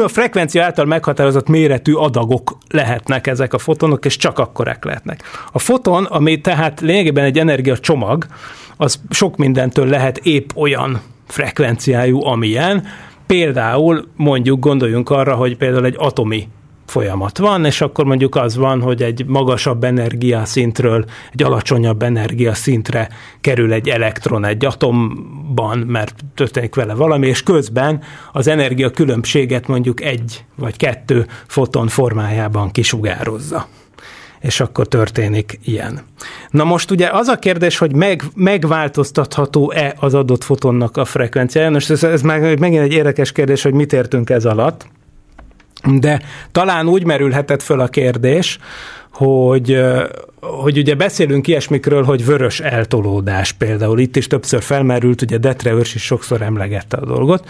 a 0.03 0.07
frekvencia 0.07 0.63
által 0.63 0.85
meghatározott 0.85 1.47
méretű 1.47 1.93
adagok 1.93 2.57
lehetnek 2.69 3.27
ezek 3.27 3.53
a 3.53 3.57
fotonok, 3.57 4.05
és 4.05 4.17
csak 4.17 4.39
akkorák 4.39 4.85
lehetnek. 4.85 5.23
A 5.51 5.59
foton, 5.59 6.05
ami 6.05 6.41
tehát 6.41 6.81
lényegében 6.81 7.23
egy 7.23 7.39
energiacsomag, 7.39 8.25
az 8.77 9.01
sok 9.09 9.37
mindentől 9.37 9.87
lehet 9.87 10.17
épp 10.17 10.49
olyan 10.55 11.01
frekvenciájú, 11.27 12.23
amilyen. 12.23 12.87
Például 13.27 14.07
mondjuk 14.15 14.59
gondoljunk 14.59 15.09
arra, 15.09 15.35
hogy 15.35 15.57
például 15.57 15.85
egy 15.85 15.95
atomi 15.97 16.47
folyamat 16.85 17.37
van, 17.37 17.65
és 17.65 17.81
akkor 17.81 18.05
mondjuk 18.05 18.35
az 18.35 18.55
van, 18.55 18.81
hogy 18.81 19.03
egy 19.03 19.25
magasabb 19.25 19.83
energiaszintről 19.83 21.05
egy 21.31 21.43
alacsonyabb 21.43 22.03
energiaszintre 22.03 23.09
kerül 23.41 23.73
egy 23.73 23.89
elektron 23.89 24.45
egy 24.45 24.65
atomban, 24.65 25.77
mert 25.77 26.15
történik 26.35 26.75
vele 26.75 26.93
valami, 26.93 27.27
és 27.27 27.43
közben 27.43 28.01
az 28.31 28.47
energia 28.47 28.91
különbséget 28.91 29.67
mondjuk 29.67 30.01
egy 30.01 30.45
vagy 30.55 30.77
kettő 30.77 31.27
foton 31.47 31.87
formájában 31.87 32.71
kisugározza 32.71 33.67
és 34.43 34.59
akkor 34.59 34.87
történik 34.87 35.59
ilyen. 35.63 35.99
Na 36.49 36.63
most 36.63 36.91
ugye 36.91 37.09
az 37.09 37.27
a 37.27 37.39
kérdés, 37.39 37.77
hogy 37.77 37.95
meg, 37.95 38.23
megváltoztatható-e 38.35 39.95
az 39.99 40.13
adott 40.13 40.43
fotonnak 40.43 40.97
a 40.97 41.05
frekvenciája. 41.05 41.69
Most 41.69 41.89
ez, 41.89 42.03
ez 42.03 42.21
megint 42.21 42.81
egy 42.81 42.93
érdekes 42.93 43.31
kérdés, 43.31 43.61
hogy 43.61 43.73
mit 43.73 43.93
értünk 43.93 44.29
ez 44.29 44.45
alatt. 44.45 44.87
De 45.91 46.21
talán 46.51 46.87
úgy 46.87 47.05
merülhetett 47.05 47.61
föl 47.61 47.79
a 47.79 47.87
kérdés, 47.87 48.59
hogy, 49.13 49.83
hogy 50.39 50.77
ugye 50.77 50.95
beszélünk 50.95 51.47
ilyesmikről, 51.47 52.03
hogy 52.03 52.25
vörös 52.25 52.59
eltolódás 52.59 53.51
például. 53.51 53.99
Itt 53.99 54.15
is 54.15 54.27
többször 54.27 54.61
felmerült, 54.61 55.21
ugye 55.21 55.37
Detre 55.37 55.71
őrs 55.71 55.95
is 55.95 56.03
sokszor 56.03 56.41
emlegette 56.41 56.97
a 56.97 57.05
dolgot. 57.05 57.49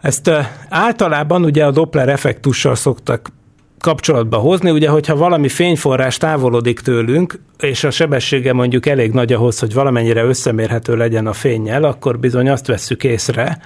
Ezt 0.00 0.30
általában 0.68 1.44
ugye 1.44 1.64
a 1.64 1.70
Doppler 1.70 2.08
effektussal 2.08 2.74
szoktak 2.74 3.32
kapcsolatba 3.78 4.36
hozni, 4.36 4.70
ugye, 4.70 4.88
hogyha 4.88 5.16
valami 5.16 5.48
fényforrás 5.48 6.16
távolodik 6.16 6.80
tőlünk, 6.80 7.40
és 7.58 7.84
a 7.84 7.90
sebessége 7.90 8.52
mondjuk 8.52 8.86
elég 8.86 9.12
nagy 9.12 9.32
ahhoz, 9.32 9.58
hogy 9.58 9.74
valamennyire 9.74 10.24
összemérhető 10.24 10.96
legyen 10.96 11.26
a 11.26 11.32
fényjel, 11.32 11.84
akkor 11.84 12.18
bizony 12.18 12.48
azt 12.50 12.66
vesszük 12.66 13.04
észre, 13.04 13.58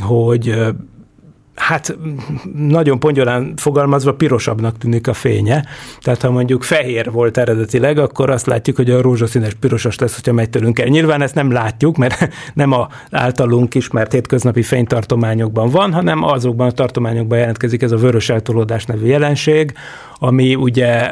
hogy 0.00 0.54
hát 1.58 1.96
nagyon 2.54 2.98
pongyolán 2.98 3.52
fogalmazva 3.56 4.14
pirosabbnak 4.14 4.78
tűnik 4.78 5.08
a 5.08 5.12
fénye. 5.12 5.64
Tehát 6.00 6.22
ha 6.22 6.30
mondjuk 6.30 6.62
fehér 6.62 7.10
volt 7.10 7.38
eredetileg, 7.38 7.98
akkor 7.98 8.30
azt 8.30 8.46
látjuk, 8.46 8.76
hogy 8.76 8.90
a 8.90 9.00
rózsaszínes 9.00 9.54
pirosos 9.54 9.98
lesz, 9.98 10.14
hogyha 10.14 10.32
megy 10.32 10.50
tőlünk 10.50 10.78
el. 10.78 10.86
Nyilván 10.86 11.22
ezt 11.22 11.34
nem 11.34 11.52
látjuk, 11.52 11.96
mert 11.96 12.28
nem 12.54 12.72
a 12.72 12.88
általunk 13.10 13.74
ismert 13.74 14.12
hétköznapi 14.12 14.62
fénytartományokban 14.62 15.70
van, 15.70 15.92
hanem 15.92 16.22
azokban 16.22 16.66
a 16.66 16.72
tartományokban 16.72 17.38
jelentkezik 17.38 17.82
ez 17.82 17.92
a 17.92 17.96
vörös 17.96 18.28
eltolódás 18.28 18.84
nevű 18.84 19.06
jelenség, 19.06 19.72
ami 20.18 20.54
ugye, 20.54 21.10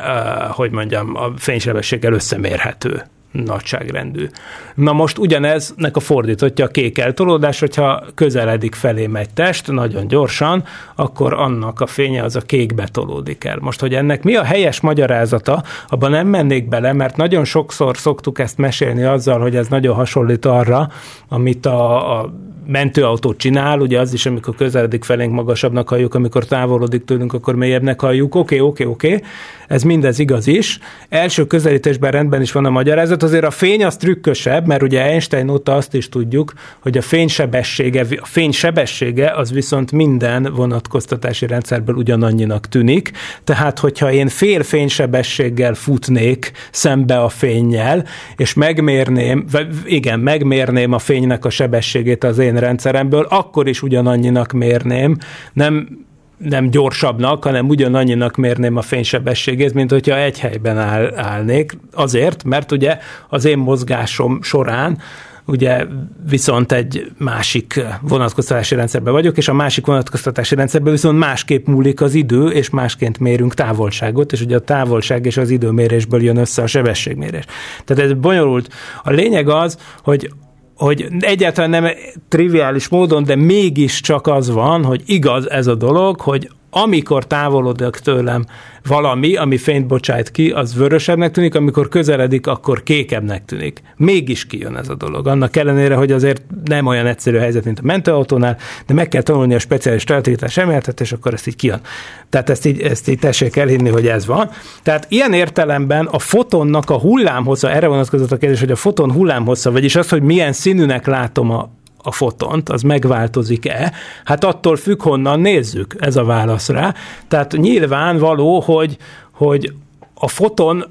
hogy 0.50 0.70
mondjam, 0.70 1.16
a 1.16 1.32
fénysebességgel 1.36 2.12
összemérhető 2.12 3.02
nagyságrendű. 3.44 4.28
Na 4.74 4.92
most 4.92 5.18
ugyaneznek 5.18 5.96
a 5.96 6.00
fordítottja 6.00 6.64
a 6.64 6.68
kék 6.68 6.98
eltolódás, 6.98 7.60
hogyha 7.60 8.04
közeledik 8.14 8.74
felé 8.74 9.06
megy 9.06 9.30
test, 9.30 9.72
nagyon 9.72 10.08
gyorsan, 10.08 10.64
akkor 10.94 11.32
annak 11.32 11.80
a 11.80 11.86
fénye 11.86 12.22
az 12.22 12.36
a 12.36 12.40
kékbe 12.40 12.88
tolódik 12.92 13.44
el. 13.44 13.58
Most, 13.60 13.80
hogy 13.80 13.94
ennek 13.94 14.22
mi 14.22 14.34
a 14.34 14.44
helyes 14.44 14.80
magyarázata, 14.80 15.62
abban 15.88 16.10
nem 16.10 16.26
mennék 16.26 16.68
bele, 16.68 16.92
mert 16.92 17.16
nagyon 17.16 17.44
sokszor 17.44 17.96
szoktuk 17.96 18.38
ezt 18.38 18.58
mesélni 18.58 19.02
azzal, 19.02 19.40
hogy 19.40 19.56
ez 19.56 19.68
nagyon 19.68 19.94
hasonlít 19.94 20.46
arra, 20.46 20.88
amit 21.28 21.66
a, 21.66 22.20
a 22.20 22.32
mentőautó 22.66 23.34
csinál, 23.34 23.80
ugye 23.80 24.00
az 24.00 24.12
is, 24.12 24.26
amikor 24.26 24.54
közeledik 24.54 25.04
felénk 25.04 25.32
magasabbnak 25.32 25.88
halljuk, 25.88 26.14
amikor 26.14 26.44
távolodik 26.44 27.04
tőlünk, 27.04 27.32
akkor 27.32 27.54
mélyebbnek 27.54 28.00
halljuk. 28.00 28.34
Oké, 28.34 28.58
okay, 28.58 28.68
oké, 28.68 28.84
okay, 28.84 28.94
oké, 28.94 29.14
okay. 29.14 29.28
ez 29.68 29.82
mindez 29.82 30.18
igaz 30.18 30.46
is. 30.46 30.78
Első 31.08 31.46
közelítésben 31.46 32.10
rendben 32.10 32.40
is 32.40 32.52
van 32.52 32.64
a 32.64 32.70
magyarázat, 32.70 33.22
azért 33.22 33.44
a 33.44 33.50
fény 33.50 33.84
az 33.84 33.96
trükkösebb, 33.96 34.66
mert 34.66 34.82
ugye 34.82 35.02
Einstein 35.02 35.48
óta 35.48 35.74
azt 35.74 35.94
is 35.94 36.08
tudjuk, 36.08 36.52
hogy 36.80 36.98
a 36.98 37.02
fénysebessége, 37.02 38.06
a 38.20 38.26
fénysebessége 38.26 39.30
az 39.30 39.52
viszont 39.52 39.92
minden 39.92 40.52
vonatkoztatási 40.54 41.46
rendszerből 41.46 41.94
ugyanannyinak 41.94 42.68
tűnik. 42.68 43.10
Tehát, 43.44 43.78
hogyha 43.78 44.12
én 44.12 44.28
fél 44.28 44.62
fénysebességgel 44.62 45.74
futnék 45.74 46.52
szembe 46.70 47.22
a 47.22 47.28
fényjel, 47.28 48.04
és 48.36 48.54
megmérném, 48.54 49.44
igen, 49.84 50.20
megmérném 50.20 50.92
a 50.92 50.98
fénynek 50.98 51.44
a 51.44 51.50
sebességét 51.50 52.24
az 52.24 52.38
én 52.38 52.55
rendszeremből, 52.58 53.26
akkor 53.30 53.68
is 53.68 53.82
ugyanannyinak 53.82 54.52
mérném, 54.52 55.16
nem 55.52 56.04
nem 56.36 56.70
gyorsabbnak, 56.70 57.44
hanem 57.44 57.68
ugyanannyinak 57.68 58.36
mérném 58.36 58.76
a 58.76 58.82
fénysebességét, 58.82 59.74
mint 59.74 59.90
hogyha 59.90 60.18
egy 60.18 60.38
helyben 60.38 60.78
áll, 60.78 61.14
állnék. 61.14 61.78
Azért, 61.92 62.44
mert 62.44 62.72
ugye 62.72 62.98
az 63.28 63.44
én 63.44 63.58
mozgásom 63.58 64.42
során 64.42 64.98
ugye 65.46 65.86
viszont 66.28 66.72
egy 66.72 67.12
másik 67.18 67.80
vonatkoztatási 68.00 68.74
rendszerben 68.74 69.12
vagyok, 69.12 69.36
és 69.36 69.48
a 69.48 69.52
másik 69.52 69.86
vonatkoztatási 69.86 70.54
rendszerben 70.54 70.92
viszont 70.92 71.18
másképp 71.18 71.66
múlik 71.66 72.00
az 72.00 72.14
idő, 72.14 72.48
és 72.48 72.70
másként 72.70 73.18
mérünk 73.18 73.54
távolságot, 73.54 74.32
és 74.32 74.40
ugye 74.40 74.56
a 74.56 74.60
távolság 74.60 75.26
és 75.26 75.36
az 75.36 75.50
időmérésből 75.50 76.22
jön 76.22 76.36
össze 76.36 76.62
a 76.62 76.66
sebességmérés. 76.66 77.44
Tehát 77.84 78.04
ez 78.04 78.12
bonyolult. 78.12 78.68
A 79.02 79.10
lényeg 79.10 79.48
az, 79.48 79.78
hogy 80.02 80.30
hogy 80.76 81.06
egyáltalán 81.20 81.70
nem 81.70 81.86
triviális 82.28 82.88
módon, 82.88 83.24
de 83.24 83.36
mégiscsak 83.36 84.26
az 84.26 84.50
van, 84.50 84.84
hogy 84.84 85.02
igaz 85.06 85.50
ez 85.50 85.66
a 85.66 85.74
dolog, 85.74 86.20
hogy 86.20 86.50
amikor 86.82 87.26
távolodik 87.26 87.90
tőlem 87.90 88.44
valami, 88.86 89.36
ami 89.36 89.56
fényt 89.56 89.86
bocsájt 89.86 90.30
ki, 90.30 90.50
az 90.50 90.74
vörösebbnek 90.74 91.30
tűnik, 91.30 91.54
amikor 91.54 91.88
közeledik, 91.88 92.46
akkor 92.46 92.82
kékebbnek 92.82 93.44
tűnik. 93.44 93.82
Mégis 93.96 94.46
kijön 94.46 94.76
ez 94.76 94.88
a 94.88 94.94
dolog. 94.94 95.26
Annak 95.26 95.56
ellenére, 95.56 95.94
hogy 95.94 96.12
azért 96.12 96.42
nem 96.64 96.86
olyan 96.86 97.06
egyszerű 97.06 97.36
helyzet, 97.36 97.64
mint 97.64 97.78
a 97.78 97.82
mentőautónál, 97.84 98.56
de 98.86 98.94
meg 98.94 99.08
kell 99.08 99.22
tanulni 99.22 99.54
a 99.54 99.58
speciális 99.58 100.06
relativitás 100.06 100.56
emeltet, 100.56 101.00
és 101.00 101.12
akkor 101.12 101.32
ezt 101.32 101.46
így 101.46 101.56
kijön. 101.56 101.80
Tehát 102.28 102.50
ezt 102.50 102.66
így, 102.66 102.80
ezt 102.80 103.08
így 103.08 103.18
tessék 103.18 103.56
elhinni, 103.56 103.88
hogy 103.88 104.06
ez 104.06 104.26
van. 104.26 104.50
Tehát 104.82 105.06
ilyen 105.08 105.32
értelemben 105.32 106.06
a 106.06 106.18
fotonnak 106.18 106.90
a 106.90 106.98
hullámhossza, 106.98 107.70
erre 107.70 107.86
vonatkozott 107.86 108.32
a 108.32 108.36
kérdés, 108.36 108.60
hogy 108.60 108.70
a 108.70 108.76
foton 108.76 109.12
hullámhossza, 109.12 109.72
vagyis 109.72 109.96
az, 109.96 110.08
hogy 110.08 110.22
milyen 110.22 110.52
színűnek 110.52 111.06
látom 111.06 111.50
a, 111.50 111.70
a 112.06 112.12
fotont, 112.12 112.68
az 112.68 112.82
megváltozik-e? 112.82 113.92
Hát 114.24 114.44
attól 114.44 114.76
függ, 114.76 115.02
honnan 115.02 115.40
nézzük, 115.40 115.96
ez 115.98 116.16
a 116.16 116.24
válasz 116.24 116.68
rá. 116.68 116.94
Tehát 117.28 117.52
nyilván 117.52 118.18
való, 118.18 118.60
hogy, 118.60 118.96
hogy 119.32 119.72
a 120.14 120.28
foton 120.28 120.84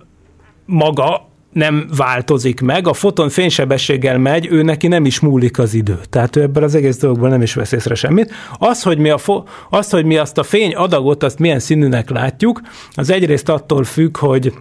maga 0.66 1.28
nem 1.51 1.89
változik 1.97 2.61
meg, 2.61 2.88
a 2.88 2.93
foton 2.93 3.30
fénysebességgel 3.30 4.18
megy, 4.18 4.47
ő 4.51 4.61
neki 4.61 4.88
nem 4.88 5.05
is 5.05 5.20
múlik 5.20 5.59
az 5.59 5.74
idő. 5.74 5.99
Tehát 6.09 6.36
ő 6.36 6.41
ebből 6.41 6.63
az 6.63 6.76
egész 6.76 6.97
dologból 6.97 7.30
nem 7.30 7.41
is 7.41 7.53
vesz 7.53 7.72
észre 7.72 7.95
semmit. 7.95 8.34
Az, 8.57 8.84
hogy 8.84 8.97
mi, 8.97 9.09
a 9.09 9.18
fo- 9.18 9.49
az, 9.70 9.89
hogy 9.89 10.05
mi 10.05 10.18
azt 10.18 10.38
a 10.38 10.43
fény 10.43 10.76
adagot, 10.76 11.24
azt 11.24 11.39
milyen 11.39 11.59
színűnek 11.59 12.09
látjuk, 12.09 12.61
az 12.91 13.09
egyrészt 13.09 13.49
attól 13.49 13.84
függ, 13.84 14.18
hogy 14.18 14.53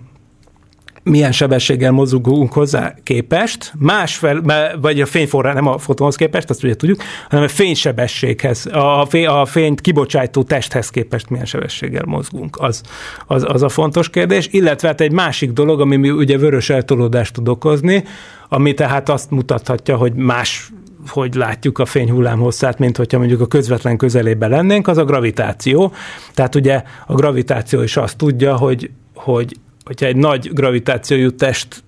milyen 1.05 1.33
sebességgel 1.33 1.93
mozogunk 1.93 2.53
hozzá 2.53 2.95
képest, 3.03 3.73
másfel, 3.79 4.43
vagy 4.81 5.01
a 5.01 5.07
fényforrá, 5.07 5.53
nem 5.53 5.67
a 5.67 5.79
fotonhoz 5.79 6.17
képest, 6.17 6.51
azt 6.51 6.65
ugye 6.65 6.77
tudjuk, 6.77 7.03
hanem 7.29 7.45
a 7.45 7.49
fénysebességhez, 7.49 8.67
a, 8.73 9.07
fény, 9.09 9.27
a 9.27 9.45
fényt 9.45 9.81
kibocsátó 9.81 10.43
testhez 10.43 10.89
képest 10.89 11.31
milyen 11.31 11.45
sebességgel 11.45 12.05
mozgunk. 12.07 12.57
Az, 12.61 12.83
az, 13.27 13.45
az 13.49 13.63
a 13.63 13.69
fontos 13.69 14.11
kérdés. 14.11 14.49
Illetve 14.51 14.89
hát 14.89 15.01
egy 15.01 15.13
másik 15.13 15.53
dolog, 15.53 15.81
ami 15.81 15.97
mi 15.97 16.11
ugye 16.11 16.39
vörös 16.39 16.71
eltolódást 16.71 17.33
tud 17.33 17.49
okozni, 17.49 18.05
ami 18.49 18.75
tehát 18.75 19.09
azt 19.09 19.31
mutathatja, 19.31 19.97
hogy 19.97 20.15
más 20.15 20.73
hogy 21.09 21.35
látjuk 21.35 21.79
a 21.79 21.85
fényhullám 21.85 22.39
hosszát, 22.39 22.79
mint 22.79 22.97
hogyha 22.97 23.19
mondjuk 23.19 23.41
a 23.41 23.47
közvetlen 23.47 23.97
közelében 23.97 24.51
lennénk, 24.51 24.89
az 24.89 24.99
a 24.99 25.05
gravitáció. 25.05 25.93
Tehát 26.35 26.55
ugye 26.55 26.83
a 27.07 27.15
gravitáció 27.15 27.83
is 27.83 27.97
azt 27.97 28.17
tudja, 28.17 28.57
hogy, 28.57 28.91
hogy 29.15 29.57
hogyha 29.85 30.07
egy 30.07 30.17
nagy 30.17 30.51
gravitációjú 30.53 31.31
test 31.31 31.83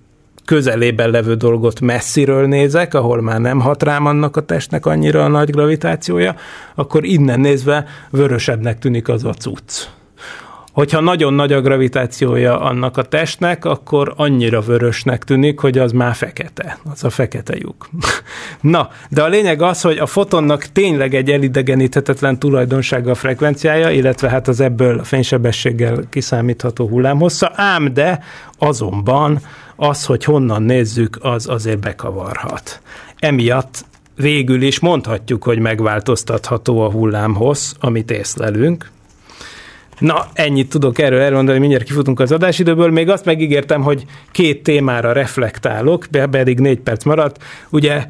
közelében 0.45 1.09
levő 1.09 1.35
dolgot 1.35 1.79
messziről 1.79 2.47
nézek, 2.47 2.93
ahol 2.93 3.21
már 3.21 3.39
nem 3.39 3.59
hat 3.59 3.83
rám 3.83 4.05
annak 4.05 4.37
a 4.37 4.41
testnek 4.41 4.85
annyira 4.85 5.23
a 5.23 5.27
nagy 5.27 5.49
gravitációja, 5.49 6.35
akkor 6.75 7.05
innen 7.05 7.39
nézve 7.39 7.85
vörösebbnek 8.09 8.79
tűnik 8.79 9.09
az 9.09 9.23
a 9.23 9.33
cucc. 9.33 9.96
Hogyha 10.77 10.99
nagyon 10.99 11.33
nagy 11.33 11.53
a 11.53 11.61
gravitációja 11.61 12.59
annak 12.59 12.97
a 12.97 13.03
testnek, 13.03 13.65
akkor 13.65 14.13
annyira 14.15 14.61
vörösnek 14.61 15.23
tűnik, 15.23 15.59
hogy 15.59 15.77
az 15.77 15.91
már 15.91 16.15
fekete. 16.15 16.77
Az 16.91 17.03
a 17.03 17.09
fekete 17.09 17.55
lyuk. 17.55 17.89
Na, 18.61 18.89
de 19.09 19.23
a 19.23 19.27
lényeg 19.27 19.61
az, 19.61 19.81
hogy 19.81 19.97
a 19.97 20.05
fotonnak 20.05 20.63
tényleg 20.63 21.13
egy 21.13 21.31
elidegeníthetetlen 21.31 22.39
tulajdonsága 22.39 23.11
a 23.11 23.15
frekvenciája, 23.15 23.89
illetve 23.89 24.29
hát 24.29 24.47
az 24.47 24.59
ebből 24.59 24.99
a 24.99 25.03
fénysebességgel 25.03 26.03
kiszámítható 26.09 26.87
hullámhossza, 26.87 27.51
ám 27.55 27.93
de 27.93 28.23
azonban 28.57 29.39
az, 29.75 30.05
hogy 30.05 30.23
honnan 30.23 30.63
nézzük, 30.63 31.17
az 31.21 31.49
azért 31.49 31.79
bekavarhat. 31.79 32.81
Emiatt 33.19 33.85
végül 34.15 34.61
is 34.61 34.79
mondhatjuk, 34.79 35.43
hogy 35.43 35.59
megváltoztatható 35.59 36.81
a 36.81 36.91
hullámhossz, 36.91 37.73
amit 37.79 38.11
észlelünk, 38.11 38.91
Na, 39.99 40.27
ennyit 40.33 40.69
tudok 40.69 40.99
erről 40.99 41.19
elmondani, 41.19 41.59
mindjárt 41.59 41.83
kifutunk 41.83 42.19
az 42.19 42.31
adásidőből. 42.31 42.91
Még 42.91 43.09
azt 43.09 43.25
megígértem, 43.25 43.81
hogy 43.81 44.05
két 44.31 44.63
témára 44.63 45.11
reflektálok, 45.11 46.05
pedig 46.31 46.59
négy 46.59 46.79
perc 46.79 47.03
maradt. 47.03 47.43
Ugye 47.69 48.05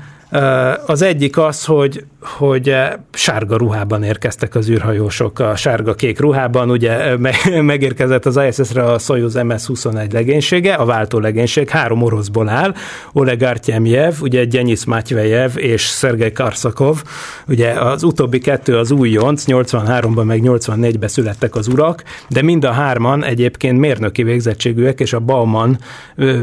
az 0.85 1.01
egyik 1.01 1.37
az, 1.37 1.65
hogy, 1.65 2.03
hogy 2.21 2.75
sárga 3.11 3.57
ruhában 3.57 4.03
érkeztek 4.03 4.55
az 4.55 4.69
űrhajósok, 4.69 5.39
a 5.39 5.55
sárga-kék 5.55 6.19
ruhában, 6.19 6.69
ugye 6.69 7.17
megérkezett 7.61 8.25
az 8.25 8.39
ISS-re 8.47 8.83
a 8.83 8.99
Soyuz 8.99 9.33
MS-21 9.37 10.11
legénysége, 10.11 10.73
a 10.73 10.85
váltó 10.85 11.19
legénység, 11.19 11.69
három 11.69 12.01
oroszból 12.01 12.49
áll, 12.49 12.73
Oleg 13.13 13.41
Artyemjev, 13.41 14.13
ugye 14.21 14.45
Gyenyis 14.45 14.85
Matyvejev 14.85 15.51
és 15.55 15.81
Szergej 15.81 16.31
Karszakov, 16.31 17.03
ugye 17.47 17.69
az 17.71 18.03
utóbbi 18.03 18.39
kettő 18.39 18.77
az 18.77 18.91
újonc, 18.91 19.43
83-ban 19.47 20.25
meg 20.25 20.41
84-ben 20.43 21.09
születtek 21.09 21.55
az 21.55 21.67
urak, 21.67 22.03
de 22.29 22.41
mind 22.41 22.63
a 22.63 22.71
hárman 22.71 23.23
egyébként 23.23 23.79
mérnöki 23.79 24.23
végzettségűek, 24.23 24.99
és 24.99 25.13
a 25.13 25.19
Bauman 25.19 25.79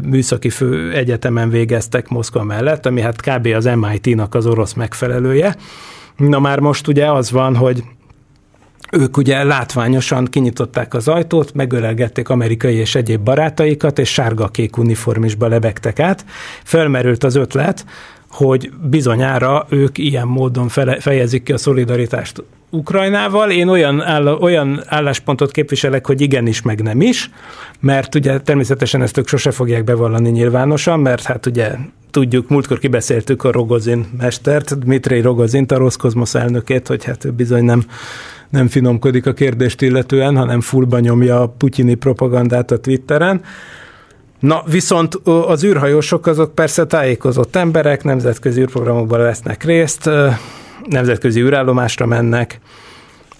műszaki 0.02 0.50
fő 0.50 0.92
egyetemen 0.92 1.50
végeztek 1.50 2.08
Moszkva 2.08 2.42
mellett, 2.42 2.86
ami 2.86 3.00
hát 3.00 3.20
kb. 3.20 3.46
az 3.46 3.66
MIT-nak 3.74 4.34
az 4.34 4.46
orosz 4.46 4.72
megfelelője. 4.72 5.56
Na 6.16 6.38
már 6.38 6.58
most 6.60 6.88
ugye 6.88 7.10
az 7.10 7.30
van, 7.30 7.56
hogy 7.56 7.84
ők 8.92 9.16
ugye 9.16 9.44
látványosan 9.44 10.24
kinyitották 10.24 10.94
az 10.94 11.08
ajtót, 11.08 11.54
megölelgették 11.54 12.28
amerikai 12.28 12.74
és 12.74 12.94
egyéb 12.94 13.20
barátaikat, 13.20 13.98
és 13.98 14.12
sárga-kék 14.12 14.76
uniformisba 14.76 15.46
lebegtek 15.48 16.00
át. 16.00 16.24
Felmerült 16.64 17.24
az 17.24 17.34
ötlet, 17.34 17.84
hogy 18.34 18.70
bizonyára 18.82 19.66
ők 19.68 19.98
ilyen 19.98 20.26
módon 20.26 20.68
fejezik 20.98 21.42
ki 21.42 21.52
a 21.52 21.58
szolidaritást 21.58 22.42
Ukrajnával. 22.70 23.50
Én 23.50 23.68
olyan, 23.68 24.02
áll, 24.02 24.26
olyan 24.26 24.82
álláspontot 24.86 25.50
képviselek, 25.50 26.06
hogy 26.06 26.20
igenis, 26.20 26.62
meg 26.62 26.82
nem 26.82 27.00
is, 27.00 27.30
mert 27.80 28.14
ugye 28.14 28.40
természetesen 28.40 29.02
ezt 29.02 29.18
ők 29.18 29.28
sose 29.28 29.50
fogják 29.50 29.84
bevallani 29.84 30.30
nyilvánosan, 30.30 31.00
mert 31.00 31.22
hát 31.22 31.46
ugye 31.46 31.70
tudjuk, 32.10 32.48
múltkor 32.48 32.78
kibeszéltük 32.78 33.44
a 33.44 33.52
Rogozin 33.52 34.06
mestert, 34.18 34.78
Dmitri 34.78 35.20
Rogozint, 35.20 35.72
a 35.72 35.76
Roszkozmosz 35.76 36.34
elnökét, 36.34 36.86
hogy 36.86 37.04
hát 37.04 37.24
ő 37.24 37.30
bizony 37.30 37.64
nem 37.64 37.84
nem 38.50 38.68
finomkodik 38.68 39.26
a 39.26 39.32
kérdést 39.32 39.82
illetően, 39.82 40.36
hanem 40.36 40.60
fullba 40.60 40.98
nyomja 40.98 41.40
a 41.40 41.48
putyini 41.48 41.94
propagandát 41.94 42.70
a 42.70 42.80
Twitteren. 42.80 43.40
Na, 44.44 44.62
viszont 44.66 45.14
az 45.24 45.64
űrhajósok 45.64 46.26
azok 46.26 46.54
persze 46.54 46.86
tájékozott 46.86 47.56
emberek, 47.56 48.02
nemzetközi 48.02 48.60
űrprogramokban 48.60 49.20
vesznek 49.20 49.64
részt, 49.64 50.10
nemzetközi 50.88 51.40
űrállomásra 51.40 52.06
mennek, 52.06 52.60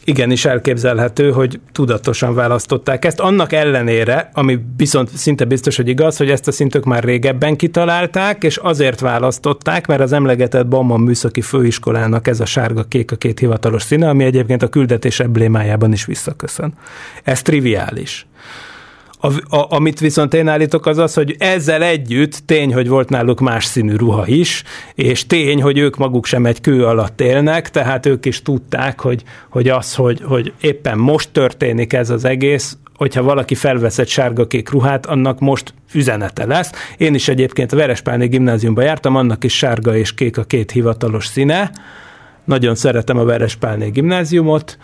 igenis 0.05 0.45
elképzelhető, 0.45 1.31
hogy 1.31 1.61
tudatosan 1.73 2.35
választották 2.35 3.05
ezt. 3.05 3.21
Annak 3.21 3.53
ellenére, 3.53 4.31
ami 4.33 4.59
viszont 4.77 5.09
szinte 5.09 5.45
biztos, 5.45 5.77
hogy 5.77 5.89
igaz, 5.89 6.17
hogy 6.17 6.31
ezt 6.31 6.49
a 6.49 6.53
szintök 6.53 6.85
már 6.85 7.05
régebben 7.05 7.57
kitalálták, 7.57 8.43
és 8.43 8.57
azért 8.57 9.01
választották, 9.01 9.87
mert 9.87 10.01
az 10.01 10.13
emlegetett 10.13 10.67
Bauman 10.67 11.01
Műszaki 11.01 11.41
Főiskolának 11.41 12.27
ez 12.27 12.41
a 12.41 12.47
sárga-kék 12.47 13.13
a 13.13 13.17
két 13.17 13.39
hivatalos 13.39 13.83
színe, 13.83 14.09
ami 14.09 14.25
egyébként 14.25 14.63
a 14.63 14.69
küldetés 14.69 15.21
emblémájában 15.21 15.93
is 15.93 16.05
visszaköszön. 16.05 16.75
Ez 17.23 17.43
triviális. 17.43 18.27
A, 19.25 19.57
a, 19.57 19.67
amit 19.69 20.01
viszont 20.01 20.35
én 20.35 20.49
állítok 20.49 20.87
az 20.87 20.99
az, 20.99 21.15
hogy 21.15 21.37
ezzel 21.39 21.83
együtt 21.83 22.43
tény, 22.47 22.75
hogy 22.75 22.89
volt 22.89 23.09
náluk 23.09 23.41
más 23.41 23.65
színű 23.65 23.97
ruha 23.97 24.27
is, 24.27 24.63
és 24.95 25.27
tény, 25.27 25.63
hogy 25.63 25.79
ők 25.79 25.97
maguk 25.97 26.27
sem 26.27 26.47
egy 26.47 26.61
kő 26.61 26.87
alatt 26.87 27.21
élnek, 27.21 27.71
tehát 27.71 28.07
ők 28.07 28.27
is 28.27 28.43
tudták, 28.43 29.01
hogy, 29.01 29.23
hogy 29.51 29.69
az, 29.69 29.95
hogy, 29.95 30.21
hogy 30.25 30.53
éppen 30.61 30.99
most 30.99 31.31
történik 31.33 31.93
ez 31.93 32.11
az 32.11 32.25
egész, 32.25 32.77
hogyha 32.97 33.23
valaki 33.23 33.55
felvesz 33.55 33.99
egy 33.99 34.09
sárga-kék 34.09 34.71
ruhát, 34.71 35.07
annak 35.07 35.41
most 35.41 35.75
üzenete 35.93 36.47
lesz. 36.47 36.71
Én 36.97 37.15
is 37.15 37.29
egyébként 37.29 37.73
a 37.73 37.77
Verespálni 37.77 38.27
gimnáziumba 38.27 38.83
jártam, 38.83 39.17
annak 39.17 39.45
is 39.45 39.57
sárga 39.57 39.97
és 39.97 40.15
kék 40.15 40.39
a 40.39 40.45
két 40.45 40.71
hivatalos 40.71 41.27
színe. 41.27 41.71
Nagyon 42.45 42.75
szeretem 42.75 43.19
a 43.19 43.25
Verespálni 43.25 43.91
gimnáziumot, 43.91 44.79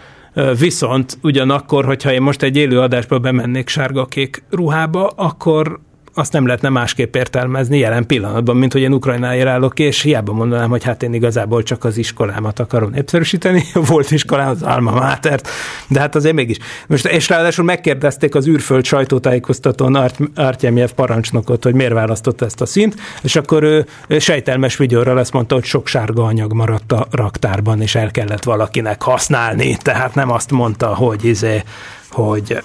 Viszont 0.58 1.18
ugyanakkor, 1.22 1.84
hogyha 1.84 2.12
én 2.12 2.22
most 2.22 2.42
egy 2.42 2.56
élő 2.56 2.80
adásba 2.80 3.18
bemennék 3.18 3.68
sárga-kék 3.68 4.42
ruhába, 4.50 5.06
akkor 5.06 5.80
azt 6.14 6.32
nem 6.32 6.46
lehetne 6.46 6.68
másképp 6.68 7.16
értelmezni 7.16 7.78
jelen 7.78 8.06
pillanatban, 8.06 8.56
mint 8.56 8.72
hogy 8.72 8.82
én 8.82 8.92
Ukrajnáért 8.92 9.46
állok 9.46 9.78
és 9.78 10.00
hiába 10.00 10.32
mondanám, 10.32 10.70
hogy 10.70 10.84
hát 10.84 11.02
én 11.02 11.14
igazából 11.14 11.62
csak 11.62 11.84
az 11.84 11.96
iskolámat 11.96 12.58
akarom 12.58 12.90
népszerűsíteni, 12.90 13.64
volt 13.92 14.10
iskolám 14.10 14.48
az 14.48 14.62
Alma 14.62 14.92
Mátert, 14.92 15.48
de 15.88 16.00
hát 16.00 16.14
azért 16.14 16.34
mégis. 16.34 16.56
Most, 16.86 17.06
és 17.06 17.28
ráadásul 17.28 17.64
megkérdezték 17.64 18.34
az 18.34 18.46
űrföld 18.46 18.84
sajtótájékoztatón 18.84 19.94
Art, 19.94 20.18
Artyemjev 20.34 20.90
parancsnokot, 20.90 21.64
hogy 21.64 21.74
miért 21.74 21.92
választott 21.92 22.40
ezt 22.40 22.60
a 22.60 22.66
szint, 22.66 22.94
és 23.22 23.36
akkor 23.36 23.62
ő, 23.62 23.86
ő 24.08 24.18
sejtelmes 24.18 24.76
vigyorral 24.76 25.18
azt 25.18 25.32
mondta, 25.32 25.54
hogy 25.54 25.64
sok 25.64 25.86
sárga 25.86 26.24
anyag 26.24 26.52
maradt 26.52 26.92
a 26.92 27.06
raktárban, 27.10 27.80
és 27.80 27.94
el 27.94 28.10
kellett 28.10 28.44
valakinek 28.44 29.02
használni, 29.02 29.76
tehát 29.76 30.14
nem 30.14 30.30
azt 30.30 30.50
mondta, 30.50 30.94
hogy 30.94 31.24
izé, 31.24 31.62
hogy 32.10 32.62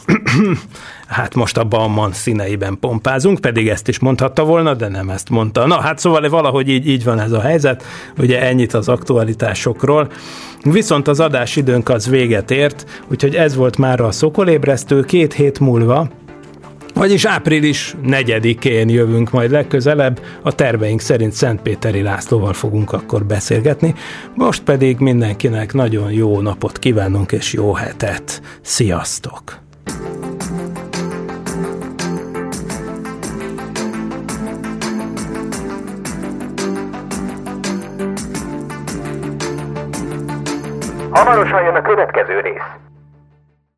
hát 1.08 1.36
most 1.36 1.58
a 1.58 1.64
Bauman 1.64 2.12
színeiben 2.12 2.80
pompázunk, 2.80 3.40
pedig 3.40 3.68
ezt 3.68 3.88
is 3.88 4.00
mondhatta 4.00 4.44
volna, 4.44 4.74
de 4.74 4.88
nem 4.88 5.10
ezt 5.10 5.30
mondta. 5.30 5.66
Na, 5.66 5.82
hát 5.82 6.00
szóval 6.00 6.30
valahogy 6.30 6.70
így, 6.70 6.88
így 6.88 7.04
van 7.04 7.20
ez 7.20 7.32
a 7.32 7.42
helyzet, 7.42 7.84
ugye 8.18 8.42
ennyit 8.42 8.74
az 8.74 8.90
aktualitásokról. 8.90 10.12
Viszont 10.64 11.08
az 11.08 11.20
adásidőnk 11.20 11.90
az 11.90 12.10
véget 12.10 12.52
ért, 12.52 13.04
úgyhogy 13.08 13.36
ez 13.36 13.56
volt 13.56 13.78
már 13.78 14.00
a 14.00 14.12
szokolébresztő, 14.12 15.04
két 15.04 15.34
hét 15.34 15.60
múlva 15.60 16.10
vagyis 16.96 17.26
április 17.26 17.96
4-én 18.04 18.90
jövünk 18.90 19.32
majd 19.32 19.52
legközelebb, 19.52 20.20
a 20.42 20.56
terveink 20.56 21.00
szerint 21.00 21.32
Szentpéteri 21.32 22.02
Lászlóval 22.02 22.54
fogunk 22.54 22.92
akkor 22.92 23.26
beszélgetni. 23.26 23.94
Most 24.34 24.64
pedig 24.64 25.00
mindenkinek 25.00 25.74
nagyon 25.74 26.12
jó 26.12 26.42
napot 26.42 26.80
kívánunk 26.80 27.32
és 27.32 27.54
jó 27.54 27.74
hetet. 27.74 28.42
Sziasztok! 28.62 29.64
Hamarosan 41.10 41.64
jön 41.64 41.76
a 41.76 41.82
következő 41.82 42.40
rész. 42.40 42.85